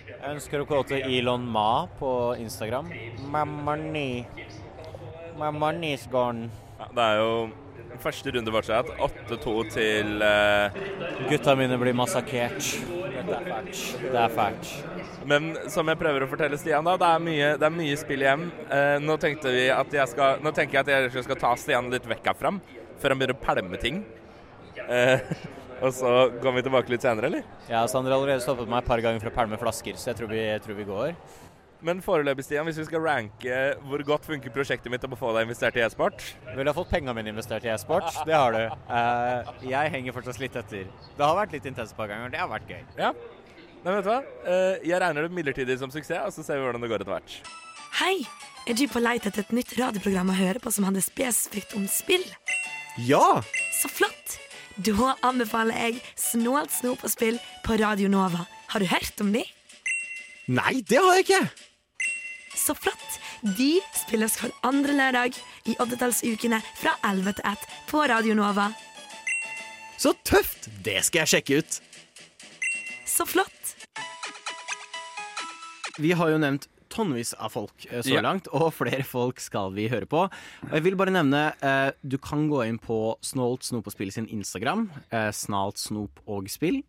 [0.09, 2.11] Jeg ønsker å quote Elon Ma på
[2.41, 2.89] Instagram.
[3.31, 4.25] My money.
[5.39, 6.49] My money's gone.
[6.79, 7.33] Ja, det er jo
[8.03, 8.89] første runde fortsatt.
[9.29, 10.79] 8-2 til eh,
[11.29, 12.59] Gutta mine blir massakert.
[13.29, 13.83] Det er fælt.
[14.03, 14.71] Det er fælt.
[15.29, 18.25] Men som jeg prøver å fortelle Stian, da, det er mye, det er mye spill
[18.25, 18.47] igjen.
[18.71, 21.91] Eh, nå, tenkte vi at jeg skal, nå tenker jeg at jeg skal ta Stian
[21.93, 22.53] litt vekk herfra,
[23.01, 24.01] før han begynner å pælme ting.
[24.87, 25.35] Eh,
[25.83, 27.45] og så kommer vi tilbake litt senere, eller?
[27.69, 30.21] Ja, Sander har allerede stoppet meg et par ganger for å pælme flasker, så jeg
[30.21, 31.13] tror vi, jeg tror vi går.
[31.85, 35.31] Men foreløpig, Stian, hvis vi skal ranke hvor godt funker prosjektet mitt om å få
[35.37, 38.09] deg investert i e-sport Vil du ha fått pengene mine investert i e-sport?
[38.27, 38.75] Det har du.
[38.89, 40.89] Uh, jeg henger fortsatt litt etter.
[41.15, 42.33] Det har vært litt intenst et par ganger.
[42.33, 42.81] Det har vært gøy.
[42.99, 43.13] Ja.
[43.85, 44.19] Nei, vet du hva?
[44.43, 47.15] Uh, jeg regner det midlertidig som suksess, og så ser vi hvordan det går etter
[47.15, 47.37] hvert.
[48.01, 48.17] Hei!
[48.67, 51.87] Er du på leit etter et nytt radioprogram å høre på som handler spesifikt om
[51.89, 52.25] spill?
[53.07, 53.39] Ja!
[53.79, 54.35] Så flott!
[54.79, 58.45] Da anbefaler jeg Snålt snop og spill på Radio Nova.
[58.71, 59.47] Har du hørt om de?
[60.51, 61.68] Nei, det har jeg ikke!
[62.59, 63.19] Så flott!
[63.57, 65.37] De spilles hver andre lørdag
[65.71, 68.69] i oddetallsukene fra 11 til 1 på Radio Nova.
[69.99, 70.67] Så tøft!
[70.85, 71.79] Det skal jeg sjekke ut.
[73.09, 73.55] Så flott!
[75.99, 78.21] Vi har jo nevnt tonnevis av folk eh, så Ja.
[78.25, 80.23] langt, og flere folk skal vi høre på.
[80.25, 84.11] Og jeg vil bare nevne, eh, du kan gå inn på Snålt snop og spill
[84.15, 86.81] sin Instagram, eh, snalt snop og spill,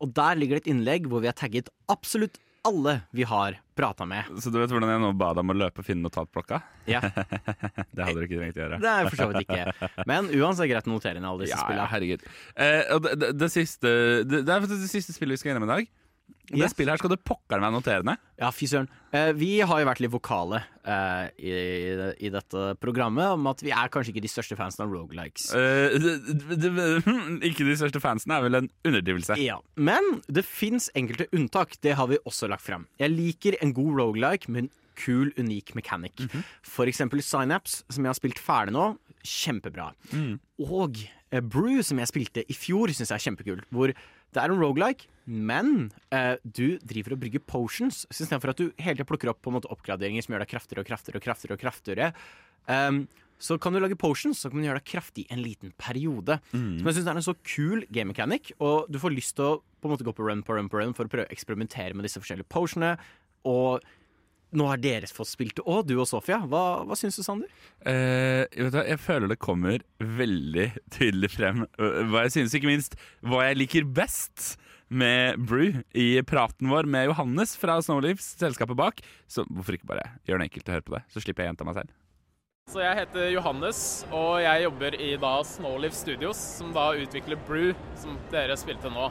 [0.00, 4.04] og der ligger det et innlegg hvor vi har tagget absolutt alle vi har prata
[4.04, 4.24] med.
[4.42, 6.58] Så du vet hvordan jeg nå ba deg om å løpe og finne notatblokka?
[6.90, 7.00] Ja.
[7.94, 8.80] det hadde du ikke trengt å gjøre.
[8.82, 9.88] Det er for så vidt ikke.
[10.10, 11.88] Men uansett greit å notere inn alle disse Ja, ja, spillene.
[11.94, 12.26] herregud.
[12.54, 13.94] Eh, det, det, det, siste,
[14.28, 15.90] det, det er faktisk det siste spillet vi skal gjennom i dag.
[16.50, 16.72] Det yes.
[16.74, 18.18] spillet her skal du pokker meg notere ned.
[18.40, 18.88] Ja, fy søren.
[19.14, 21.52] Eh, vi har jo vært litt vokale eh, i,
[22.26, 25.50] i dette programmet om at vi er kanskje ikke de største fansene av rogelikes.
[25.54, 26.72] Eh, det,
[27.50, 29.38] ikke de største fansene er vel en underdrivelse.
[29.42, 31.78] Ja, Men det fins enkelte unntak.
[31.86, 32.88] Det har vi også lagt frem.
[33.02, 36.26] Jeg liker en god rogelike med en kul, unik mechanic.
[36.66, 38.92] For eksempel Synapse, som jeg har spilt ferdig nå.
[39.20, 39.90] Kjempebra.
[40.64, 40.98] Og
[41.30, 43.68] eh, Brew, som jeg spilte i fjor, syns jeg er kjempekult.
[43.74, 43.94] Hvor
[44.34, 48.04] det er en rogelike, men eh, du driver og brygger potions.
[48.10, 50.52] Så istedenfor at du hele tida plukker opp på en måte oppgraderinger som gjør deg
[50.52, 52.12] kraftigere og kraftigere, og kraftigere, og kraftigere
[52.70, 53.04] um,
[53.40, 56.36] så kan du lage potions, så kan du gjøre deg kraftig en liten periode.
[56.52, 56.74] Mm.
[56.78, 59.54] Som jeg synes er en så kul game mechanic, og du får lyst til å
[59.80, 61.96] på en måte gå på run på run på run for å prøve å eksperimentere
[61.96, 62.98] med disse forskjellige potionene.
[63.48, 63.80] Og
[64.56, 66.40] nå har dere fått spilt det òg, du og Sofia.
[66.50, 67.50] Hva, hva syns du, Sander?
[67.86, 72.98] Eh, vet du, jeg føler det kommer veldig tydelig frem hva jeg synes, ikke minst
[73.26, 74.54] hva jeg liker best
[74.90, 79.00] med Brew i praten vår med Johannes fra Snowleaves, selskapet bak.
[79.30, 81.68] Så hvorfor ikke bare gjøre det enkelt å høre på det, så slipper jeg gjenta
[81.68, 81.98] meg selv.
[82.70, 83.78] Så jeg heter Johannes,
[84.14, 89.08] og jeg jobber i da Snowleaf Studios, som da utvikler Brew, som dere spilte nå.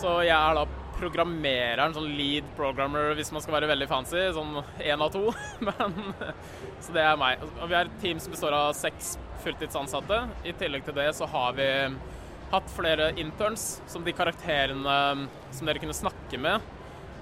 [0.00, 0.64] Så jeg er da
[0.96, 5.30] programmereren, sånn lead programmer hvis man skal være veldig fancy, sånn én av to.
[5.66, 5.96] Men,
[6.80, 7.42] så det er meg.
[7.60, 10.22] Og vi er et team som består av seks fulltidsansatte.
[10.48, 11.68] I tillegg til det så har vi
[12.52, 16.64] hatt flere interns, som de karakterene som dere kunne snakke med.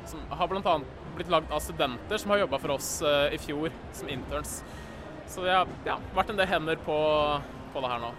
[0.09, 0.78] Som har bl.a.
[1.16, 4.59] blitt lagd av studenter som har jobba for oss eh, i fjor som interns.
[5.30, 6.98] Så det har ja, vært en del hender på,
[7.72, 8.12] på det her nå.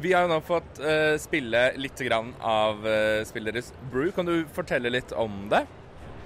[0.00, 4.08] Vi har jo nå fått uh, spille litt av uh, spillet deres Brew.
[4.16, 5.66] Kan du fortelle litt om det?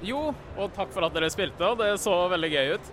[0.05, 2.93] Jo, og takk for at dere spilte, det så veldig gøy ut.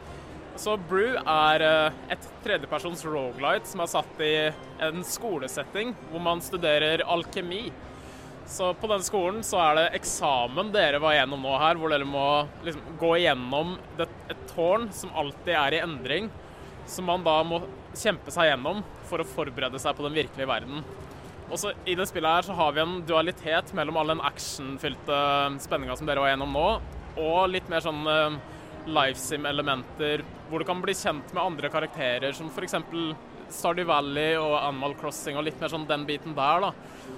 [0.61, 4.33] Så Brew er uh, et tredjepersons rogelight som er satt i
[4.81, 7.67] en skolesetting hvor man studerer alkemi.
[8.49, 12.07] Så på den skolen så er det eksamen dere var igjennom nå her, hvor dere
[12.09, 12.25] må
[12.65, 16.31] liksom gå igjennom det, et tårn som alltid er i endring,
[16.89, 17.61] som man da må
[17.93, 18.81] kjempe seg gjennom
[19.11, 20.81] for å forberede seg på den virkelige verden.
[21.51, 25.17] Og så I det spillet her så har vi en dualitet mellom all den actionfylte
[25.59, 26.67] spenninga som dere var gjennom nå,
[27.19, 28.37] og litt mer sånn uh,
[28.87, 32.75] livesim-elementer hvor du kan bli kjent med andre karakterer, som f.eks.
[33.51, 36.63] Stardew Valley og Animal Crossing og litt mer sånn den biten der.
[36.63, 36.69] da.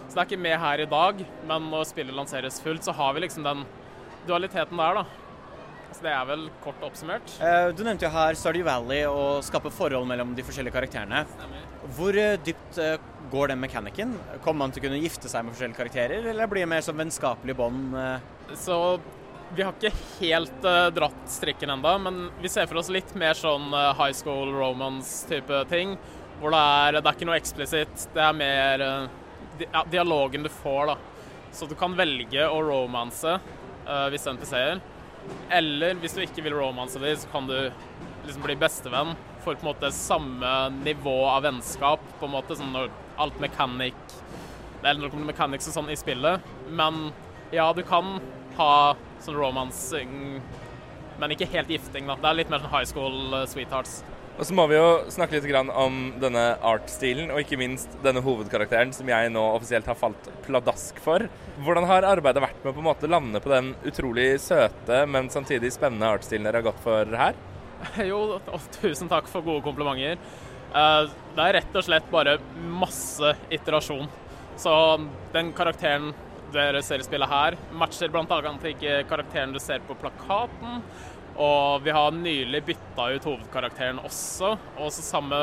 [0.07, 3.13] Så det er ikke med her i dag, men når spillet lanseres fullt, så har
[3.13, 3.61] vi liksom den
[4.25, 5.05] dualiteten der, da.
[5.93, 7.35] Så det er vel kort oppsummert.
[7.37, 11.21] Eh, Du nevnte jo her Stardew Valley og skape forhold mellom de forskjellige karakterene.
[11.91, 12.95] Hvor eh, dypt eh,
[13.31, 14.13] går den mekanikken?
[14.43, 16.97] Kommer man til å kunne gifte seg med forskjellige karakterer, eller blir det mer som
[16.97, 17.97] vennskapelig bånd?
[17.99, 18.55] eh?
[18.59, 18.77] Så
[19.53, 23.37] vi har ikke helt uh, dratt strikken enda, men vi ser for oss litt mer
[23.37, 25.97] sånn uh, high school romance-type ting.
[26.39, 29.11] Hvor det er, det er ikke noe eksplisitt, det er mer uh,
[29.59, 30.95] di ja, dialogen du får, da.
[31.53, 34.81] Så du kan velge å romanse uh, visse NPC-er.
[35.53, 37.57] Eller hvis du ikke vil romanse dem, så kan du
[38.25, 39.13] liksom bli bestevenn
[39.43, 42.91] for på en måte samme nivå av vennskap, på en måte, sånn når
[43.21, 43.99] alt mekanikk
[44.83, 47.05] Det er til mechanics og sånn i spillet, men
[47.53, 48.17] ja, du kan
[48.57, 48.73] ha
[49.23, 50.41] sånn romansing,
[51.21, 52.17] men ikke helt gifting, da.
[52.19, 54.01] Det er litt mer sånn high school eh, sweethearts.
[54.33, 58.23] Og så må vi jo snakke litt grann om denne art-stilen, og ikke minst denne
[58.25, 61.27] hovedkarakteren som jeg nå offisielt har falt pladask for.
[61.61, 65.29] Hvordan har arbeidet vært med å på en måte lande på den utrolig søte, men
[65.31, 67.37] samtidig spennende art-stilen dere har gått for her?
[68.09, 68.39] Jo,
[68.81, 70.19] tusen takk for gode komplimenter.
[70.73, 72.37] Eh, Det er rett og slett bare
[72.69, 74.07] masse iterasjon.
[74.57, 74.73] Så
[75.33, 76.11] den karakteren
[76.53, 78.53] dere ser i spillet her, matcher bl.a.
[78.69, 80.83] ikke karakteren du ser på plakaten.
[81.33, 84.51] Og vi har nylig bytta ut hovedkarakteren også.
[84.77, 85.39] Og så samme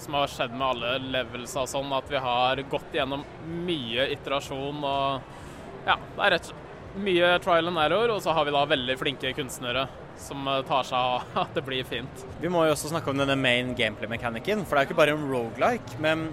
[0.00, 3.26] som har skjedd med alle levelser og sånn, at vi har gått gjennom
[3.66, 5.36] mye iterasjon og
[5.84, 6.48] ja, det er rett
[7.04, 9.84] mye trial and error, og så har vi da veldig flinke kunstnere
[10.20, 12.24] som eh, tar seg av at det blir fint.
[12.42, 15.16] Vi må jo også snakke om denne main gameplay-mekanikken, for det er jo ikke bare
[15.16, 16.28] en roguelike, men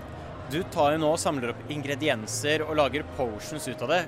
[0.51, 4.01] du tar jo nå og samler opp ingredienser og lager potions ut av det.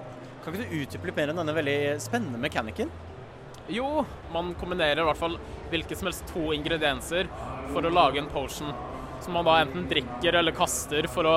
[0.43, 2.91] Kan ikke du utdype litt mer enn denne veldig spennende mekanikken?
[3.69, 5.35] Jo, man kombinerer i hvert fall
[5.69, 7.27] hvilke som helst to ingredienser
[7.69, 8.71] for å lage en potion.
[9.21, 11.35] Som man da enten drikker eller kaster for å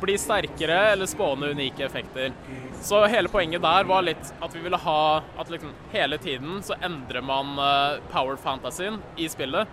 [0.00, 2.32] bli sterkere eller spåne unike effekter.
[2.80, 6.78] Så hele poenget der var litt at vi ville ha at liksom hele tiden så
[6.80, 9.68] endrer man eh, power fantasyen i spillet.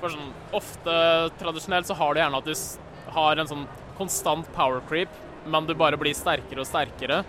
[0.00, 0.96] For sånn ofte
[1.40, 3.68] tradisjonelt så har du gjerne at du har en sånn
[3.98, 5.10] konstant power creep,
[5.46, 7.22] men du bare blir sterkere og sterkere.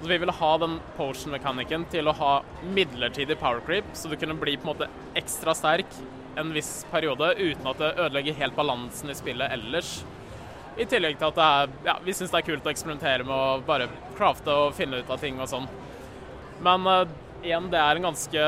[0.00, 2.32] Så vi ville ha den potion-mekanikken til å ha
[2.74, 5.90] midlertidig power creep, så du kunne bli på en måte ekstra sterk
[6.36, 9.96] en viss periode uten at det ødelegger helt balansen i spillet ellers.
[10.74, 13.58] I tillegg til at er, ja, vi syns det er kult å eksperimentere med å
[13.66, 13.86] bare
[14.18, 15.68] crafte og finne ut av ting og sånn.
[16.64, 17.04] Men uh,
[17.44, 18.46] igjen, det er en ganske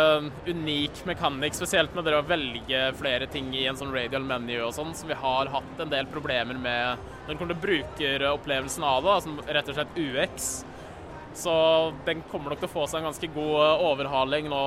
[0.48, 4.72] unik mekanikk, spesielt med det å velge flere ting i en sånn radial menu og
[4.74, 9.06] sånn, som vi har hatt en del problemer med når det kommer til brukeropplevelsen av
[9.06, 10.50] det, som rett og slett UX.
[11.36, 11.54] Så
[12.06, 14.60] den kommer nok til å få seg en ganske god eh, overhaling nå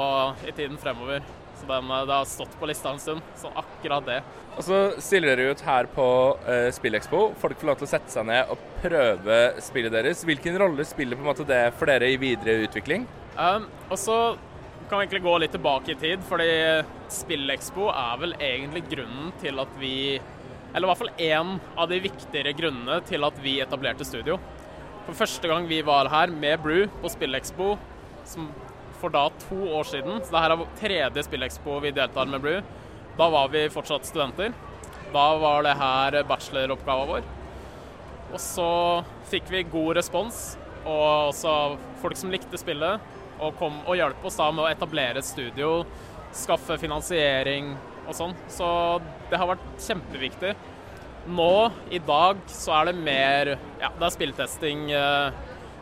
[0.45, 1.23] i tiden fremover.
[1.60, 4.19] Så den, eh, det har stått på lista en stund, så akkurat det.
[4.57, 6.06] Og så stiller dere ut her på
[6.44, 7.22] uh, Spillekspo.
[7.40, 10.26] Folk får lov til å sette seg ned og prøve spillet deres.
[10.27, 13.06] Hvilken rolle spiller på en måte det for dere i videre utvikling?
[13.38, 14.18] Um, og så
[14.90, 16.49] kan vi egentlig gå litt tilbake i tid, fordi
[17.14, 20.19] Spillekspo er vel egentlig grunnen til at vi
[20.73, 24.36] Eller i hvert fall én av de viktigere grunnene til at vi etablerte studio.
[25.07, 27.72] For første gang vi var her med Brew på Spillekspo,
[28.30, 28.52] som
[29.00, 32.64] for da to år siden Så det her er tredje Spillekspo vi deltar med Blue.
[33.18, 34.54] Da var vi fortsatt studenter.
[35.14, 37.30] Da var det her bacheloroppgaven vår.
[38.30, 38.70] Og så
[39.32, 41.54] fikk vi god respons, og også
[42.02, 43.02] folk som likte spillet,
[43.40, 45.82] og kom og hjalp oss da med å etablere et studio,
[46.36, 47.72] skaffe finansiering
[48.06, 48.36] og sånn.
[48.52, 48.68] Så
[49.32, 50.54] det har vært kjempeviktig.
[51.30, 51.52] Nå,
[51.94, 54.92] i dag, så er det mer Ja, det er spilltesting.
[54.92, 55.32] eh,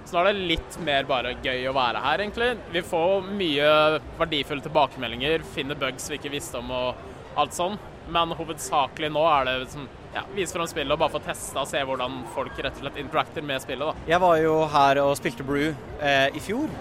[0.07, 2.53] Så nå er det litt mer bare gøy å være her, egentlig.
[2.71, 3.71] Vi får mye
[4.15, 7.01] verdifulle tilbakemeldinger, finner bugs vi ikke visste om og
[7.35, 7.75] alt sånn.
[8.07, 11.67] Men hovedsakelig nå er det liksom, ja, vise fram spillet og bare få testa og
[11.67, 13.84] se hvordan folk rett og slett interacter med spillet.
[13.84, 14.07] da.
[14.13, 16.71] Jeg var jo her og spilte Brew eh, i fjor,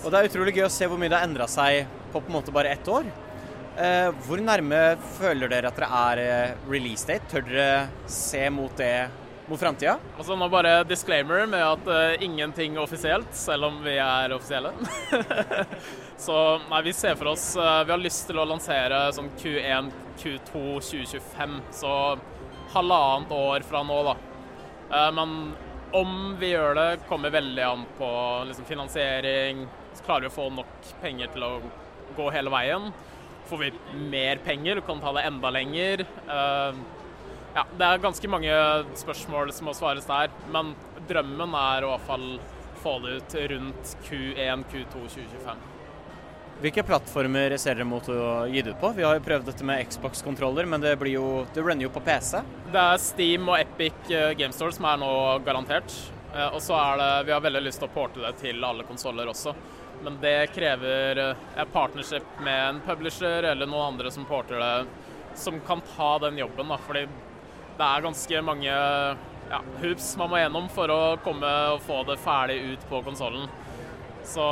[0.00, 2.32] og det er utrolig gøy å se hvor mye det har endra seg på på
[2.32, 3.04] en måte bare ett år.
[3.76, 4.80] Eh, hvor nærme
[5.18, 7.28] føler dere at dere er eh, release date?
[7.28, 7.68] Tør dere
[8.08, 8.96] se mot det
[9.46, 9.96] mot framtida?
[10.16, 14.72] Altså nå bare disclaimer med at uh, ingenting offisielt, selv om vi er offisielle.
[16.22, 16.36] Så
[16.70, 19.90] nei, vi ser for oss uh, Vi har lyst til å lansere sånn Q1,
[20.22, 21.94] Q2 2025, så
[22.72, 24.14] halvannet år fra nå, da.
[24.92, 25.34] Uh, men
[25.92, 28.08] om vi gjør det, kommer veldig an på
[28.48, 29.66] liksom, finansiering.
[29.92, 31.50] Så klarer vi å få nok penger til å
[32.16, 32.88] gå hele veien.
[33.50, 33.72] Får vi
[34.08, 36.04] mer penger, kan ta det enda lenger.
[36.36, 36.78] Eh,
[37.54, 38.54] ja, det er ganske mange
[39.00, 40.74] spørsmål som må svares der, men
[41.08, 42.26] drømmen er å i hvert fall
[42.82, 45.68] få det ut rundt Q1, Q2 2025.
[46.62, 48.92] Hvilke plattformer ser dere mot å gi det ut på?
[48.94, 52.02] Vi har jo prøvd dette med Xbox-kontroller, men det, blir jo, det runner jo på
[52.06, 52.38] PC.
[52.70, 55.12] Det er Steam og Epic GameStore Game Store som er nå
[55.46, 55.94] garantert.
[56.32, 58.86] Eh, Og så er det Vi har veldig lyst til å porte det til alle
[58.86, 59.56] konsoller også.
[60.02, 64.86] Men det krever et partnership med en publisher eller noen andre som porter det,
[65.38, 66.68] som kan ta den jobben.
[66.68, 67.06] da, fordi
[67.78, 68.72] det er ganske mange
[69.52, 73.48] ja, hoops man må gjennom for å komme og få det ferdig ut på konsollen.
[74.24, 74.44] Så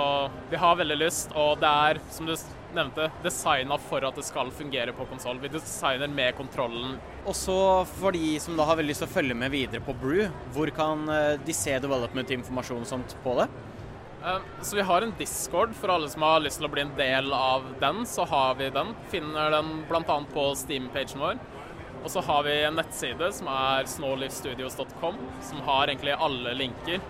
[0.50, 2.34] vi har veldig lyst, og det er, som du
[2.74, 5.38] nevnte, designa for at det skal fungere på konsoll.
[5.42, 6.98] Vi designer med kontrollen.
[7.28, 7.54] Også
[7.96, 10.70] for de som da har veldig lyst til å følge med videre på Brew, hvor
[10.74, 13.46] kan eh, de se development-informasjon og sånt på det?
[14.24, 16.94] Eh, Så vi har en discord for alle som har lyst til å bli en
[16.98, 18.02] del av den.
[18.06, 18.94] Så har vi den.
[19.14, 20.20] Finner den bl.a.
[20.34, 21.40] på Steam-pagen vår.
[22.04, 27.00] Og så har vi en nettside som er snowleafstudios.com, som har egentlig alle linker.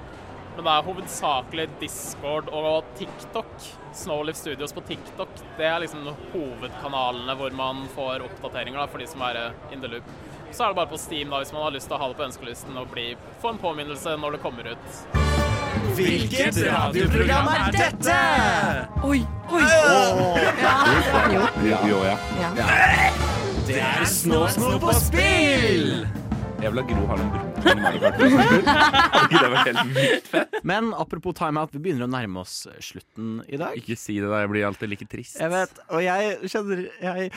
[0.56, 3.52] Men det er hovedsakelig Discord og TikTok.
[3.94, 5.30] Snowleaf Studios på TikTok.
[5.56, 9.40] Det er liksom hovedkanalene hvor man får oppdateringer da, for de som er
[9.72, 10.10] in the loop.
[10.50, 12.18] Så er det bare på Steam da, hvis man har lyst til å ha det
[12.18, 13.12] på ønskelisten og bli,
[13.42, 15.02] få en påminnelse når det kommer ut.
[15.94, 18.20] Hvilket radioprogram er dette?
[19.06, 19.66] Oi, oi.
[21.70, 22.16] Jo, jo, ja.
[22.58, 23.38] ja.
[23.70, 25.84] Det er Snåsnop på spill!
[26.60, 27.78] Jeg vil ha Gro Harlem Brundtland?
[30.66, 33.78] Men apropos timeout, vi begynner å nærme oss slutten i dag.
[33.78, 34.42] Ikke si det, da.
[34.42, 35.38] Jeg blir alltid like trist.
[35.40, 37.30] Jeg vet, og jeg kjenner Jeg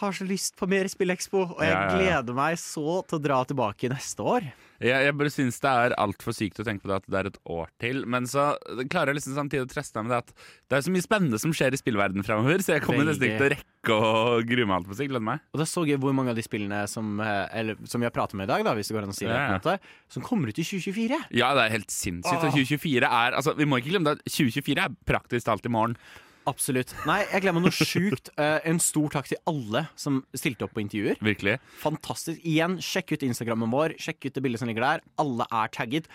[0.00, 1.94] har så lyst på mer Spillekspo, og jeg Ja, ja, ja.
[1.94, 4.50] gleder meg så til å dra tilbake neste år.
[4.78, 7.28] Jeg, jeg bare syns det er altfor sykt å tenke på det at det er
[7.32, 8.04] et år til.
[8.06, 8.52] Men så
[8.92, 11.40] klarer jeg liksom samtidig å trøste meg med det at det er så mye spennende
[11.42, 14.12] som skjer i spillverdenen framover, så jeg kommer nesten ikke til å rekke å
[14.46, 15.10] grue meg alt på sikt.
[15.10, 15.42] Gleder meg.
[15.50, 18.06] Og det er så gøy hvor mange av de spillene som, eh, eller, som vi
[18.06, 19.58] har pratet med i dag, da, hvis det går an å si det, Ja, ja.
[19.58, 19.78] måte,
[20.14, 21.20] som kommer ut i 2024.
[21.42, 22.46] Ja, det er helt sinnssykt.
[22.46, 24.22] Og 2024 er Altså, vi må ikke glemme det.
[24.22, 25.98] at 2024 er praktisk talt i morgen.
[26.48, 26.94] Absolutt.
[27.08, 28.32] Nei, jeg glemmer noe sjukt.
[28.38, 31.18] Eh, en stor takk til alle som stilte opp på intervjuer.
[31.24, 31.56] Virkelig.
[31.82, 32.38] Fantastisk.
[32.46, 33.96] Igjen, sjekk ut Instagrammen vår.
[33.98, 35.02] Sjekk ut det bildet som ligger der.
[35.18, 36.06] Alle er tagget.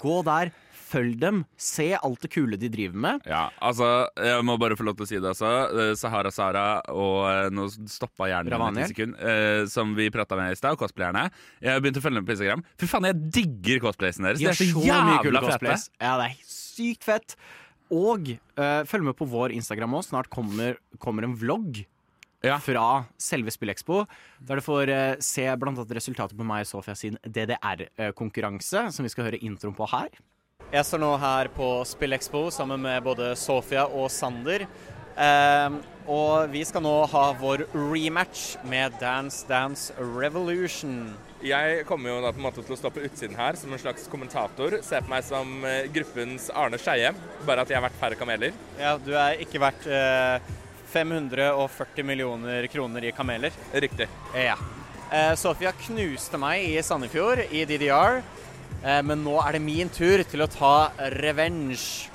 [0.00, 0.52] Gå der,
[0.90, 3.24] følg dem, se alt det kule de driver med.
[3.26, 3.88] Ja, altså,
[4.22, 5.32] jeg må bare få lov til å si det.
[5.32, 10.38] Eh, Sahara Sara og eh, nå stoppa hjernen min et sekund, eh, som vi prata
[10.38, 11.26] med i stad, cosplayerne.
[11.64, 12.66] Jeg har begynt å følge dem på Instagram.
[12.78, 14.44] Fy faen, jeg digger cosplayene deres.
[14.44, 15.80] De er så så jævla fete.
[15.98, 17.38] Ja, det er sykt fett.
[17.90, 20.06] Og uh, følg med på vår Instagram òg.
[20.06, 21.84] Snart kommer, kommer en vlogg.
[22.40, 23.98] Fra selve Spillekspo,
[24.48, 29.10] der du får uh, se annet resultatet på meg og Sofia sin DDR-konkurranse, som vi
[29.12, 30.08] skal høre introen på her.
[30.70, 34.64] Jeg står nå her på Spillekspo sammen med både Sofia og Sander.
[35.20, 35.74] Eh,
[36.10, 41.10] og vi skal nå ha vår rematch med Dance Dance Revolution.
[41.40, 43.80] Jeg kommer jo da på en måte til å stå på utsiden her som en
[43.80, 44.76] slags kommentator.
[44.84, 47.14] Se på meg som eh, gruppens Arne Skeie,
[47.48, 48.52] bare at jeg har vært færre kameler.
[48.76, 50.50] Ja, du er ikke verdt eh,
[50.92, 53.56] 540 millioner kroner i kameler.
[53.72, 54.10] Riktig.
[54.36, 54.58] Ja.
[55.08, 58.20] Eh, Sofia knuste meg i Sandefjord, i DDR.
[58.84, 62.09] Eh, men nå er det min tur til å ta revenge.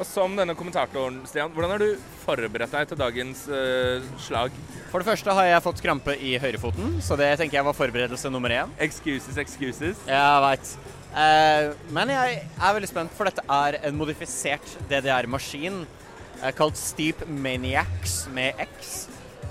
[0.00, 1.90] Og som denne kommentatoren, Stian, hvordan har du
[2.22, 4.54] forberedt deg til dagens uh, slag?
[4.88, 8.32] For det første har jeg fått krampe i høyrefoten, så det tenker jeg var forberedelse
[8.32, 8.72] nummer én.
[8.80, 10.00] Excuses, excuses.
[10.08, 10.72] Jeg veit.
[11.12, 17.26] Uh, men jeg er veldig spent, for dette er en modifisert DDR-maskin uh, kalt Steep
[17.28, 19.02] Maniacs med X.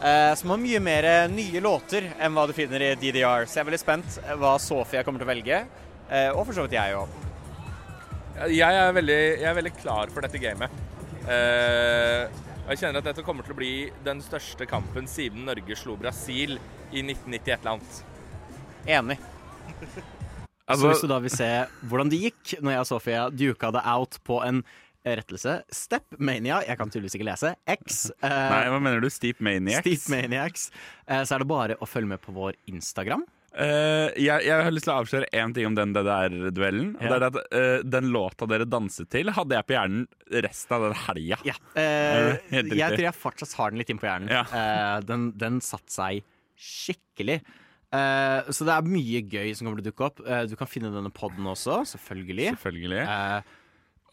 [0.02, 3.46] eh, som har mye mer nye låter enn hva du finner i DDR.
[3.46, 5.66] Så jeg er veldig spent eh, hva Sofia kommer til å velge.
[6.10, 7.29] eh, og for så vidt jeg òg.
[8.48, 10.72] Jeg er veldig, jeg er veldig klar for dette gamet.
[11.28, 12.30] Eh,
[12.64, 13.74] og jeg kjenner at dette kommer til å bli
[14.06, 16.56] den største kampen siden Norge slo Brasil
[16.94, 17.98] i 1990 et eller annet.
[18.88, 19.18] Enig.
[20.80, 21.50] så hvis du da vil se
[21.90, 24.64] hvordan det gikk når jeg og Sofia duka det out på en
[25.04, 28.06] rettelse Step Mania, jeg kan tydeligvis ikke lese, X.
[28.22, 29.10] eh, Nei, hva mener du?
[29.12, 29.84] Steep Steepmaniacs.
[29.84, 30.70] Steep Maniacs.
[31.08, 33.26] Eh, så er det bare å følge med på vår Instagram.
[33.50, 36.92] Eh, jeg, jeg har lyst til å avsløre én ting om den DDR-duellen.
[37.02, 37.10] Ja.
[37.10, 40.06] det er at eh, Den låta dere danset til, hadde jeg på hjernen
[40.46, 41.40] resten av den helga.
[41.48, 41.56] Ja.
[41.74, 44.30] Uh, jeg tror jeg fortsatt har den litt innpå hjernen.
[44.30, 46.22] Eh, den, den satte seg
[46.60, 47.42] skikkelig.
[47.90, 50.20] Så det er mye gøy som kommer til å dukke opp.
[50.46, 52.52] Du kan finne denne poden også, selvfølgelig.
[52.52, 53.06] Selvfølgelig.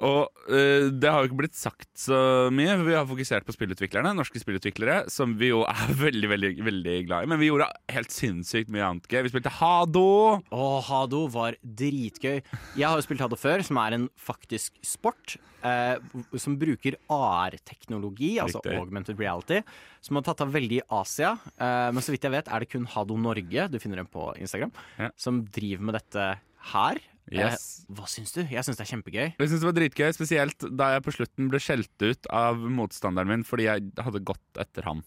[0.05, 2.19] Og eh, det har jo ikke blitt sagt så
[2.53, 6.97] mye, vi har fokusert på spillutviklerne, norske spillutviklere, som vi jo er veldig, veldig, veldig
[7.09, 7.31] glad i.
[7.33, 9.23] Men vi gjorde helt sinnssykt mye annet gøy.
[9.27, 10.07] Vi spilte Hado.
[10.53, 12.43] Å, Hado var dritgøy.
[12.77, 15.39] Jeg har jo spilt Hado før, som er en faktisk sport.
[15.67, 15.97] Eh,
[16.39, 19.63] som bruker AR-teknologi, altså augmented reality,
[20.05, 21.33] som har tatt av veldig i Asia.
[21.57, 24.29] Eh, men så vidt jeg vet, er det kun Hado Norge, du finner dem på
[24.39, 24.75] Instagram,
[25.19, 26.29] som driver med dette
[26.75, 27.01] her.
[27.33, 27.85] Yes.
[27.89, 28.43] Eh, hva syns du?
[28.47, 29.27] Jeg syns det er kjempegøy.
[29.39, 33.27] Jeg synes det var dritgøy, spesielt da jeg på slutten ble skjelt ut av motstanderen
[33.33, 35.03] min fordi jeg hadde gått etter ham.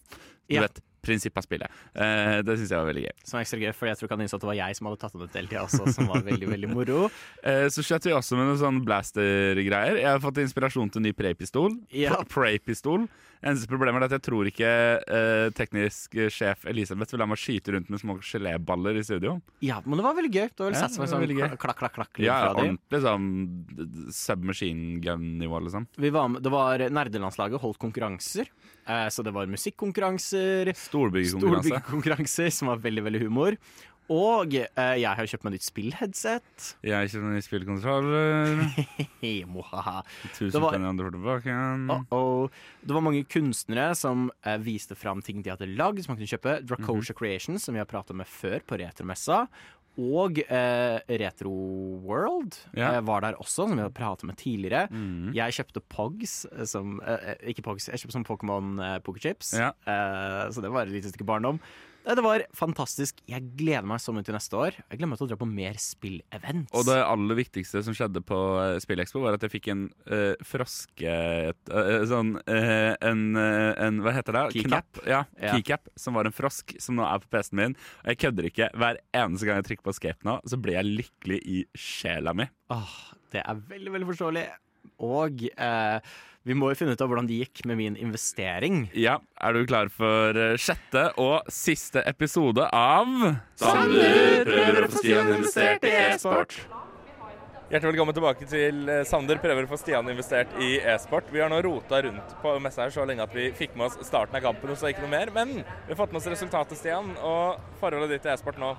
[0.49, 0.61] Du Ja.
[0.65, 1.71] vet, prinsippet av spillet.
[1.95, 3.13] Eh, det syns jeg var veldig gøy.
[3.23, 4.99] Som ekstra gøy, fordi jeg tror ikke han innså at det var jeg som hadde
[4.99, 7.09] tatt ham ut hele tida også, som var veldig, veldig moro.
[7.47, 9.95] Eh, så skjøt vi også med noen sånn blaster-greier.
[10.01, 11.77] Jeg har fått inspirasjon til en ny Prey-pistol.
[11.95, 12.17] Ja.
[12.19, 13.07] Pr- Prey-pistol.
[13.39, 17.71] Eneste problemet er at jeg tror ikke eh, teknisk sjef Elisabeth vil la meg skyte
[17.71, 19.37] rundt med små geléballer i studio.
[19.63, 20.49] Ja, men det var veldig gøy.
[20.51, 22.19] Det var vel satt som en sånn klakk, klakk, klakk.
[22.23, 23.29] Ja, ordentlig sånn
[24.11, 25.87] submachine gun-nivå, liksom.
[25.95, 28.51] Vi var med, det var Nerdelandslaget holdt konkurranser.
[28.89, 30.73] Eh, så det var musikkonkurranser.
[30.75, 31.69] Storbyggekonkurranse.
[31.69, 33.55] Storbyggekonkurranser, som var veldig, veldig humor.
[34.09, 36.69] Og eh, jeg har kjøpt meg nytt spillheadset.
[36.81, 38.63] Jeg har meg noen spillkontroller.
[40.33, 41.87] Tusen Det var- penner andre for tilbake igjen.
[41.93, 42.49] Uh-oh.
[42.83, 46.31] Det var mange kunstnere som eh, viste fram ting de hadde lagd, som man kunne
[46.33, 46.57] kjøpe.
[46.65, 49.45] Dracosha Creations, som vi har prata med før på Retromessa.
[49.99, 51.51] og eh, Retro
[52.05, 52.95] World yeah.
[52.97, 54.85] eh, var der også, som vi har pratet med tidligere.
[54.93, 55.33] Mm.
[55.35, 59.53] Jeg kjøpte Pogs, eh, som eh, Ikke Pogs, jeg kjøpte som Pokémon eh, Pokerchips.
[59.59, 59.73] Yeah.
[59.85, 61.59] Eh, så det var et lite stykke barndom.
[62.05, 63.19] Eh, Det var fantastisk.
[63.29, 64.77] Jeg gleder meg så mye til neste år.
[64.89, 66.73] Jeg gleder meg til å dra på mer spillevents.
[66.73, 68.37] Og det aller viktigste som skjedde på
[68.83, 71.11] Spillexpo Spillekspo, var at jeg fikk en uh, froske...
[71.53, 74.45] eh, sånn uh, en, eh, en Hva heter det?
[74.57, 75.01] Keycap?
[75.07, 75.53] Ja, Ja.
[75.55, 77.75] keycap, som var en frosk, som nå er på PC-en min.
[78.03, 78.69] Og jeg kødder ikke.
[78.75, 82.49] Hver eneste gang jeg trykker på escape nå, så blir jeg lykkelig i sjela mi.
[82.73, 82.97] Åh,
[83.31, 84.47] det er veldig, veldig forståelig.
[84.99, 85.99] Og eh,
[86.47, 88.85] vi må jo finne ut av hvordan det gikk med min investering.
[88.97, 93.09] Ja, er du klar for eh, sjette og siste episode av
[93.59, 96.55] Sander prøver å få Stian investert i e-sport.
[97.69, 101.27] Hjertelig velkommen tilbake til eh, Sander prøver å få Stian investert i e-sport.
[101.29, 103.99] Vi har nå rota rundt på messa her så lenge at vi fikk med oss
[104.07, 105.29] starten av kampen og så ikke noe mer.
[105.35, 108.73] Men vi har fått med oss resultatet, Stian, og forholdet ditt til e-sport nå.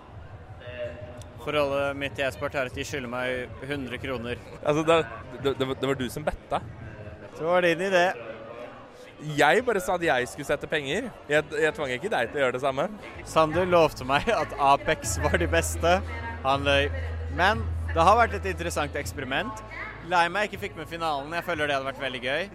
[1.41, 4.41] Forholdet mitt til e-sport er at de skylder meg 100 kroner.
[4.61, 4.99] Altså, det,
[5.45, 6.61] det, det, var, du som betta.
[7.39, 8.11] Så var din idé.
[9.37, 11.11] Jeg bare sa at jeg skulle sette penger.
[11.29, 12.87] Jeg, jeg tvang ikke deg til å gjøre det samme.
[13.29, 15.99] Sander lovte meg at Apex var de beste.
[16.45, 16.89] Han løy.
[17.37, 17.65] Men
[17.95, 19.65] det har vært et interessant eksperiment.
[20.11, 21.33] Lei meg ikke fikk med finalen.
[21.37, 22.51] Jeg føler det hadde vært veldig gøy.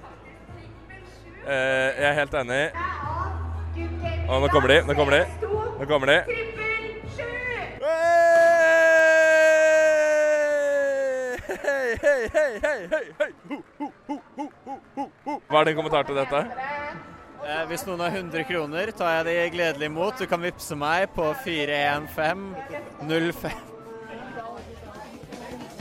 [1.45, 2.61] Uh, jeg er helt enig.
[4.25, 5.49] Og nå kommer de, nå kommer de.
[5.75, 6.55] Nå kommer de.
[11.63, 13.31] Hei, hei, hei, hei, hei, hei.
[13.49, 13.57] Ho,
[14.95, 15.35] ho, ho.
[15.49, 16.39] Hva er din kommentar til dette?
[17.45, 20.17] Eh, hvis noen har 100 kroner, tar jeg de gledelig imot.
[20.19, 22.45] Du kan vippse meg på 41505.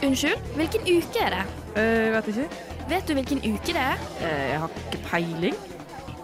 [0.05, 1.45] Unnskyld, hvilken uke er det?
[1.81, 2.49] Eh, vet ikke.
[2.91, 3.99] Vet du hvilken uke det er?
[4.21, 5.57] Eh, jeg har ikke peiling.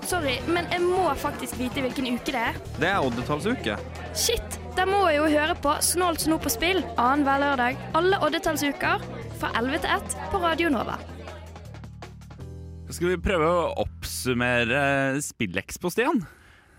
[0.05, 2.55] Sorry, men jeg må faktisk vite hvilken uke det er.
[2.81, 3.79] Det er oddetallsuke.
[4.15, 4.61] Shit!
[4.77, 9.03] Da må jeg jo høre på Snålt snop og spill annenhver lørdag alle oddetallsuker
[9.41, 10.99] fra 11 til 1 på Radio Nova.
[12.91, 16.21] Skal vi prøve å oppsummere SpillExpo, Stian?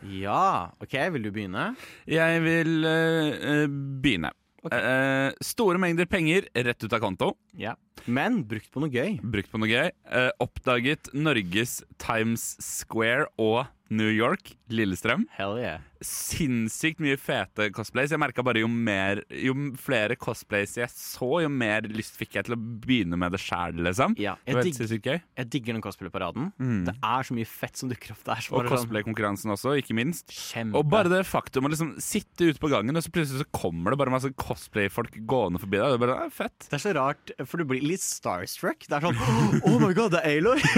[0.05, 1.71] Ja, OK, vil du begynne?
[2.09, 3.97] Jeg vil uh, begynne.
[4.03, 4.31] begynne.
[4.61, 7.31] Uh, store mengder penger rett ut av konto.
[7.57, 7.73] Ja.
[8.05, 9.17] Men brukt på noe gøy.
[9.23, 9.89] Brukt på noe gøy.
[10.05, 15.27] Uh, oppdaget Norges Times Square og New York, Lillestrøm.
[15.37, 15.79] Hell yeah.
[16.01, 18.09] Sinnssykt mye fete cosplays.
[18.13, 22.47] Jeg merka bare jo mer Jo flere cosplays jeg så, jo mer lyst fikk jeg
[22.47, 24.15] til å begynne med det sjæl, liksom.
[24.21, 26.49] Ja, jeg, digg, jeg digger den cosplay-paraden.
[26.57, 26.81] Mm.
[26.89, 28.41] Det er så mye fett som dukker opp der.
[28.49, 30.31] Og cosplaykonkurransen sånn- cosplay-konkurransen også, ikke minst.
[30.31, 30.79] Kjempe.
[30.79, 33.93] Og bare det faktum å liksom sitte ute på gangen, og så plutselig så kommer
[33.93, 35.93] det bare masse cosplay-folk gående forbi deg.
[35.93, 36.67] Det er bare er fett.
[36.67, 38.87] Det er så rart, for du blir litt starstruck.
[38.87, 40.61] Det er sånn Oh my god, det er Aylor!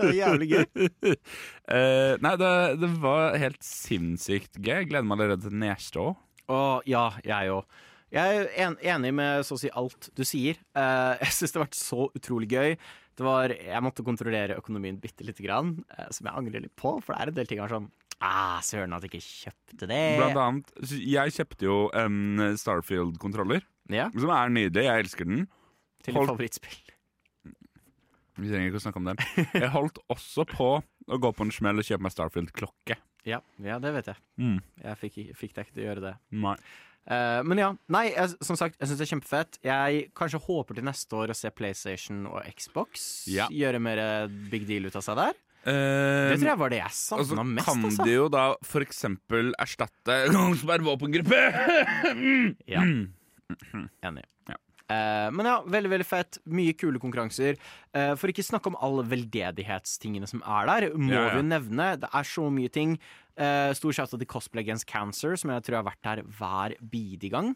[0.00, 0.64] Det er Jævlig gøy.
[1.70, 2.50] Uh, nei, det,
[2.82, 4.82] det var helt sinnssykt gøy.
[4.82, 6.18] Jeg gleder meg allerede til neste år.
[6.50, 7.78] Åh, ja, jeg òg.
[8.10, 10.58] Jeg er en, enig med så å si alt du sier.
[10.74, 12.74] Eh, jeg syns det har vært så utrolig gøy.
[13.20, 16.96] Det var, jeg måtte kontrollere økonomien bitte lite grann, eh, som jeg angrer litt på.
[17.04, 17.90] For det er en del ting her sånn
[18.20, 20.00] Ah, søren at jeg ikke kjøpte det.
[20.20, 24.84] Blant annet, jeg kjøpte jo en Starfield-kontroller, som er nydelig.
[24.84, 25.46] Jeg elsker den.
[26.04, 26.82] Til ditt favorittspill.
[28.40, 29.22] Vi trenger ikke å snakke om den.
[29.56, 30.68] Jeg holdt også på
[31.10, 32.96] å gå på en smell og kjøpe meg Starfield-klokke.
[33.28, 34.22] Ja, ja, det vet jeg.
[34.40, 34.60] Mm.
[34.84, 36.14] Jeg fikk, fikk deg ikke til å gjøre det.
[36.46, 36.54] Nei.
[37.10, 39.60] Uh, men ja, nei, jeg, som sagt, jeg syns det er kjempefett.
[39.66, 43.48] Jeg kanskje håper til neste år å se PlayStation og Xbox Ja.
[43.50, 44.02] gjøre mer
[44.52, 45.38] big deal ut av seg der.
[45.60, 47.66] Uh, det tror jeg var det jeg savna altså, mest.
[47.68, 48.04] kan altså.
[48.08, 51.40] de jo da for eksempel erstatte Kongsberg våpengruppe!
[52.70, 52.80] Ja.
[52.80, 54.24] Enig.
[54.48, 54.56] Eh,
[55.30, 56.38] men ja, veldig veldig fett.
[56.50, 57.58] Mye kule konkurranser.
[57.94, 61.34] Eh, for ikke snakke om alle veldedighetstingene som er der, må Ja, ja.
[61.34, 61.90] vi jo nevne.
[62.02, 62.96] Det er så mye ting.
[63.40, 67.30] Uh, stor shout til Cosplay Against Cancer, som jeg tror har vært der hver bidige
[67.32, 67.54] gang.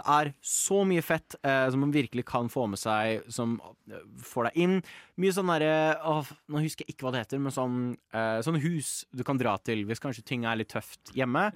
[0.00, 3.58] Det er så mye fett eh, som man virkelig kan få med seg, som
[3.90, 4.76] eh, får deg inn.
[5.20, 5.74] Mye sånn derre
[6.08, 7.76] åh, Nå husker jeg ikke hva det heter, men sånn,
[8.16, 11.50] eh, sånn hus du kan dra til hvis kanskje ting er litt tøft hjemme.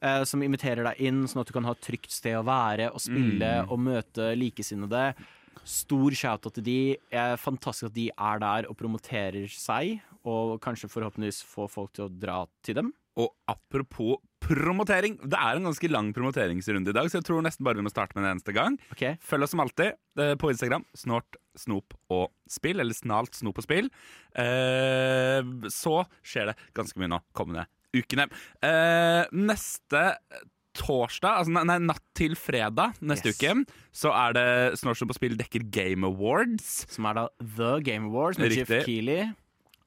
[0.00, 2.92] eh, som inviterer deg inn, sånn at du kan ha et trygt sted å være
[2.92, 3.70] og spille Mm.
[3.72, 5.14] og møte likesinnede.
[5.68, 6.78] Stor shout-out til de.
[7.42, 12.12] Fantastisk at de er der og promoterer seg, og kanskje forhåpentligvis få folk til å
[12.20, 12.92] dra til dem.
[13.18, 17.66] Og apropos promotering, det er en ganske lang promoteringsrunde i dag, så jeg tror nesten
[17.66, 18.76] bare vi må starte med en eneste gang.
[19.26, 20.84] Følg oss som alltid eh, på Instagram.
[20.96, 23.90] Snort, snop og spill, eller snalt, snop og spill.
[24.38, 25.42] Eh,
[25.74, 27.66] så skjer det ganske mye nå kommende
[27.96, 28.28] ukene.
[28.62, 30.04] Eh, neste
[30.78, 33.40] torsdag, altså nei, natt til fredag neste Yes.
[33.40, 33.54] uke,
[33.90, 34.46] så er det
[34.78, 36.84] Snort, snop og spill dekker Game Awards.
[36.92, 38.84] Som er da The Game Awards med Jeff Riktig.
[38.86, 39.32] Keeley.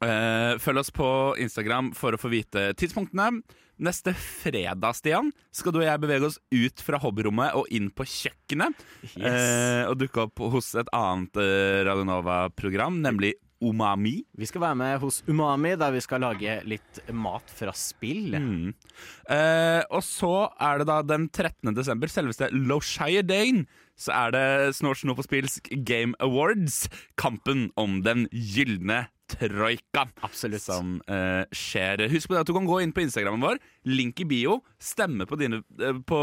[0.02, 1.10] Eh, følg oss på
[1.42, 3.44] Instagram for å få vite tidspunktene.
[3.82, 8.06] Neste fredag, Stian, skal du og jeg bevege oss ut fra hobbyrommet og inn på
[8.06, 8.84] kjøkkenet.
[9.16, 9.24] Yes.
[9.26, 14.24] Uh, og dukke opp hos et annet uh, Radionova-program, nemlig Umami.
[14.38, 18.34] Vi skal være med hos Umami, der vi skal lage litt mat fra spill.
[18.34, 18.72] Mm.
[19.30, 21.70] Eh, og så er det da den 13.
[21.78, 24.46] desember, selveste Loshire Dane, så er det
[24.80, 26.88] Snort Snop og Spills Game Awards.
[27.22, 29.06] Kampen om den gylne
[29.40, 30.06] troika.
[30.26, 30.64] Absolutt.
[30.64, 32.06] Som eh, skjer.
[32.12, 33.60] Husk på det at du kan gå inn på Instagrammen vår,
[33.90, 36.20] link i bio, stemme på, dine, eh, på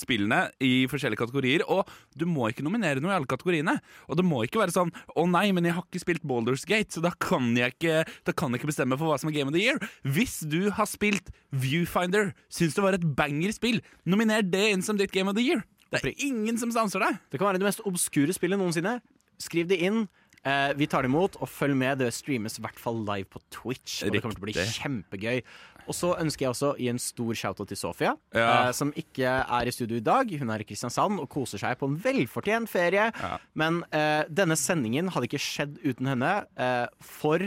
[0.00, 1.64] spillene i forskjellige kategorier.
[1.70, 1.88] Og
[2.18, 3.78] du må ikke nominere noe i alle kategoriene.
[4.08, 6.92] Og det må ikke være sånn 'Å nei, men jeg har ikke spilt Baldur's Gate',
[6.92, 9.48] så da kan jeg ikke, da kan jeg ikke bestemme for hva som er Game
[9.48, 9.78] of the Year.
[10.04, 15.12] Hvis du har spilt Viewfinder, syns det var et banger-spill, nominer det inn som ditt
[15.12, 15.64] Game of the Year.
[15.92, 17.18] Det er ingen som stanser deg.
[17.30, 19.00] Det kan være det mest obskure spillet noensinne.
[19.42, 20.06] Skriv det inn.
[20.44, 21.98] Eh, vi tar det imot, og følg med.
[22.02, 24.00] Det streames i hvert fall live på Twitch.
[24.02, 25.42] Og det kommer til å bli kjempegøy.
[25.86, 28.68] Og så ønsker jeg også å gi en stor shout-out til Sofia, Ja.
[28.68, 30.30] eh, som ikke er i studio i dag.
[30.38, 33.10] Hun er i Kristiansand og koser seg på en velfortjent ferie.
[33.54, 36.46] Men eh, denne sendingen hadde ikke skjedd uten henne.
[36.56, 37.38] Eh, for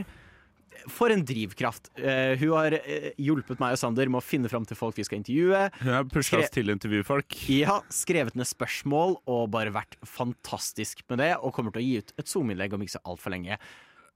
[0.91, 1.91] for en drivkraft.
[1.99, 5.05] Uh, hun har eh, hjulpet meg og Sander med å finne fram til folk vi
[5.07, 5.63] skal intervjue.
[5.81, 7.39] Hun har pusha oss til intervjufolk.
[7.51, 11.33] Ja, skrevet ned spørsmål og bare vært fantastisk med det.
[11.41, 13.59] Og kommer til å gi ut et Zoom-innlegg om ikke så altfor lenge.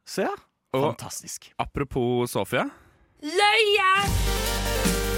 [0.08, 0.36] Så ja,
[0.76, 1.52] Og fantastisk.
[1.62, 2.70] Apropos Sofia.
[3.26, 5.09] Løye!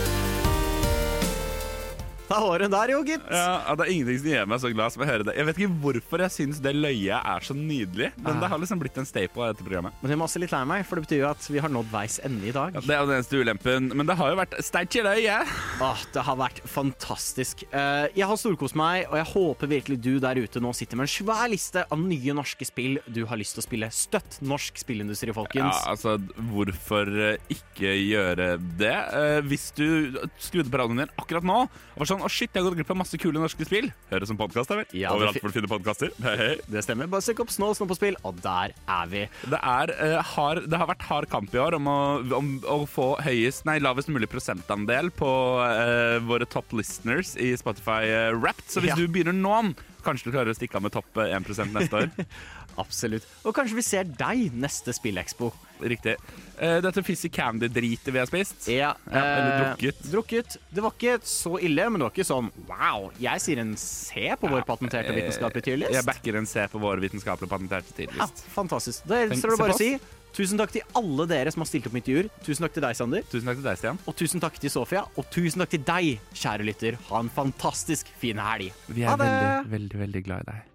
[2.31, 3.25] Da var der, jo, gitt.
[3.27, 5.35] Ja, Det er ingenting som gjør meg så glad som å høre det.
[5.35, 8.79] Jeg vet ikke hvorfor jeg syns det løyet er så nydelig, men det har liksom
[8.81, 9.97] blitt en staple av dette programmet.
[10.01, 11.89] Men jeg må også litt lei meg, for det betyr jo at vi har nådd
[11.91, 12.77] veis ende i dag.
[12.77, 15.51] Ja, det er jo den eneste ulempen, men det har jo vært sterkt i løyet.
[15.83, 17.65] Åh, det har vært fantastisk.
[17.71, 21.09] Eh, jeg har storkost meg, og jeg håper virkelig du der ute nå sitter med
[21.09, 23.91] en svær liste av nye norske spill du har lyst til å spille.
[23.91, 25.75] Støtt norsk spillindustri, folkens.
[25.81, 26.15] Ja, altså,
[26.51, 28.95] hvorfor eh, ikke gjøre det?
[29.19, 32.61] Eh, hvis du skrudde på radioen din akkurat nå og var sånn Å, shit, jeg
[32.61, 33.87] har gått glipp av masse kule norske spill.
[34.11, 34.85] Høres som podkast, da vel?
[34.97, 36.11] Ja, Overalt hvor du finner podkaster.
[36.21, 36.49] Hei, hei.
[36.69, 37.09] Det stemmer.
[37.11, 39.23] Bare søk opp Snål Snå på spill, og der er vi.
[39.49, 41.99] Det, er, eh, hard, det har vært hard kamp i år om å,
[42.37, 45.31] om å få høyest, nei, lavest mulig prosentandel på
[45.65, 48.67] eh, våre top listeners i Spotify uh, Wrapped.
[48.69, 48.99] Så hvis Ja.
[48.99, 49.73] du begynner nå,
[50.05, 52.09] kanskje du klarer å stikke av med topp eh, 1 neste år.
[52.79, 53.27] Absolutt.
[53.43, 55.51] Og kanskje vi ser deg neste Spillekspo.
[55.81, 56.15] Riktig.
[56.61, 58.67] Uh, dette Fizzy Candy-dritet vi har spist.
[58.69, 60.03] Ja, eller drukket.
[60.05, 60.11] drukket.
[60.11, 60.57] drukket.
[60.69, 63.09] Det var ikke så ille, men det var ikke sånn wow.
[63.21, 65.95] Jeg sier en C på vår patenterte vitenskapelige tyrlist.
[65.97, 69.05] Jeg backer en C på vår vitenskapelige patenterte Ja, fantastisk.
[69.09, 69.93] Da skal gjelder det bare å si
[70.31, 72.31] tusen takk til alle dere som har stilt opp med intervjuer.
[72.45, 73.25] Tusen takk til deg, Sander.
[73.27, 74.01] Tusen takk til deg, Stian.
[74.07, 75.05] Og tusen takk til Sofia.
[75.19, 76.99] Og tusen takk til deg, kjære lytter.
[77.09, 78.71] Ha en fantastisk fin helg.
[78.87, 80.70] Vi er veldig, veldig, veldig glad i deg.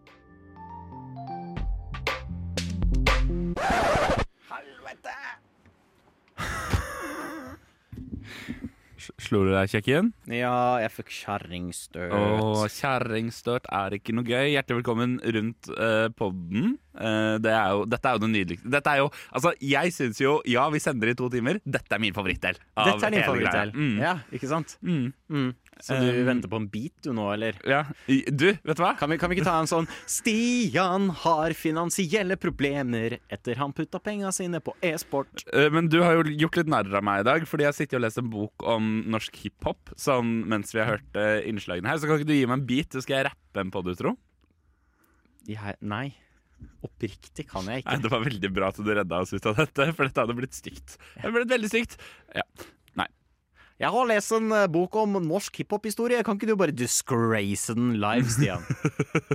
[8.97, 10.07] S- Slo du deg, kjekken?
[10.33, 12.15] Ja, jeg fikk kjerringstøt.
[12.17, 14.55] Åh, kjerringstøt er ikke noe gøy.
[14.55, 16.73] Hjertelig velkommen rundt uh, podden.
[16.97, 18.73] Uh, det er jo, dette er jo det nydeligste.
[18.73, 21.61] Dette er jo, altså, jeg syns jo Ja, vi sender i to timer.
[21.69, 22.57] Dette er min favorittdel.
[22.73, 23.75] Dette er din favorittdel.
[23.77, 23.95] Mm.
[24.01, 24.79] Ja, ikke sant?
[24.81, 25.11] Mm.
[25.29, 25.53] Mm.
[25.83, 27.57] Så du Um, venter på en beat du nå, eller?
[27.69, 27.83] Ja.
[28.07, 28.95] Du, vet du hva?
[28.97, 34.01] Kan vi, kan vi ikke ta en sånn Stian har finansielle problemer etter han putta
[34.01, 35.45] penga sine på e-sport.
[35.53, 38.01] Uh, Men du har jo gjort litt narr av meg i dag, fordi jeg sitter
[38.01, 42.01] og leser en bok om norsk hiphop sånn mens vi har hørt uh, innslagene her.
[42.01, 44.15] Så kan ikke du gi meg en beat, så skal jeg rappe en podutro?
[45.47, 46.07] Jeg, nei.
[46.87, 47.93] Oppriktig kan jeg ikke.
[47.93, 50.37] Nei, det var veldig bra at du redda oss ut av dette, for dette hadde
[50.39, 50.97] blitt stygt.
[50.97, 51.99] Det hadde blitt veldig stygt.
[52.35, 52.47] Ja.
[53.77, 56.23] Jeg har lest en eh, bok om norsk hiphop-historie.
[56.25, 58.63] Kan ikke du bare disgrace den live, Stian?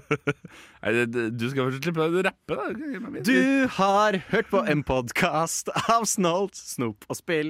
[0.82, 3.22] Nei, Du skal først slippe å rappe, da.
[3.28, 7.50] Du har hørt på en podkast av Snolt, Snop og Spill.